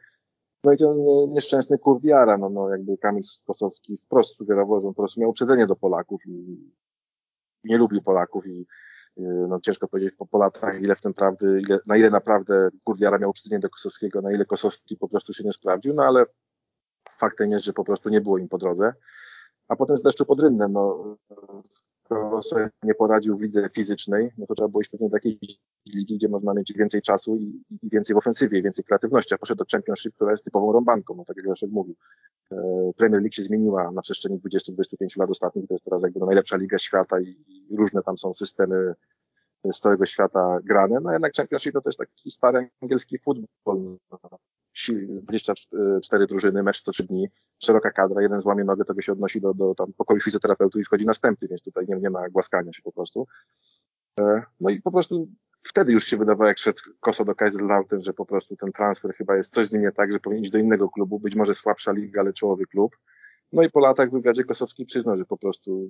No 0.64 0.72
i 0.72 0.76
ten 0.76 1.04
nieszczęsny 1.28 1.78
Kurdiara, 1.78 2.38
no, 2.38 2.50
no 2.50 2.68
jakby 2.68 2.98
Kamil 2.98 3.22
Kosowski 3.46 3.96
wprost 3.96 4.36
sugerował, 4.36 4.80
że 4.80 4.88
on 4.88 4.94
po 4.94 5.02
prostu 5.02 5.20
miał 5.20 5.30
uprzedzenie 5.30 5.66
do 5.66 5.76
Polaków 5.76 6.26
i 6.26 6.56
nie 7.64 7.78
lubił 7.78 8.02
Polaków 8.02 8.46
i 8.46 8.66
y, 9.18 9.22
no, 9.48 9.60
ciężko 9.60 9.88
powiedzieć 9.88 10.14
po, 10.18 10.26
po 10.26 10.38
latach, 10.38 10.80
ile 10.80 10.94
w 10.94 11.00
tym 11.00 11.14
prawdy, 11.14 11.60
ile, 11.60 11.78
na 11.86 11.96
ile 11.96 12.10
naprawdę 12.10 12.68
Kurdiara 12.84 13.18
miał 13.18 13.30
uprzedzenie 13.30 13.60
do 13.60 13.70
Kosowskiego, 13.70 14.20
na 14.20 14.32
ile 14.32 14.44
Kosowski 14.44 14.96
po 14.96 15.08
prostu 15.08 15.32
się 15.32 15.44
nie 15.44 15.52
sprawdził, 15.52 15.94
no 15.94 16.02
ale 16.02 16.24
faktem 17.10 17.50
jest, 17.50 17.64
że 17.64 17.72
po 17.72 17.84
prostu 17.84 18.08
nie 18.08 18.20
było 18.20 18.38
im 18.38 18.48
po 18.48 18.58
drodze. 18.58 18.92
A 19.68 19.76
potem 19.76 19.96
z 19.96 20.02
deszczu 20.02 20.26
pod 20.26 20.40
rynnem, 20.40 20.72
no, 20.72 21.16
skoro 22.12 22.42
sobie 22.42 22.70
nie 22.82 22.94
poradził 22.94 23.38
w 23.38 23.42
lidze 23.42 23.68
fizycznej, 23.68 24.30
no 24.38 24.46
to 24.46 24.54
trzeba 24.54 24.68
było 24.68 24.80
iść 24.80 24.90
pewnie 24.90 25.08
do 25.08 25.16
jakiejś 25.16 25.38
ligi, 25.94 26.16
gdzie 26.16 26.28
można 26.28 26.54
mieć 26.54 26.72
więcej 26.76 27.02
czasu 27.02 27.36
i, 27.36 27.62
i 27.82 27.90
więcej 27.90 28.14
w 28.14 28.16
ofensywie, 28.16 28.62
więcej 28.62 28.84
kreatywności, 28.84 29.34
a 29.34 29.38
poszedł 29.38 29.58
do 29.58 29.64
Championship, 29.72 30.14
która 30.14 30.30
jest 30.30 30.44
typową 30.44 30.72
rąbanką, 30.72 31.14
no 31.16 31.24
tak 31.24 31.36
jak 31.36 31.46
Leszek 31.46 31.70
mówił. 31.70 31.94
E, 32.52 32.56
Premier 32.96 33.22
League 33.22 33.32
się 33.32 33.42
zmieniła 33.42 33.90
na 33.90 34.02
przestrzeni 34.02 34.40
20-25 34.40 35.18
lat 35.18 35.30
ostatnich, 35.30 35.68
to 35.68 35.74
jest 35.74 35.84
teraz 35.84 36.02
jakby 36.02 36.20
no 36.20 36.26
najlepsza 36.26 36.56
liga 36.56 36.78
świata 36.78 37.20
i, 37.20 37.36
różne 37.78 38.02
tam 38.02 38.18
są 38.18 38.34
systemy 38.34 38.94
z 39.72 39.80
całego 39.80 40.06
świata 40.06 40.58
grane, 40.64 41.00
no 41.02 41.12
jednak 41.12 41.32
Championship 41.36 41.72
to 41.72 41.80
jest 41.86 41.98
taki 41.98 42.30
stary 42.30 42.70
angielski 42.82 43.18
futbol, 43.18 43.98
24 45.22 46.26
drużyny, 46.26 46.62
mecz 46.62 46.80
co 46.80 46.92
3 46.92 47.04
dni, 47.04 47.28
szeroka 47.58 47.90
kadra, 47.90 48.22
jeden 48.22 48.40
złamie 48.40 48.64
nogę, 48.64 48.84
to 48.84 49.00
się 49.00 49.12
odnosi 49.12 49.40
do, 49.40 49.54
do 49.54 49.74
tam 49.74 49.92
pokoju 49.92 50.20
fizjoterapeutów 50.20 50.80
i 50.80 50.84
wchodzi 50.84 51.06
następny, 51.06 51.48
więc 51.48 51.62
tutaj 51.62 51.86
nie, 51.88 51.96
nie 51.96 52.10
ma 52.10 52.28
głaskania 52.28 52.72
się 52.72 52.82
po 52.82 52.92
prostu. 52.92 53.26
E, 54.20 54.42
no 54.60 54.70
i 54.70 54.82
po 54.82 54.90
prostu 54.90 55.28
wtedy 55.62 55.92
już 55.92 56.04
się 56.04 56.16
wydawało, 56.16 56.48
jak 56.48 56.58
szedł 56.58 56.80
Koso 57.00 57.24
do 57.24 57.34
Kaiserslautern, 57.34 58.02
że 58.02 58.12
po 58.12 58.26
prostu 58.26 58.56
ten 58.56 58.72
transfer 58.72 59.14
chyba 59.14 59.36
jest 59.36 59.54
coś 59.54 59.66
z 59.66 59.72
nim 59.72 59.82
nie 59.82 59.92
tak, 59.92 60.12
że 60.12 60.20
powinien 60.20 60.42
iść 60.42 60.52
do 60.52 60.58
innego 60.58 60.88
klubu, 60.88 61.18
być 61.18 61.36
może 61.36 61.54
słabsza 61.54 61.92
liga, 61.92 62.20
ale 62.20 62.32
czołowy 62.32 62.66
klub. 62.66 62.96
No 63.52 63.62
i 63.62 63.70
po 63.70 63.80
latach 63.80 64.08
w 64.08 64.12
wywiadzie 64.12 64.44
Kosowski 64.44 64.84
przyznał, 64.84 65.16
że 65.16 65.24
po 65.24 65.36
prostu 65.36 65.88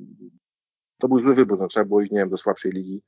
to 0.98 1.08
był 1.08 1.18
zły 1.18 1.34
wybór, 1.34 1.58
no, 1.58 1.66
trzeba 1.66 1.86
było 1.86 2.00
iść, 2.00 2.10
nie 2.10 2.18
wiem, 2.18 2.28
do 2.28 2.36
słabszej 2.36 2.72
ligi, 2.72 3.02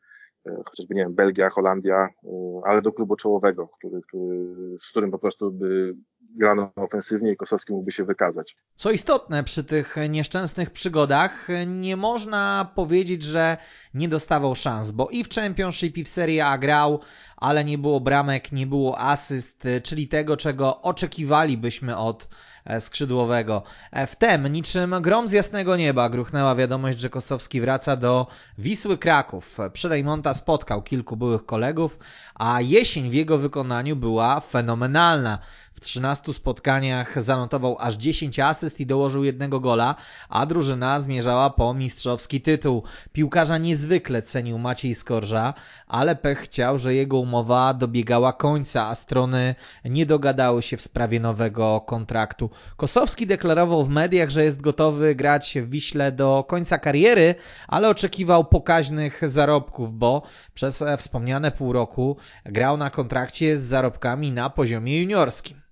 chociażby, 0.64 0.95
nie 0.95 1.03
wiem, 1.03 1.14
Belgia, 1.14 1.51
Holandia, 1.51 1.97
e, 1.97 2.28
ale 2.64 2.82
do 2.82 2.92
klubu 2.92 3.16
czołowego, 3.16 3.68
który, 3.78 4.01
który, 4.09 4.45
z 4.78 4.90
którym 4.90 5.11
po 5.11 5.18
prostu 5.18 5.53
by 5.53 5.95
grano 6.36 6.72
ofensywnie 6.76 7.32
i 7.32 7.36
Kosowski 7.36 7.72
mógłby 7.72 7.92
się 7.92 8.05
wykazać. 8.05 8.57
Co 8.76 8.90
istotne, 8.90 9.45
przy 9.45 9.64
tych 9.64 9.97
nieszczęsnych 10.09 10.70
przygodach 10.70 11.49
nie 11.66 11.97
można 11.97 12.72
powiedzieć, 12.74 13.22
że 13.22 13.57
nie 13.95 14.09
dostawał 14.09 14.55
szans, 14.55 14.90
bo 14.90 15.09
i 15.09 15.24
w 15.24 15.28
Championship 15.28 15.97
i 15.97 16.05
w 16.05 16.09
Serie 16.09 16.47
A 16.47 16.59
grał, 16.59 17.01
ale 17.36 17.64
nie 17.64 17.78
było 17.78 18.01
bramek, 18.01 18.53
nie 18.53 18.66
było 18.66 18.99
asyst, 18.99 19.62
czyli 19.82 20.09
tego, 20.09 20.36
czego 20.36 20.82
oczekiwalibyśmy 20.82 21.97
od 21.97 22.28
E, 22.28 22.54
skrzydłowego. 22.81 23.62
E, 23.93 24.07
Wtem, 24.07 24.47
niczym 24.47 24.95
grom 25.01 25.29
z 25.29 25.33
jasnego 25.33 25.77
nieba, 25.77 26.09
gruchnęła 26.09 26.55
wiadomość, 26.55 26.99
że 26.99 27.11
Kosowski 27.11 27.61
wraca 27.61 27.97
do 27.97 28.27
Wisły 28.59 28.99
Kraków. 28.99 29.59
Przy 29.73 29.89
Rejmonta 29.89 30.35
spotkał 30.35 30.83
kilku 30.83 31.17
byłych 31.17 31.47
kolegów, 31.47 31.99
a 32.35 32.61
jesień 32.61 33.11
w 33.11 33.15
jego 33.15 33.39
wykonaniu 33.39 33.97
była 33.97 34.41
fenomenalna. 34.41 35.39
W 35.75 35.81
13 35.81 36.33
spotkaniach 36.33 37.22
zanotował 37.22 37.77
aż 37.81 37.95
10 37.95 38.39
asyst 38.39 38.81
i 38.81 38.87
dołożył 38.87 39.25
jednego 39.25 39.61
gola, 39.61 39.95
a 40.29 40.47
drużyna 40.47 41.01
zmierzała 41.01 41.51
po 41.51 41.75
mistrzowski 41.75 42.41
tytuł. 42.41 42.83
Piłkarza 43.12 43.59
niezwykle 43.59 44.22
cenił 44.22 44.59
Maciej 44.59 44.95
Skorża, 44.95 45.55
ale 45.87 46.16
pech 46.16 46.39
chciał, 46.39 46.79
że 46.79 46.95
jego 46.95 47.18
umowa 47.18 47.75
dobiegała 47.75 48.33
końca, 48.33 48.87
a 48.87 48.95
strony 48.95 49.55
nie 49.85 50.07
dogadały 50.07 50.62
się 50.62 50.77
w 50.77 50.83
sprawie 50.83 51.20
nowego 51.20 51.81
kontraktu. 51.81 52.51
Kosowski 52.77 53.27
deklarował 53.27 53.85
w 53.85 53.89
mediach, 53.89 54.31
że 54.31 54.45
jest 54.45 54.61
gotowy 54.61 55.14
grać 55.14 55.59
w 55.62 55.70
Wiśle 55.70 56.12
do 56.12 56.45
końca 56.49 56.79
kariery, 56.79 57.35
ale 57.68 57.89
oczekiwał 57.89 58.45
pokaźnych 58.45 59.20
zarobków, 59.31 59.93
bo 59.99 60.22
przez 60.55 60.85
wspomniane 60.99 61.51
pół 61.51 61.72
roku 61.72 62.16
grał 62.45 62.77
na 62.77 62.91
kontrakcie 62.91 63.59
z 63.59 63.62
zarobkami 63.62 64.33
na 64.33 64.51
poziomie 64.51 65.01
juniorskim. 65.01 65.64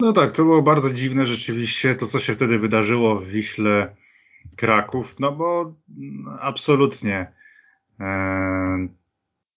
No 0.00 0.12
tak, 0.12 0.32
to 0.32 0.42
było 0.42 0.62
bardzo 0.62 0.90
dziwne 0.90 1.26
rzeczywiście 1.26 1.94
to, 1.94 2.06
co 2.06 2.20
się 2.20 2.34
wtedy 2.34 2.58
wydarzyło 2.58 3.20
w 3.20 3.26
Wiśle 3.26 3.96
Kraków, 4.56 5.20
no 5.20 5.32
bo 5.32 5.74
absolutnie 6.40 7.32
e, 8.00 8.88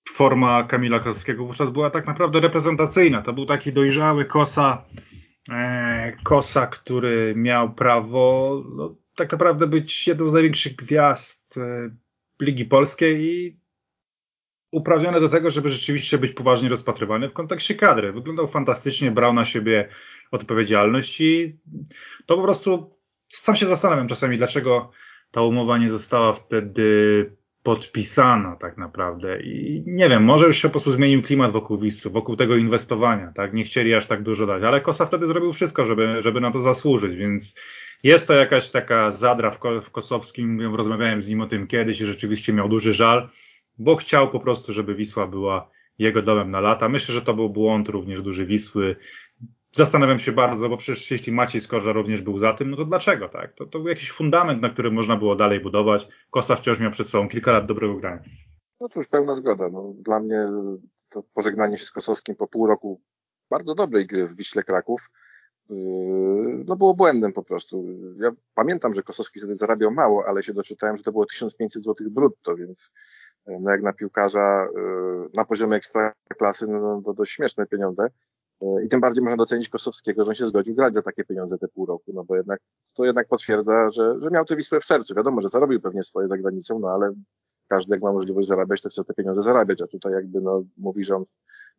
forma 0.10 0.64
Kamila 0.64 1.00
Kosowskiego 1.00 1.46
wówczas 1.46 1.70
była 1.70 1.90
tak 1.90 2.08
naprawdę 2.08 2.40
reprezentacyjna. 2.40 3.22
To 3.22 3.34
był 3.34 3.46
taki 3.46 3.74
dojrzały 3.74 4.26
kosa, 4.26 4.86
e, 5.50 6.18
kosa, 6.24 6.68
który 6.68 7.34
miał 7.36 7.74
prawo 7.74 8.64
no, 8.76 8.96
tak 9.16 9.32
naprawdę 9.32 9.68
być 9.68 10.08
jedną 10.08 10.28
z 10.28 10.34
największych 10.34 10.76
gwiazd 10.76 11.58
e, 11.58 11.90
Ligi 12.42 12.66
Polskiej 12.66 13.22
i 13.22 13.60
uprawniony 14.72 15.20
do 15.20 15.30
tego, 15.30 15.50
żeby 15.50 15.70
rzeczywiście 15.70 16.18
być 16.18 16.32
poważnie 16.32 16.70
rozpatrywany 16.70 17.30
w 17.30 17.34
kontekście 17.34 17.76
kadry. 17.76 18.12
Wyglądał 18.12 18.48
fantastycznie, 18.48 19.12
brał 19.12 19.34
na 19.34 19.46
siebie 19.46 19.90
odpowiedzialność 20.34 21.22
i 21.22 21.60
to 22.26 22.36
po 22.36 22.44
prostu 22.44 22.96
sam 23.30 23.56
się 23.56 23.66
zastanawiam 23.66 24.08
czasami, 24.08 24.38
dlaczego 24.38 24.92
ta 25.32 25.42
umowa 25.42 25.78
nie 25.78 25.90
została 25.90 26.34
wtedy 26.34 27.32
podpisana 27.64 28.56
tak 28.56 28.78
naprawdę 28.78 29.42
i 29.42 29.84
nie 29.88 30.10
wiem, 30.10 30.24
może 30.24 30.48
już 30.48 30.58
się 30.58 30.68
po 30.68 30.72
prostu 30.72 30.92
zmienił 30.92 31.22
klimat 31.22 31.52
wokół 31.52 31.78
Wisły, 31.78 32.12
wokół 32.12 32.36
tego 32.36 32.56
inwestowania, 32.56 33.32
tak, 33.36 33.54
nie 33.54 33.64
chcieli 33.64 33.94
aż 33.94 34.08
tak 34.08 34.24
dużo 34.24 34.46
dać, 34.46 34.64
ale 34.64 34.82
Kosa 34.82 35.06
wtedy 35.06 35.28
zrobił 35.28 35.54
wszystko, 35.54 35.86
żeby, 35.86 36.22
żeby 36.22 36.42
na 36.42 36.52
to 36.52 36.62
zasłużyć, 36.62 37.16
więc 37.16 37.56
jest 38.04 38.28
to 38.28 38.34
jakaś 38.34 38.72
taka 38.72 39.12
zadra 39.12 39.52
w, 39.52 39.60
w 39.86 39.92
Kosowskim, 39.92 40.76
rozmawiałem 40.76 41.22
z 41.22 41.28
nim 41.28 41.42
o 41.42 41.48
tym 41.48 41.68
kiedyś 41.68 42.02
i 42.02 42.06
rzeczywiście 42.06 42.54
miał 42.54 42.70
duży 42.70 42.94
żal, 42.94 43.30
bo 43.78 43.96
chciał 43.96 44.30
po 44.30 44.40
prostu, 44.40 44.74
żeby 44.74 44.96
Wisła 44.96 45.28
była 45.28 45.70
jego 46.00 46.22
domem 46.22 46.52
na 46.52 46.60
lata. 46.60 46.90
Myślę, 46.90 47.14
że 47.14 47.22
to 47.22 47.34
był 47.34 47.50
błąd 47.50 47.90
również 47.90 48.22
duży 48.22 48.46
Wisły. 48.46 48.96
Zastanawiam 49.76 50.20
się 50.20 50.32
bardzo, 50.32 50.70
bo 50.70 50.78
przecież 50.78 51.12
jeśli 51.12 51.32
Maciej 51.32 51.62
Skorża 51.62 51.92
również 51.92 52.22
był 52.22 52.40
za 52.40 52.54
tym, 52.54 52.70
no 52.70 52.78
to 52.78 52.86
dlaczego 52.86 53.30
tak? 53.30 53.54
To, 53.54 53.66
to 53.66 53.80
był 53.80 53.88
jakiś 53.88 54.12
fundament, 54.12 54.62
na 54.62 54.70
którym 54.70 54.94
można 54.94 55.16
było 55.16 55.36
dalej 55.36 55.60
budować. 55.60 56.08
Kosta 56.32 56.56
wciąż 56.56 56.80
miał 56.80 56.92
przed 56.92 57.10
sobą 57.10 57.30
kilka 57.30 57.52
lat 57.52 57.66
dobrego 57.66 57.96
grania. 57.96 58.24
No 58.82 58.90
cóż, 58.90 59.08
pełna 59.08 59.34
zgoda. 59.34 59.70
No, 59.70 59.94
dla 59.98 60.20
mnie 60.20 60.48
to 61.10 61.24
pożegnanie 61.34 61.78
się 61.78 61.86
z 61.86 61.92
Kosowskim 61.92 62.36
po 62.36 62.48
pół 62.48 62.68
roku 62.68 63.02
bardzo 63.50 63.76
dobrej 63.76 64.08
gry 64.08 64.28
w 64.28 64.36
Wiśle 64.36 64.64
Kraków 64.64 65.10
yy, 65.70 65.78
no 66.68 66.76
było 66.76 66.94
błędem 66.96 67.34
po 67.34 67.44
prostu. 67.44 67.86
Ja 68.20 68.32
pamiętam, 68.54 68.94
że 68.94 69.04
Kosowski 69.04 69.40
wtedy 69.40 69.56
zarabiał 69.56 69.92
mało, 69.92 70.26
ale 70.28 70.44
się 70.44 70.54
doczytałem, 70.54 70.98
że 70.98 71.04
to 71.04 71.12
było 71.12 71.26
1500 71.26 71.84
zł 71.84 72.08
brutto, 72.12 72.56
więc 72.56 72.92
no 73.48 73.72
jak 73.72 73.82
na 73.82 73.94
piłkarza 73.94 74.68
yy, 74.76 75.30
na 75.34 75.46
poziomie 75.46 75.76
ekstraklasy, 75.76 76.68
no, 76.68 76.80
no 76.80 77.02
to 77.06 77.14
dość 77.14 77.32
śmieszne 77.32 77.66
pieniądze. 77.66 78.08
I 78.86 78.88
tym 78.88 79.02
bardziej 79.02 79.24
można 79.24 79.38
docenić 79.38 79.70
Kosowskiego, 79.70 80.24
że 80.24 80.30
on 80.30 80.36
się 80.36 80.46
zgodził 80.46 80.76
grać 80.76 80.94
za 80.94 81.02
takie 81.02 81.24
pieniądze 81.24 81.58
te 81.58 81.68
pół 81.68 81.86
roku, 81.86 82.12
no 82.14 82.24
bo 82.24 82.36
jednak 82.36 82.60
to 82.96 83.06
jednak 83.06 83.28
potwierdza, 83.28 83.90
że, 83.90 84.20
że 84.22 84.30
miał 84.30 84.46
tę 84.46 84.56
Wisłę 84.56 84.80
w 84.80 84.86
sercu. 84.86 85.16
Wiadomo, 85.16 85.42
że 85.42 85.48
zarobił 85.48 85.82
pewnie 85.82 86.04
swoje 86.04 86.28
za 86.28 86.38
granicą, 86.38 86.80
no 86.80 86.88
ale 86.88 87.14
każdy 87.68 87.94
jak 87.94 88.02
ma 88.02 88.14
możliwość 88.14 88.48
zarabiać, 88.48 88.82
to 88.82 88.90
chce 88.90 89.04
te 89.04 89.14
pieniądze 89.14 89.42
zarabiać, 89.42 89.82
a 89.82 89.88
tutaj 89.88 90.14
jakby 90.14 90.42
no 90.42 90.64
mówi, 90.78 91.04
że 91.04 91.16
on 91.16 91.24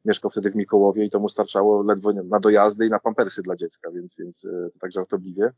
mieszkał 0.04 0.30
wtedy 0.30 0.50
w 0.50 0.56
Mikołowie 0.56 1.04
i 1.04 1.10
to 1.10 1.20
mu 1.20 1.28
starczało 1.28 1.82
ledwo 1.82 2.12
na 2.12 2.40
dojazdy 2.40 2.86
i 2.86 2.90
na 2.90 2.98
pampersy 2.98 3.42
dla 3.42 3.56
dziecka, 3.56 3.90
więc, 3.90 4.16
więc 4.18 4.44
e, 4.44 4.70
to 4.72 4.78
tak 4.78 4.92
żartobliwie. 4.92 5.52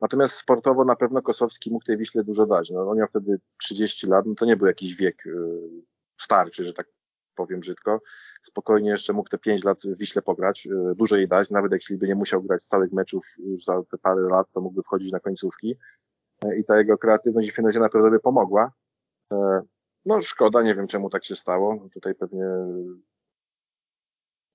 Natomiast 0.00 0.34
sportowo 0.34 0.84
na 0.84 0.96
pewno 0.96 1.22
Kosowski 1.22 1.70
mógł 1.72 1.84
tej 1.84 1.96
Wiśle 1.96 2.24
dużo 2.24 2.46
dać. 2.46 2.70
No, 2.70 2.90
on 2.90 2.98
miał 2.98 3.06
wtedy 3.06 3.40
30 3.62 4.06
lat, 4.06 4.26
no 4.26 4.34
to 4.34 4.44
nie 4.44 4.56
był 4.56 4.66
jakiś 4.66 4.96
wiek 4.96 5.26
e, 5.26 5.30
starczy, 6.16 6.64
że 6.64 6.72
tak 6.72 6.86
powiem 7.34 7.60
brzydko, 7.60 8.00
spokojnie 8.42 8.90
jeszcze 8.90 9.12
mógł 9.12 9.28
te 9.28 9.38
pięć 9.38 9.64
lat 9.64 9.82
Wiśle 9.86 10.22
pograć, 10.22 10.66
e, 10.66 10.94
dużo 10.94 11.16
jej 11.16 11.28
dać, 11.28 11.50
nawet 11.50 11.72
jeśli 11.72 11.98
by 11.98 12.08
nie 12.08 12.14
musiał 12.14 12.42
grać 12.42 12.64
całych 12.64 12.92
meczów 12.92 13.26
już 13.38 13.64
za 13.64 13.82
te 13.90 13.98
parę 13.98 14.22
lat, 14.30 14.46
to 14.52 14.60
mógłby 14.60 14.82
wchodzić 14.82 15.12
na 15.12 15.20
końcówki 15.20 15.76
e, 16.44 16.58
i 16.58 16.64
ta 16.64 16.78
jego 16.78 16.98
kreatywność 16.98 17.48
i 17.48 17.52
finezja 17.52 17.80
na 17.80 17.88
pewno 17.88 18.10
by 18.10 18.20
pomogła. 18.20 18.72
No 20.06 20.20
szkoda, 20.20 20.62
nie 20.62 20.74
wiem 20.74 20.86
czemu 20.86 21.10
tak 21.10 21.24
się 21.24 21.34
stało, 21.34 21.88
tutaj 21.94 22.14
pewnie 22.14 22.44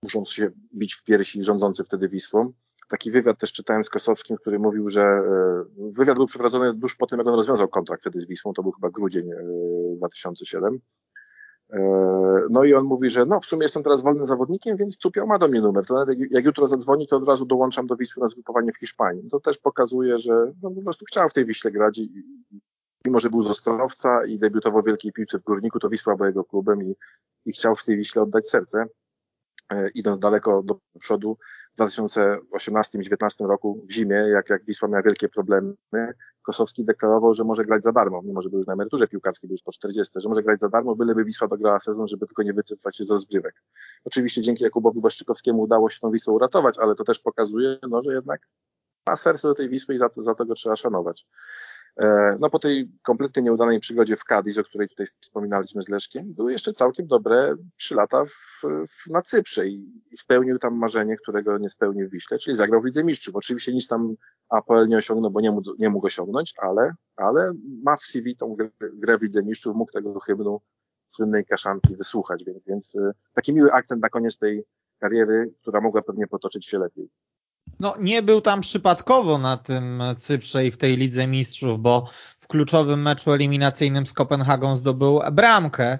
muszą 0.03 0.25
się 0.25 0.51
bić 0.75 0.95
w 0.95 1.03
piersi 1.03 1.43
rządzący 1.43 1.83
wtedy 1.83 2.09
Wisłą. 2.09 2.53
Taki 2.89 3.11
wywiad 3.11 3.39
też 3.39 3.53
czytałem 3.53 3.83
z 3.83 3.89
Kosowskim, 3.89 4.37
który 4.37 4.59
mówił, 4.59 4.89
że 4.89 5.01
e, 5.01 5.63
wywiad 5.77 6.15
był 6.15 6.25
przeprowadzony 6.25 6.79
tuż 6.79 6.95
po 6.95 7.07
tym, 7.07 7.19
jak 7.19 7.27
on 7.27 7.35
rozwiązał 7.35 7.67
kontrakt 7.67 8.03
wtedy 8.03 8.19
z 8.19 8.27
Wisłą, 8.27 8.53
to 8.53 8.63
był 8.63 8.71
chyba 8.71 8.89
grudzień 8.89 9.29
2007. 9.97 10.79
E, 11.73 11.79
no 12.49 12.63
i 12.63 12.73
on 12.73 12.85
mówi, 12.85 13.09
że 13.09 13.25
no 13.25 13.39
w 13.39 13.45
sumie 13.45 13.63
jestem 13.63 13.83
teraz 13.83 14.01
wolnym 14.01 14.25
zawodnikiem, 14.25 14.77
więc 14.77 14.97
Cupiał 14.97 15.27
ma 15.27 15.37
do 15.37 15.47
mnie 15.47 15.61
numer. 15.61 15.85
To 15.85 15.93
nawet 15.93 16.19
jak 16.31 16.45
jutro 16.45 16.67
zadzwoni, 16.67 17.07
to 17.07 17.17
od 17.17 17.27
razu 17.27 17.45
dołączam 17.45 17.87
do 17.87 17.95
Wisły 17.95 18.21
na 18.21 18.27
zgrupowanie 18.27 18.71
w 18.71 18.77
Hiszpanii. 18.77 19.29
To 19.29 19.39
też 19.39 19.57
pokazuje, 19.57 20.17
że 20.17 20.51
no, 20.63 20.71
po 20.71 20.81
prostu 20.81 21.05
chciał 21.05 21.29
w 21.29 21.33
tej 21.33 21.45
Wiśle 21.45 21.71
grać 21.71 21.97
i, 21.97 22.23
mimo, 23.05 23.19
że 23.19 23.29
był 23.29 23.41
z 23.41 23.49
Ostrowca 23.49 24.25
i 24.25 24.39
debiutował 24.39 24.81
w 24.81 24.85
wielkiej 24.85 25.11
piłce 25.11 25.39
w 25.39 25.43
Górniku, 25.43 25.79
to 25.79 25.89
Wisła 25.89 26.15
była 26.15 26.27
jego 26.27 26.43
klubem 26.43 26.83
i, 26.83 26.95
i 27.45 27.51
chciał 27.51 27.75
w 27.75 27.85
tej 27.85 27.97
Wiśle 27.97 28.21
oddać 28.21 28.49
serce. 28.49 28.85
E, 29.71 29.89
idąc 29.89 30.19
daleko 30.19 30.63
do 30.63 30.79
przodu, 30.99 31.37
w 31.77 31.81
2018-2019 31.81 33.47
roku 33.47 33.85
w 33.89 33.91
zimie, 33.91 34.15
jak, 34.15 34.49
jak 34.49 34.65
Wisła 34.65 34.87
miała 34.87 35.01
wielkie 35.01 35.29
problemy, 35.29 35.73
Kosowski 36.49 36.85
deklarował, 36.85 37.33
że 37.33 37.43
może 37.43 37.63
grać 37.63 37.83
za 37.83 37.91
darmo, 37.91 38.21
mimo 38.21 38.41
że 38.41 38.49
był 38.49 38.57
już 38.57 38.67
na 38.67 38.73
emeryturze 38.73 39.07
piłkarskiej, 39.07 39.47
był 39.47 39.53
już 39.53 39.61
po 39.61 39.71
40, 39.71 40.21
że 40.21 40.29
może 40.29 40.43
grać 40.43 40.59
za 40.59 40.69
darmo, 40.69 40.95
byleby 40.95 41.25
Wisła 41.25 41.47
dograła 41.47 41.79
sezon, 41.79 42.07
żeby 42.07 42.27
tylko 42.27 42.43
nie 42.43 42.53
wycofać 42.53 42.97
się 42.97 43.05
z 43.05 43.11
rozgrywek. 43.11 43.63
Oczywiście 44.05 44.41
dzięki 44.41 44.63
Jakubowi 44.63 45.01
Błaszczykowskiemu 45.01 45.61
udało 45.61 45.89
się 45.89 45.99
tą 45.99 46.11
Wisłę 46.11 46.33
uratować, 46.33 46.79
ale 46.79 46.95
to 46.95 47.03
też 47.03 47.19
pokazuje, 47.19 47.77
no, 47.89 48.01
że 48.01 48.13
jednak 48.13 48.47
ma 49.09 49.15
serce 49.15 49.47
do 49.47 49.55
tej 49.55 49.69
Wisły 49.69 49.95
i 49.95 49.97
za 49.99 50.09
to, 50.09 50.23
za 50.23 50.35
to 50.35 50.45
go 50.45 50.53
trzeba 50.53 50.75
szanować. 50.75 51.27
E, 51.97 52.37
no 52.39 52.49
po 52.49 52.59
tej 52.59 52.91
kompletnie 53.01 53.43
nieudanej 53.43 53.79
przygodzie 53.79 54.15
w 54.15 54.23
Cadiz, 54.23 54.57
o 54.57 54.63
której 54.63 54.89
tutaj 54.89 55.05
wspominaliśmy 55.19 55.81
z 55.81 55.89
Leszkiem, 55.89 56.33
były 56.33 56.51
jeszcze 56.51 56.73
całkiem 56.73 57.07
dobre 57.07 57.55
trzy 57.77 57.95
lata 57.95 58.25
w, 58.25 58.61
w, 58.87 59.09
na 59.09 59.21
Cyprze 59.21 59.67
i, 59.67 60.03
i, 60.11 60.17
spełnił 60.17 60.59
tam 60.59 60.77
marzenie, 60.77 61.17
którego 61.17 61.57
nie 61.57 61.69
spełnił 61.69 62.07
w 62.07 62.11
Wiśle, 62.11 62.37
czyli 62.37 62.55
zagrał 62.55 62.81
w 62.81 62.85
Lidze 62.85 63.03
Mistrzów. 63.03 63.35
Oczywiście 63.35 63.73
nic 63.73 63.87
tam 63.87 64.15
APL 64.49 64.87
nie 64.87 64.97
osiągnął, 64.97 65.31
bo 65.31 65.41
nie 65.41 65.51
mógł, 65.51 65.71
nie 65.79 65.89
mógł 65.89 66.07
osiągnąć, 66.07 66.53
ale, 66.57 66.93
ale 67.15 67.51
ma 67.83 67.95
w 67.95 68.01
CV 68.01 68.35
tą 68.35 68.55
grę, 68.55 68.69
grę 68.79 69.17
w 69.17 69.21
Lidze 69.21 69.43
Mistrzów, 69.43 69.75
mógł 69.75 69.91
tego 69.91 70.19
hymnu 70.19 70.61
słynnej 71.07 71.45
kaszanki 71.45 71.95
wysłuchać, 71.95 72.43
więc, 72.47 72.65
więc 72.67 72.95
e, 72.95 73.11
taki 73.33 73.53
miły 73.53 73.71
akcent 73.71 74.01
na 74.01 74.09
koniec 74.09 74.37
tej 74.37 74.63
kariery, 74.99 75.53
która 75.61 75.81
mogła 75.81 76.01
pewnie 76.01 76.27
potoczyć 76.27 76.65
się 76.65 76.79
lepiej. 76.79 77.09
No 77.79 77.95
nie 77.99 78.21
był 78.21 78.41
tam 78.41 78.61
przypadkowo 78.61 79.37
na 79.37 79.57
tym 79.57 80.03
Cyprze 80.17 80.65
i 80.65 80.71
w 80.71 80.77
tej 80.77 80.97
Lidze 80.97 81.27
Mistrzów, 81.27 81.79
bo 81.79 82.09
w 82.39 82.47
kluczowym 82.47 83.01
meczu 83.01 83.31
eliminacyjnym 83.31 84.05
z 84.05 84.13
Kopenhagą 84.13 84.75
zdobył 84.75 85.21
bramkę. 85.31 85.99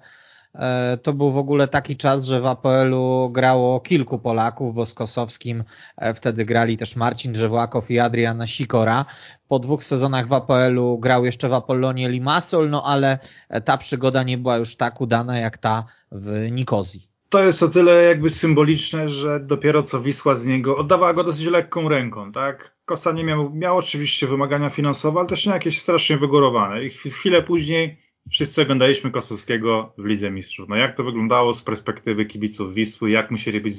E, 0.55 0.97
to 0.97 1.13
był 1.13 1.31
w 1.31 1.37
ogóle 1.37 1.67
taki 1.67 1.97
czas, 1.97 2.25
że 2.25 2.41
w 2.41 2.45
APL-u 2.45 3.29
grało 3.29 3.79
kilku 3.79 4.19
Polaków, 4.19 4.75
bo 4.75 4.85
z 4.85 4.93
Kosowskim 4.93 5.63
e, 5.97 6.13
wtedy 6.13 6.45
grali 6.45 6.77
też 6.77 6.95
Marcin 6.95 7.33
Drzewłakow 7.33 7.91
i 7.91 7.99
Adrian 7.99 8.47
Sikora. 8.47 9.05
Po 9.47 9.59
dwóch 9.59 9.83
sezonach 9.83 10.27
w 10.27 10.33
APL-u 10.33 10.99
grał 10.99 11.25
jeszcze 11.25 11.49
w 11.49 11.53
Apollonie 11.53 12.09
Limassol, 12.09 12.69
no 12.69 12.83
ale 12.85 13.19
ta 13.65 13.77
przygoda 13.77 14.23
nie 14.23 14.37
była 14.37 14.57
już 14.57 14.75
tak 14.75 15.01
udana 15.01 15.39
jak 15.39 15.57
ta 15.57 15.85
w 16.11 16.47
Nikozji 16.51 17.08
to 17.29 17.43
jest 17.43 17.63
o 17.63 17.67
tyle 17.67 18.03
jakby 18.03 18.29
symboliczne, 18.29 19.09
że 19.09 19.39
dopiero 19.39 19.83
co 19.83 20.01
Wisła 20.01 20.35
z 20.35 20.45
niego 20.45 20.77
oddawała 20.77 21.13
go 21.13 21.23
dosyć 21.23 21.45
lekką 21.45 21.89
ręką, 21.89 22.31
tak? 22.31 22.77
Kosa 22.85 23.11
nie 23.11 23.23
miał, 23.23 23.53
miał 23.53 23.77
oczywiście 23.77 24.27
wymagania 24.27 24.69
finansowe, 24.69 25.19
ale 25.19 25.29
też 25.29 25.45
nie 25.45 25.51
jakieś 25.51 25.79
strasznie 25.79 26.17
wygórowane. 26.17 26.85
I 26.85 26.89
chwilę 26.89 27.43
później 27.43 27.97
wszyscy 28.31 28.61
oglądaliśmy 28.61 29.11
Kosowskiego 29.11 29.93
w 29.97 30.05
Lidze 30.05 30.31
Mistrzów. 30.31 30.69
No 30.69 30.75
jak 30.75 30.97
to 30.97 31.03
wyglądało 31.03 31.53
z 31.53 31.61
perspektywy 31.61 32.25
kibiców 32.25 32.73
Wisły, 32.73 33.09
jak 33.09 33.31
musieli 33.31 33.61
być 33.61 33.75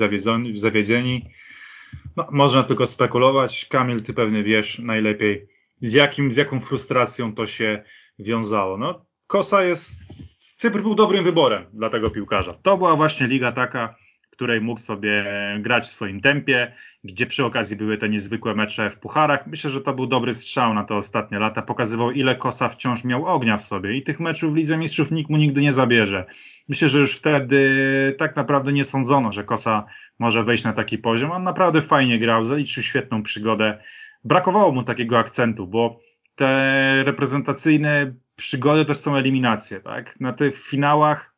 zawiedzieni? 0.61 1.31
No, 2.17 2.29
można 2.31 2.63
tylko 2.63 2.87
spekulować. 2.87 3.67
Kamil, 3.71 4.05
ty 4.05 4.15
pewnie 4.15 4.43
wiesz 4.43 4.79
najlepiej, 4.79 5.49
z, 5.83 5.93
jakim, 5.93 6.33
z 6.33 6.37
jaką 6.37 6.61
frustracją 6.61 7.35
to 7.35 7.47
się 7.47 7.85
wiązało. 8.19 8.77
No, 8.77 9.07
Kosa 9.27 9.65
jest 9.65 9.93
Cypr 10.61 10.83
był 10.83 10.95
dobrym 10.95 11.25
wyborem 11.25 11.65
dla 11.73 11.91
tego 11.91 12.11
piłkarza. 12.11 12.55
To 12.63 12.77
była 12.77 12.97
właśnie 12.97 13.27
liga 13.27 13.53
taka, 13.53 13.95
której 14.31 14.61
mógł 14.61 14.81
sobie 14.81 15.25
grać 15.61 15.85
w 15.85 15.91
swoim 15.91 16.21
tempie, 16.21 16.75
gdzie 17.05 17.27
przy 17.27 17.45
okazji 17.45 17.77
były 17.77 17.99
te 17.99 18.09
niezwykłe 18.09 18.55
mecze 18.55 18.91
w 18.91 18.99
pucharach. 18.99 19.47
Myślę, 19.47 19.71
że 19.71 19.81
to 19.81 19.95
był 19.95 20.07
dobry 20.07 20.35
strzał 20.35 20.75
na 20.75 20.85
te 20.85 20.95
ostatnie 20.95 21.39
lata. 21.39 21.63
Pokazywał, 21.63 22.11
ile 22.11 22.37
Kosa 22.37 22.69
wciąż 22.69 23.05
miał 23.05 23.27
ognia 23.27 23.59
w 23.59 23.65
sobie 23.65 23.97
i 23.97 24.03
tych 24.03 24.21
meczów 24.21 24.53
w 24.53 24.57
Lidze 24.57 24.77
Mistrzów 24.77 25.11
nikt 25.11 25.31
mu 25.31 25.37
nigdy 25.37 25.61
nie 25.61 25.73
zabierze. 25.73 26.25
Myślę, 26.69 26.89
że 26.89 26.99
już 26.99 27.17
wtedy 27.17 28.17
tak 28.19 28.37
naprawdę 28.37 28.73
nie 28.73 28.85
sądzono, 28.85 29.33
że 29.33 29.45
Kosa 29.45 29.87
może 30.19 30.45
wejść 30.45 30.65
na 30.65 30.73
taki 30.73 30.99
poziom. 30.99 31.31
On 31.31 31.43
naprawdę 31.43 31.83
fajnie 31.83 32.19
grał, 32.19 32.45
zaliczył 32.45 32.83
świetną 32.83 33.23
przygodę. 33.23 33.83
Brakowało 34.25 34.73
mu 34.73 34.83
takiego 34.83 35.19
akcentu, 35.19 35.67
bo 35.67 36.01
te 36.35 37.03
reprezentacyjne 37.05 38.15
przygody 38.41 38.85
też 38.85 38.97
są 38.97 39.17
eliminacje, 39.17 39.81
tak? 39.81 40.21
Na 40.21 40.33
tych 40.33 40.65
finałach, 40.65 41.35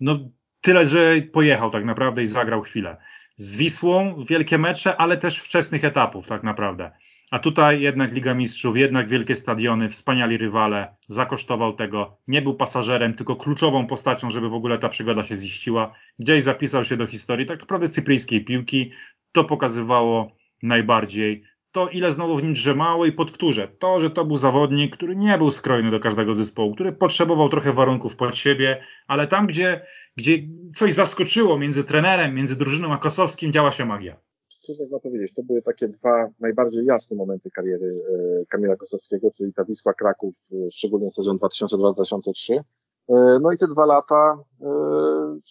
no 0.00 0.18
tyle, 0.60 0.88
że 0.88 1.22
pojechał 1.32 1.70
tak 1.70 1.84
naprawdę 1.84 2.22
i 2.22 2.26
zagrał 2.26 2.62
chwilę. 2.62 2.96
Z 3.36 3.56
Wisłą 3.56 4.24
wielkie 4.28 4.58
mecze, 4.58 4.96
ale 4.96 5.16
też 5.16 5.38
wczesnych 5.38 5.84
etapów 5.84 6.26
tak 6.26 6.42
naprawdę. 6.42 6.90
A 7.30 7.38
tutaj 7.38 7.80
jednak 7.80 8.12
Liga 8.12 8.34
Mistrzów, 8.34 8.76
jednak 8.76 9.08
wielkie 9.08 9.36
stadiony, 9.36 9.88
wspaniali 9.88 10.36
rywale, 10.36 10.96
zakosztował 11.08 11.72
tego, 11.72 12.16
nie 12.28 12.42
był 12.42 12.54
pasażerem, 12.54 13.14
tylko 13.14 13.36
kluczową 13.36 13.86
postacią, 13.86 14.30
żeby 14.30 14.48
w 14.48 14.54
ogóle 14.54 14.78
ta 14.78 14.88
przygoda 14.88 15.24
się 15.24 15.36
ziściła. 15.36 15.94
Gdzieś 16.18 16.42
zapisał 16.42 16.84
się 16.84 16.96
do 16.96 17.06
historii 17.06 17.46
tak 17.46 17.60
naprawdę 17.60 17.88
cypryjskiej 17.88 18.44
piłki. 18.44 18.92
To 19.32 19.44
pokazywało 19.44 20.36
najbardziej 20.62 21.44
to 21.74 21.88
ile 21.88 22.12
znowu 22.12 22.36
w 22.36 22.42
nim 22.42 22.54
drzemało 22.54 23.06
i 23.06 23.12
podwtórzę. 23.12 23.68
To, 23.78 24.00
że 24.00 24.10
to 24.10 24.24
był 24.24 24.36
zawodnik, 24.36 24.96
który 24.96 25.16
nie 25.16 25.38
był 25.38 25.50
skrojny 25.50 25.90
do 25.90 26.00
każdego 26.00 26.34
zespołu, 26.34 26.74
który 26.74 26.92
potrzebował 26.92 27.48
trochę 27.48 27.72
warunków 27.72 28.16
pod 28.16 28.36
siebie, 28.36 28.80
ale 29.06 29.28
tam, 29.28 29.46
gdzie, 29.46 29.86
gdzie 30.16 30.38
coś 30.76 30.92
zaskoczyło 30.92 31.58
między 31.58 31.84
trenerem, 31.84 32.34
między 32.34 32.56
drużyną 32.56 32.92
a 32.92 32.98
Kosowskim, 32.98 33.52
działa 33.52 33.72
się 33.72 33.84
magia. 33.84 34.16
Cóż 34.48 34.78
można 34.78 34.98
powiedzieć, 34.98 35.34
to 35.34 35.42
były 35.42 35.62
takie 35.62 35.88
dwa 35.88 36.30
najbardziej 36.40 36.84
jasne 36.84 37.16
momenty 37.16 37.50
kariery 37.50 38.02
e, 38.42 38.46
Kamila 38.46 38.76
Kosowskiego, 38.76 39.30
czyli 39.36 39.52
ta 39.52 39.64
Wisła 39.64 39.94
Kraków, 39.94 40.34
e, 40.52 40.70
szczególnie 40.70 41.12
sezon 41.12 41.36
2002-2003. 41.36 42.54
E, 42.54 43.38
no 43.42 43.52
i 43.52 43.56
te 43.56 43.66
dwa 43.68 43.86
lata, 43.86 44.38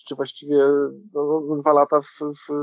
czy 0.07 0.15
właściwie 0.15 0.57
no, 1.13 1.43
no, 1.49 1.55
dwa 1.55 1.73
lata 1.73 2.01
w, 2.01 2.19
w 2.19 2.53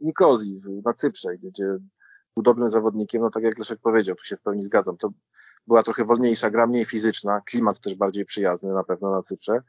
Nikozji, 0.00 0.56
na 0.84 0.92
Cyprze, 0.92 1.28
gdzie 1.42 1.78
był 2.36 2.42
dobrym 2.42 2.70
zawodnikiem, 2.70 3.22
no 3.22 3.30
tak 3.30 3.42
jak 3.42 3.58
Leszek 3.58 3.80
powiedział, 3.80 4.16
tu 4.16 4.24
się 4.24 4.36
w 4.36 4.42
pełni 4.42 4.62
zgadzam. 4.62 4.96
To 4.96 5.10
była 5.66 5.82
trochę 5.82 6.04
wolniejsza 6.04 6.50
gra, 6.50 6.66
mniej 6.66 6.84
fizyczna, 6.84 7.40
klimat 7.40 7.80
też 7.80 7.94
bardziej 7.94 8.24
przyjazny 8.24 8.72
na 8.72 8.84
pewno 8.84 9.10
na 9.10 9.22
Cyprze. 9.22 9.62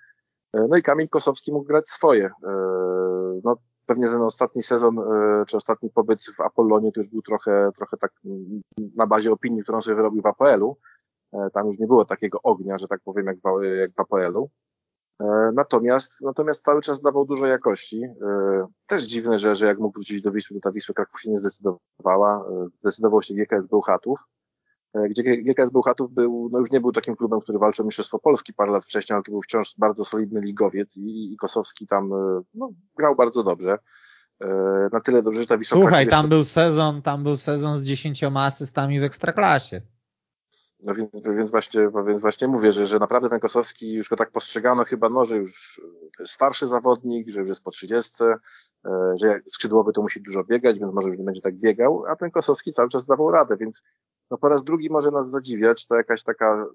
E, 0.53 0.67
no 0.69 0.77
i 0.77 0.83
Kamil 0.83 1.09
Kosowski 1.09 1.53
mógł 1.53 1.65
grać 1.65 1.87
swoje. 1.87 2.25
E, 2.25 2.51
no 3.43 3.57
pewnie 3.85 4.07
ten 4.07 4.21
ostatni 4.21 4.61
sezon, 4.61 4.99
e, 4.99 5.45
czy 5.47 5.57
ostatni 5.57 5.89
pobyt 5.89 6.23
w 6.23 6.41
Apollonie 6.41 6.91
to 6.91 6.99
już 6.99 7.09
był 7.09 7.21
trochę, 7.21 7.69
trochę 7.77 7.97
tak 7.97 8.11
na 8.95 9.07
bazie 9.07 9.31
opinii, 9.31 9.63
którą 9.63 9.81
sobie 9.81 9.95
wyrobił 9.95 10.21
w 10.21 10.25
APL-u. 10.25 10.77
Tam 11.53 11.67
już 11.67 11.79
nie 11.79 11.87
było 11.87 12.05
takiego 12.05 12.39
ognia, 12.43 12.77
że 12.77 12.87
tak 12.87 12.99
powiem, 13.03 13.25
jak 13.25 13.37
w, 13.37 13.63
jak 13.79 13.91
w 13.91 13.99
APL-u. 13.99 14.49
E, 15.21 15.51
natomiast, 15.53 16.21
natomiast 16.21 16.63
cały 16.63 16.81
czas 16.81 17.01
dawał 17.01 17.25
dużo 17.25 17.45
jakości. 17.45 18.03
E, 18.03 18.67
też 18.87 19.03
dziwne, 19.03 19.37
że, 19.37 19.55
że 19.55 19.67
jak 19.67 19.79
mógł 19.79 19.93
wrócić 19.93 20.21
do 20.21 20.31
Wisły, 20.31 20.55
to 20.55 20.69
ta 20.69 20.71
Wisła 20.71 20.95
Kraków 20.95 21.21
się 21.21 21.29
nie 21.31 21.37
zdecydowała. 21.37 22.45
E, 22.49 22.67
zdecydował 22.81 23.21
się 23.21 23.33
GKS 23.33 23.67
Bełchatów, 23.67 24.19
gdzie 25.09 25.23
GKS 25.23 25.71
Bełchatów 25.71 26.11
był, 26.11 26.49
no 26.51 26.59
już 26.59 26.71
nie 26.71 26.81
był 26.81 26.91
takim 26.91 27.15
klubem, 27.15 27.41
który 27.41 27.59
walczył 27.59 27.83
o 27.83 27.85
Mistrzostwo 27.85 28.19
Polski 28.19 28.53
parę 28.53 28.71
lat 28.71 28.85
wcześniej, 28.85 29.15
ale 29.15 29.23
to 29.23 29.31
był 29.31 29.41
wciąż 29.41 29.75
bardzo 29.77 30.05
solidny 30.05 30.41
ligowiec 30.41 30.97
i, 30.97 31.33
i 31.33 31.37
Kosowski 31.37 31.87
tam 31.87 32.09
no, 32.53 32.69
grał 32.97 33.15
bardzo 33.15 33.43
dobrze. 33.43 33.77
Na 34.91 34.99
tyle 34.99 35.23
dobrze, 35.23 35.41
że 35.41 35.47
ta 35.47 35.57
Wisła 35.57 35.77
Słuchaj, 35.81 36.07
tam 36.07 36.17
jeszcze... 36.17 36.29
był 36.29 36.43
sezon, 36.43 37.01
tam 37.01 37.23
był 37.23 37.37
sezon 37.37 37.77
z 37.77 37.83
dziesięcioma 37.83 38.45
asystami 38.45 38.99
w 38.99 39.03
Ekstraklasie. 39.03 39.81
No 40.83 40.93
więc, 40.93 41.09
więc, 41.37 41.51
właśnie, 41.51 41.89
więc 42.07 42.21
właśnie 42.21 42.47
mówię, 42.47 42.71
że, 42.71 42.85
że 42.85 42.99
naprawdę 42.99 43.29
ten 43.29 43.39
Kosowski 43.39 43.93
już 43.93 44.09
go 44.09 44.15
tak 44.15 44.31
postrzegano 44.31 44.83
chyba, 44.83 45.09
no, 45.09 45.25
że 45.25 45.37
już 45.37 45.81
jest 46.19 46.31
starszy 46.33 46.67
zawodnik, 46.67 47.29
że 47.29 47.39
już 47.39 47.49
jest 47.49 47.63
po 47.63 47.71
30, 47.71 48.23
e, 48.23 48.37
że 49.15 49.39
skrzydłowy 49.49 49.93
to 49.93 50.01
musi 50.01 50.21
dużo 50.21 50.43
biegać, 50.43 50.79
więc 50.79 50.93
może 50.93 51.07
już 51.07 51.17
nie 51.17 51.23
będzie 51.23 51.41
tak 51.41 51.55
biegał, 51.55 52.05
a 52.05 52.15
ten 52.15 52.31
Kosowski 52.31 52.71
cały 52.71 52.89
czas 52.89 53.05
dawał 53.05 53.31
radę, 53.31 53.57
więc 53.57 53.83
no 54.31 54.37
po 54.37 54.49
raz 54.49 54.63
drugi 54.63 54.89
może 54.89 55.11
nas 55.11 55.29
zadziwiać 55.29 55.85
to 55.85 55.95
jakaś 55.95 56.23
taka 56.23 56.65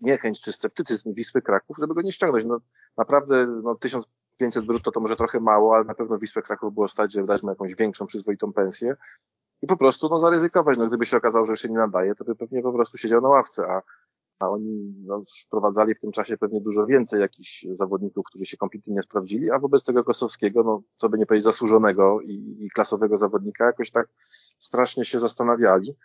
niechęć 0.00 0.40
czy 0.40 0.52
sceptycyzm 0.52 1.14
Wisły 1.14 1.42
Kraków, 1.42 1.76
żeby 1.80 1.94
go 1.94 2.02
nie 2.02 2.12
ściągnąć. 2.12 2.44
No 2.44 2.58
naprawdę 2.96 3.46
no, 3.46 3.74
tysiąc 3.74 4.06
500 4.36 4.64
brutto 4.66 4.90
to 4.90 5.00
może 5.00 5.16
trochę 5.16 5.40
mało, 5.40 5.74
ale 5.74 5.84
na 5.84 5.94
pewno 5.94 6.18
Wisłę 6.18 6.42
Kraków 6.42 6.74
było 6.74 6.88
stać, 6.88 7.12
żeby 7.12 7.26
dać 7.26 7.42
mu 7.42 7.48
jakąś 7.48 7.74
większą, 7.74 8.06
przyzwoitą 8.06 8.52
pensję 8.52 8.96
i 9.62 9.66
po 9.66 9.76
prostu 9.76 10.08
no, 10.08 10.18
zaryzykować. 10.18 10.78
No, 10.78 10.86
gdyby 10.86 11.06
się 11.06 11.16
okazało, 11.16 11.46
że 11.46 11.56
się 11.56 11.68
nie 11.68 11.74
nadaje, 11.74 12.14
to 12.14 12.24
by 12.24 12.36
pewnie 12.36 12.62
po 12.62 12.72
prostu 12.72 12.98
siedział 12.98 13.20
na 13.20 13.28
ławce, 13.28 13.66
a, 13.68 13.82
a 14.38 14.48
oni 14.48 14.94
no, 15.06 15.22
sprowadzali 15.26 15.94
w 15.94 16.00
tym 16.00 16.12
czasie 16.12 16.38
pewnie 16.38 16.60
dużo 16.60 16.86
więcej 16.86 17.20
jakichś 17.20 17.66
zawodników, 17.72 18.26
którzy 18.26 18.46
się 18.46 18.56
kompletnie 18.56 18.94
nie 18.94 19.02
sprawdzili, 19.02 19.50
a 19.50 19.58
wobec 19.58 19.84
tego 19.84 20.04
Kosowskiego, 20.04 20.62
no, 20.62 20.82
co 20.96 21.08
by 21.08 21.18
nie 21.18 21.26
powiedzieć, 21.26 21.44
zasłużonego 21.44 22.20
i, 22.20 22.56
i 22.60 22.70
klasowego 22.70 23.16
zawodnika, 23.16 23.66
jakoś 23.66 23.90
tak 23.90 24.08
strasznie 24.58 25.04
się 25.04 25.18
zastanawiali. 25.18 25.96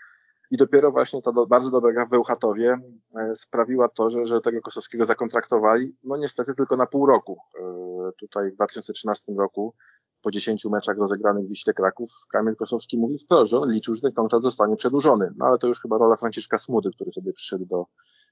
I 0.51 0.57
dopiero 0.57 0.91
właśnie 0.91 1.21
ta 1.21 1.31
do, 1.31 1.47
bardzo 1.47 1.71
dobra 1.71 1.93
gra 1.93 2.05
w 2.05 2.09
Bełchatowie 2.09 2.77
e, 3.17 3.35
sprawiła 3.35 3.89
to, 3.89 4.09
że, 4.09 4.25
że 4.25 4.41
tego 4.41 4.61
Kosowskiego 4.61 5.05
zakontraktowali, 5.05 5.95
no 6.03 6.17
niestety 6.17 6.53
tylko 6.55 6.77
na 6.77 6.85
pół 6.85 7.05
roku. 7.05 7.37
E, 7.59 8.11
tutaj 8.19 8.51
w 8.51 8.55
2013 8.55 9.33
roku 9.33 9.73
po 10.21 10.31
10 10.31 10.65
meczach 10.65 10.97
rozegranych 10.97 11.45
w 11.45 11.49
Wiśle 11.49 11.73
Kraków, 11.73 12.11
Kamil 12.29 12.55
Kosowski 12.55 12.97
mówi 12.97 13.17
wprost, 13.17 13.51
że 13.51 13.59
on 13.59 13.71
liczył, 13.71 13.95
że 13.95 14.01
ten 14.01 14.11
kontrakt 14.11 14.43
zostanie 14.43 14.75
przedłużony. 14.75 15.33
No 15.37 15.45
ale 15.45 15.57
to 15.57 15.67
już 15.67 15.81
chyba 15.81 15.97
rola 15.97 16.15
Franciszka 16.15 16.57
Smudy, 16.57 16.89
który 16.95 17.11
sobie 17.11 17.33
przyszedł 17.33 17.65
do, 17.65 17.85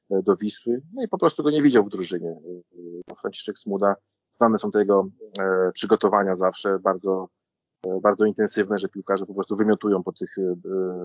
e, 0.10 0.22
do 0.24 0.36
Wisły, 0.36 0.82
no 0.94 1.04
i 1.04 1.08
po 1.08 1.18
prostu 1.18 1.44
go 1.44 1.50
nie 1.50 1.62
widział 1.62 1.84
w 1.84 1.90
drużynie. 1.90 2.30
E, 3.12 3.16
Franciszek 3.16 3.60
Smuda, 3.60 3.96
znane 4.36 4.58
są 4.58 4.72
te 4.72 4.80
jego 4.80 5.08
e, 5.40 5.72
przygotowania 5.72 6.36
zawsze, 6.36 6.80
bardzo, 6.80 7.28
e, 7.88 8.00
bardzo 8.02 8.26
intensywne, 8.26 8.78
że 8.78 8.90
piłkarze 8.90 9.26
po 9.26 9.34
prostu 9.34 9.56
wymiotują 9.56 10.04
po 10.04 10.12
tych 10.12 10.38
e, 10.38 10.56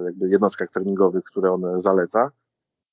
jakby 0.04 0.28
jednostkach 0.28 0.70
treningowych, 0.70 1.24
które 1.24 1.52
on 1.52 1.80
zaleca. 1.80 2.30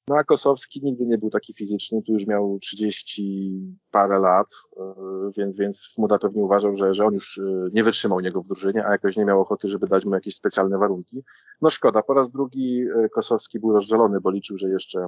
No 0.07 0.15
a 0.17 0.23
Kosowski 0.23 0.79
nigdy 0.83 1.05
nie 1.05 1.17
był 1.17 1.29
taki 1.29 1.53
fizyczny, 1.53 2.01
tu 2.01 2.13
już 2.13 2.27
miał 2.27 2.57
30 2.61 3.51
parę 3.91 4.19
lat, 4.19 4.47
e, 4.77 4.93
więc, 5.37 5.57
więc 5.57 5.79
Smuda 5.79 6.19
pewnie 6.19 6.43
uważał, 6.43 6.75
że, 6.75 6.93
że 6.93 7.05
on 7.05 7.13
już 7.13 7.37
e, 7.37 7.41
nie 7.73 7.83
wytrzymał 7.83 8.19
niego 8.19 8.41
w 8.41 8.47
drużynie, 8.47 8.85
a 8.85 8.91
jakoś 8.91 9.17
nie 9.17 9.25
miał 9.25 9.41
ochoty, 9.41 9.67
żeby 9.67 9.87
dać 9.87 10.05
mu 10.05 10.13
jakieś 10.13 10.35
specjalne 10.35 10.77
warunki. 10.77 11.23
No 11.61 11.69
szkoda, 11.69 12.01
po 12.01 12.13
raz 12.13 12.29
drugi 12.29 12.81
e, 12.81 13.09
Kosowski 13.09 13.59
był 13.59 13.73
rozżalony, 13.73 14.21
bo 14.21 14.31
liczył, 14.31 14.57
że 14.57 14.69
jeszcze, 14.69 15.07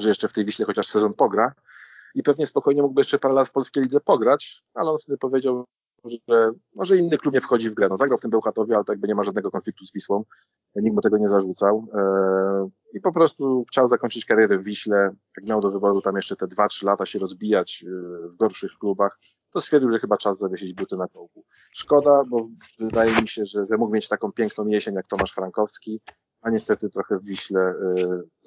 że 0.00 0.08
jeszcze 0.08 0.28
w 0.28 0.32
tej 0.32 0.44
Wiśle 0.44 0.66
chociaż 0.66 0.86
sezon 0.86 1.14
pogra 1.14 1.54
i 2.14 2.22
pewnie 2.22 2.46
spokojnie 2.46 2.82
mógłby 2.82 3.00
jeszcze 3.00 3.18
parę 3.18 3.34
lat 3.34 3.48
w 3.48 3.52
polskiej 3.52 3.82
lidze 3.82 4.00
pograć, 4.00 4.62
ale 4.74 4.90
on 4.90 4.98
wtedy 4.98 5.18
powiedział, 5.18 5.64
że 6.08 6.50
może 6.74 6.96
inny 6.96 7.18
klub 7.18 7.34
nie 7.34 7.40
wchodzi 7.40 7.70
w 7.70 7.74
grę. 7.74 7.88
No, 7.90 7.96
zagrał 7.96 8.18
w 8.18 8.20
tym 8.20 8.30
Bełchatowie, 8.30 8.74
ale 8.74 8.84
tak 8.84 8.94
jakby 8.94 9.08
nie 9.08 9.14
ma 9.14 9.22
żadnego 9.22 9.50
konfliktu 9.50 9.84
z 9.84 9.92
Wisłą. 9.92 10.24
Nikt 10.76 10.94
mu 10.94 11.00
tego 11.00 11.18
nie 11.18 11.28
zarzucał. 11.28 11.86
Eee, 11.94 12.70
I 12.92 13.00
po 13.00 13.12
prostu 13.12 13.64
chciał 13.68 13.88
zakończyć 13.88 14.24
karierę 14.24 14.58
w 14.58 14.64
Wiśle. 14.64 14.96
Jak 15.36 15.46
miał 15.46 15.60
do 15.60 15.70
wyboru 15.70 16.02
tam 16.02 16.16
jeszcze 16.16 16.36
te 16.36 16.46
2-3 16.46 16.86
lata 16.86 17.06
się 17.06 17.18
rozbijać 17.18 17.84
e, 17.86 18.28
w 18.28 18.36
gorszych 18.36 18.72
klubach, 18.80 19.18
to 19.50 19.60
stwierdził, 19.60 19.90
że 19.90 19.98
chyba 19.98 20.16
czas 20.16 20.38
zawiesić 20.38 20.74
buty 20.74 20.96
na 20.96 21.08
kołku. 21.08 21.44
Szkoda, 21.72 22.22
bo 22.28 22.48
wydaje 22.78 23.22
mi 23.22 23.28
się, 23.28 23.42
że 23.44 23.76
mógł 23.78 23.92
mieć 23.92 24.08
taką 24.08 24.32
piękną 24.32 24.66
jesień 24.66 24.94
jak 24.94 25.06
Tomasz 25.06 25.32
Frankowski, 25.32 26.00
a 26.46 26.50
niestety 26.50 26.90
trochę 26.90 27.18
w 27.18 27.24
Wiśle, 27.24 27.60
e, 27.60 27.74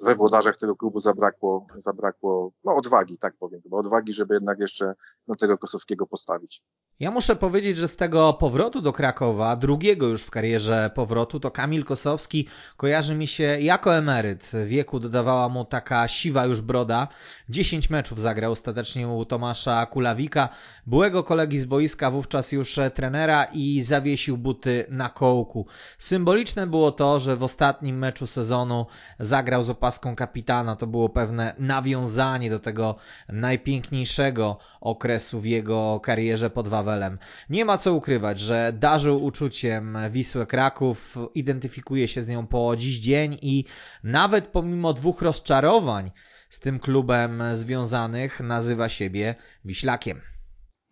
we 0.02 0.14
włodarzach 0.14 0.56
tego 0.56 0.76
klubu 0.76 1.00
zabrakło, 1.00 1.66
zabrakło 1.76 2.52
no, 2.64 2.76
odwagi, 2.76 3.18
tak 3.18 3.34
powiem, 3.38 3.60
bo 3.64 3.78
odwagi, 3.78 4.12
żeby 4.12 4.34
jednak 4.34 4.58
jeszcze 4.58 4.94
na 5.28 5.34
tego 5.34 5.58
Kosowskiego 5.58 6.06
postawić. 6.06 6.62
Ja 7.00 7.10
muszę 7.10 7.36
powiedzieć, 7.36 7.76
że 7.76 7.88
z 7.88 7.96
tego 7.96 8.32
powrotu 8.32 8.80
do 8.80 8.92
Krakowa, 8.92 9.56
drugiego 9.56 10.06
już 10.06 10.22
w 10.22 10.30
karierze 10.30 10.90
powrotu, 10.94 11.40
to 11.40 11.50
Kamil 11.50 11.84
Kosowski 11.84 12.48
kojarzy 12.76 13.14
mi 13.14 13.26
się 13.26 13.42
jako 13.42 13.96
emeryt. 13.96 14.52
Wieku 14.66 15.00
dodawała 15.00 15.48
mu 15.48 15.64
taka 15.64 16.08
siwa 16.08 16.46
już 16.46 16.60
broda. 16.60 17.08
10 17.48 17.90
meczów 17.90 18.20
zagrał 18.20 18.52
ostatecznie 18.52 19.08
u 19.08 19.24
Tomasza 19.24 19.86
Kulawika, 19.86 20.48
byłego 20.86 21.24
kolegi 21.24 21.58
z 21.58 21.66
boiska, 21.66 22.10
wówczas 22.10 22.52
już 22.52 22.78
trenera 22.94 23.44
i 23.44 23.82
zawiesił 23.82 24.38
buty 24.38 24.86
na 24.88 25.08
kołku. 25.08 25.66
Symboliczne 25.98 26.66
było 26.66 26.92
to, 26.92 27.20
że 27.20 27.36
w 27.36 27.42
ostatnim 27.42 27.89
meczu 27.98 28.26
sezonu 28.26 28.86
zagrał 29.18 29.62
z 29.62 29.70
opaską 29.70 30.16
kapitana. 30.16 30.76
To 30.76 30.86
było 30.86 31.08
pewne 31.08 31.54
nawiązanie 31.58 32.50
do 32.50 32.58
tego 32.58 32.96
najpiękniejszego 33.28 34.58
okresu 34.80 35.40
w 35.40 35.44
jego 35.44 36.00
karierze 36.00 36.50
pod 36.50 36.68
Wawelem. 36.68 37.18
Nie 37.50 37.64
ma 37.64 37.78
co 37.78 37.94
ukrywać, 37.94 38.40
że 38.40 38.72
darzył 38.78 39.24
uczuciem 39.24 39.98
Wisłę 40.10 40.46
Kraków, 40.46 41.16
identyfikuje 41.34 42.08
się 42.08 42.22
z 42.22 42.28
nią 42.28 42.46
po 42.46 42.76
dziś 42.76 42.98
dzień 42.98 43.38
i 43.42 43.64
nawet 44.04 44.46
pomimo 44.46 44.92
dwóch 44.92 45.22
rozczarowań 45.22 46.10
z 46.48 46.60
tym 46.60 46.78
klubem 46.78 47.42
związanych 47.52 48.40
nazywa 48.40 48.88
siebie 48.88 49.34
Wiślakiem. 49.64 50.20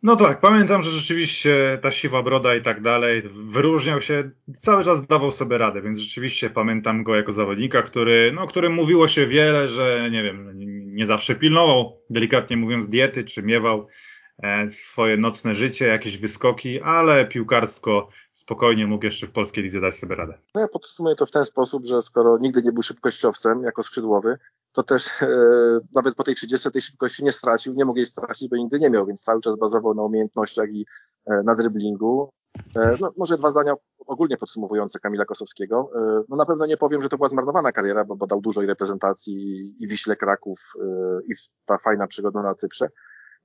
No 0.02 0.16
tak, 0.16 0.40
pamiętam, 0.40 0.82
że 0.82 0.90
rzeczywiście 0.90 1.78
ta 1.82 1.90
siwa 1.90 2.22
broda 2.22 2.54
i 2.54 2.62
tak 2.62 2.82
dalej 2.82 3.22
wyróżniał 3.34 4.00
się, 4.00 4.30
cały 4.58 4.84
czas 4.84 5.06
dawał 5.06 5.32
sobie 5.32 5.58
radę, 5.58 5.82
więc 5.82 5.98
rzeczywiście 5.98 6.50
pamiętam 6.50 7.02
go 7.02 7.16
jako 7.16 7.32
zawodnika, 7.32 7.82
który, 7.82 8.32
no, 8.34 8.46
którym 8.46 8.72
mówiło 8.72 9.08
się 9.08 9.26
wiele, 9.26 9.68
że 9.68 10.08
nie 10.10 10.22
wiem, 10.22 10.52
nie 10.94 11.06
zawsze 11.06 11.34
pilnował, 11.34 12.00
delikatnie 12.10 12.56
mówiąc, 12.56 12.88
diety, 12.88 13.24
czy 13.24 13.42
miewał 13.42 13.86
e, 14.42 14.68
swoje 14.68 15.16
nocne 15.16 15.54
życie, 15.54 15.86
jakieś 15.86 16.18
wyskoki, 16.18 16.80
ale 16.80 17.26
piłkarsko 17.26 18.08
spokojnie 18.32 18.86
mógł 18.86 19.04
jeszcze 19.04 19.26
w 19.26 19.30
polskiej 19.30 19.64
lidze 19.64 19.80
dać 19.80 19.94
sobie 19.94 20.14
radę. 20.14 20.38
No 20.54 20.60
ja 20.60 20.68
podsumuję 20.68 21.16
to 21.16 21.26
w 21.26 21.30
ten 21.30 21.44
sposób, 21.44 21.86
że 21.86 22.02
skoro 22.02 22.38
nigdy 22.38 22.62
nie 22.62 22.72
był 22.72 22.82
szybkościowcem 22.82 23.62
jako 23.62 23.82
skrzydłowy, 23.82 24.38
to 24.78 24.82
też 24.82 25.22
e, 25.22 25.28
nawet 25.94 26.14
po 26.14 26.24
tej 26.24 26.34
30 26.34 26.70
tej 26.70 26.80
szybkości 26.80 27.24
nie 27.24 27.32
stracił, 27.32 27.74
nie 27.74 27.84
mógł 27.84 27.96
jej 27.96 28.06
stracić, 28.06 28.48
bo 28.48 28.56
nigdy 28.56 28.78
nie 28.78 28.90
miał, 28.90 29.06
więc 29.06 29.22
cały 29.22 29.40
czas 29.40 29.56
bazował 29.56 29.94
na 29.94 30.02
umiejętnościach 30.02 30.68
i 30.70 30.86
e, 31.26 31.42
na 31.42 31.54
dryblingu. 31.54 32.30
E, 32.76 32.96
no, 33.00 33.12
może 33.16 33.38
dwa 33.38 33.50
zdania 33.50 33.74
ogólnie 34.06 34.36
podsumowujące 34.36 34.98
Kamila 34.98 35.24
Kosowskiego. 35.24 35.90
E, 35.94 36.22
no 36.28 36.36
na 36.36 36.46
pewno 36.46 36.66
nie 36.66 36.76
powiem, 36.76 37.02
że 37.02 37.08
to 37.08 37.16
była 37.16 37.28
zmarnowana 37.28 37.72
kariera, 37.72 38.04
bo, 38.04 38.16
bo 38.16 38.26
dał 38.26 38.40
dużo 38.40 38.62
i 38.62 38.66
reprezentacji 38.66 39.34
i 39.78 39.88
Wiśle 39.88 40.16
Kraków 40.16 40.58
e, 40.80 40.84
i 41.28 41.34
ta 41.66 41.78
fajna 41.78 42.06
przygoda 42.06 42.42
na 42.42 42.54
Cyprze. 42.54 42.88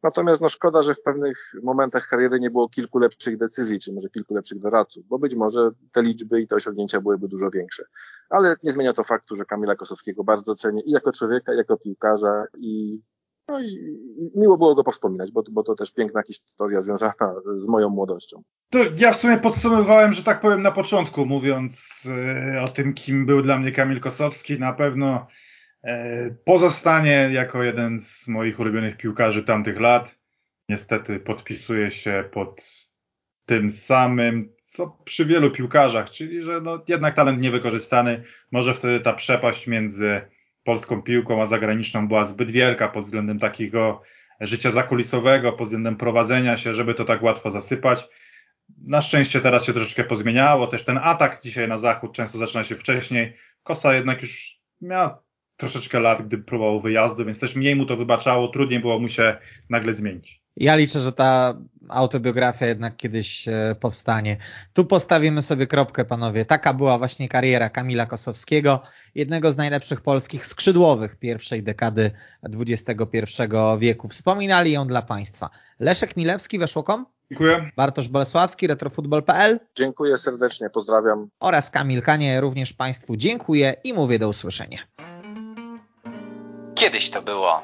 Natomiast 0.04 0.42
no 0.42 0.50
szkoda, 0.50 0.82
że 0.82 0.96
w 0.96 1.02
pewnych 1.02 1.54
momentach 1.64 2.08
kariery 2.08 2.40
nie 2.40 2.50
było 2.50 2.70
kilku 2.70 3.00
lepszych 3.00 3.38
decyzji, 3.38 3.80
czy 3.80 3.94
może 3.94 4.10
kilku 4.10 4.36
lepszych 4.36 4.60
doradców, 4.60 5.08
bo 5.08 5.20
być 5.20 5.36
może 5.36 5.72
te 5.92 6.02
liczby 6.02 6.42
i 6.42 6.48
te 6.48 6.56
osiągnięcia 6.56 7.02
byłyby 7.02 7.28
dużo 7.28 7.50
większe. 7.50 7.84
Ale 8.30 8.56
nie 8.64 8.72
zmienia 8.72 8.94
to 8.94 9.04
faktu, 9.04 9.36
że 9.36 9.46
Kamila 9.46 9.76
Kosowskiego 9.76 10.24
bardzo 10.24 10.56
cenię 10.56 10.82
i 10.86 10.92
jako 10.92 11.12
człowieka, 11.12 11.54
i 11.54 11.58
jako 11.58 11.78
piłkarza 11.78 12.46
i, 12.58 13.00
no 13.48 13.60
i, 13.60 13.66
i 14.18 14.32
miło 14.36 14.58
było 14.58 14.76
go 14.76 14.84
powspominać, 14.84 15.32
bo, 15.32 15.44
bo 15.52 15.64
to 15.64 15.76
też 15.76 15.92
piękna 15.92 16.22
historia 16.24 16.82
związana 16.82 17.36
z 17.56 17.68
moją 17.68 17.90
młodością. 17.90 18.44
To 18.70 18.80
ja 18.98 19.14
w 19.14 19.18
sumie 19.18 19.38
podsumowałem, 19.38 20.14
że 20.14 20.24
tak 20.24 20.42
powiem 20.42 20.62
na 20.62 20.72
początku, 20.72 21.26
mówiąc 21.26 22.04
y, 22.56 22.62
o 22.62 22.68
tym, 22.68 22.94
kim 22.94 23.26
był 23.26 23.42
dla 23.42 23.60
mnie 23.60 23.72
Kamil 23.72 24.00
Kosowski. 24.00 24.60
Na 24.60 24.74
pewno 24.74 25.28
E, 25.28 25.28
pozostanie 26.46 27.30
jako 27.32 27.64
jeden 27.64 28.00
z 28.00 28.28
moich 28.28 28.60
ulubionych 28.60 28.98
piłkarzy 28.98 29.44
tamtych 29.44 29.80
lat. 29.80 30.16
Niestety 30.70 31.20
podpisuje 31.20 31.92
się 31.92 32.24
pod 32.32 32.62
tym 33.46 33.72
samym, 33.72 34.54
co 34.68 34.98
przy 35.06 35.26
wielu 35.26 35.52
piłkarzach, 35.52 36.10
czyli 36.10 36.44
że 36.44 36.62
no, 36.62 36.84
jednak 36.88 37.16
talent 37.16 37.42
niewykorzystany. 37.42 38.24
Może 38.52 38.74
wtedy 38.74 39.00
ta 39.00 39.14
przepaść 39.14 39.68
między 39.68 40.22
polską 40.64 41.02
piłką 41.02 41.42
a 41.42 41.46
zagraniczną 41.46 42.08
była 42.08 42.26
zbyt 42.26 42.52
wielka 42.52 42.88
pod 42.88 43.04
względem 43.04 43.40
takiego 43.40 44.02
życia 44.42 44.72
zakulisowego, 44.72 45.54
pod 45.54 45.68
względem 45.68 45.96
prowadzenia 45.96 46.58
się, 46.58 46.74
żeby 46.74 46.94
to 46.94 47.06
tak 47.06 47.24
łatwo 47.24 47.52
zasypać. 47.52 48.08
Na 48.88 49.02
szczęście 49.02 49.42
teraz 49.42 49.66
się 49.66 49.74
troszeczkę 49.74 50.04
pozmieniało. 50.04 50.68
Też 50.68 50.86
ten 50.86 51.00
atak 51.04 51.42
dzisiaj 51.44 51.68
na 51.68 51.78
zachód 51.78 52.14
często 52.14 52.38
zaczyna 52.38 52.64
się 52.64 52.76
wcześniej. 52.76 53.34
Kosa 53.64 53.94
jednak 53.94 54.22
już 54.22 54.60
miała 54.82 55.24
troszeczkę 55.64 56.00
lat, 56.00 56.28
gdy 56.28 56.38
próbował 56.38 56.80
wyjazdu, 56.80 57.26
więc 57.26 57.40
też 57.40 57.56
mniej 57.56 57.76
mu 57.76 57.86
to 57.86 57.98
wybaczało, 57.98 58.48
trudniej 58.48 58.80
było 58.80 59.00
mu 59.00 59.10
się 59.10 59.38
nagle 59.70 59.94
zmienić. 59.94 60.44
Ja 60.58 60.76
liczę, 60.76 61.00
że 61.00 61.12
ta 61.12 61.58
autobiografia 61.90 62.66
jednak 62.66 62.96
kiedyś 62.96 63.48
e, 63.48 63.76
powstanie. 63.80 64.38
Tu 64.74 64.86
postawimy 64.86 65.42
sobie 65.42 65.68
kropkę, 65.68 66.06
panowie. 66.06 66.46
Taka 66.46 66.74
była 66.74 66.98
właśnie 66.98 67.30
kariera 67.30 67.70
Kamila 67.70 68.06
Kosowskiego, 68.06 68.82
jednego 69.16 69.52
z 69.52 69.58
najlepszych 69.58 70.02
polskich 70.02 70.46
skrzydłowych 70.46 71.16
pierwszej 71.16 71.64
dekady 71.64 72.12
XXI 72.44 73.44
wieku. 73.80 74.08
Wspominali 74.08 74.72
ją 74.72 74.88
dla 74.88 75.02
Państwa. 75.02 75.50
Leszek 75.80 76.18
Milewski, 76.18 76.60
Weszłokom. 76.60 77.06
Dziękuję. 77.32 77.72
Bartosz 77.78 78.08
Bolesławski, 78.08 78.68
retrofutbol.pl. 78.68 79.60
Dziękuję 79.76 80.18
serdecznie, 80.18 80.70
pozdrawiam. 80.70 81.28
Oraz 81.40 81.70
Kamil 81.70 82.02
Kanie, 82.02 82.42
również 82.42 82.74
Państwu 82.74 83.18
dziękuję 83.18 83.76
i 83.84 83.94
mówię 83.94 84.20
do 84.20 84.30
usłyszenia. 84.30 84.78
Kiedyś 86.84 87.10
to 87.10 87.22
było. 87.22 87.64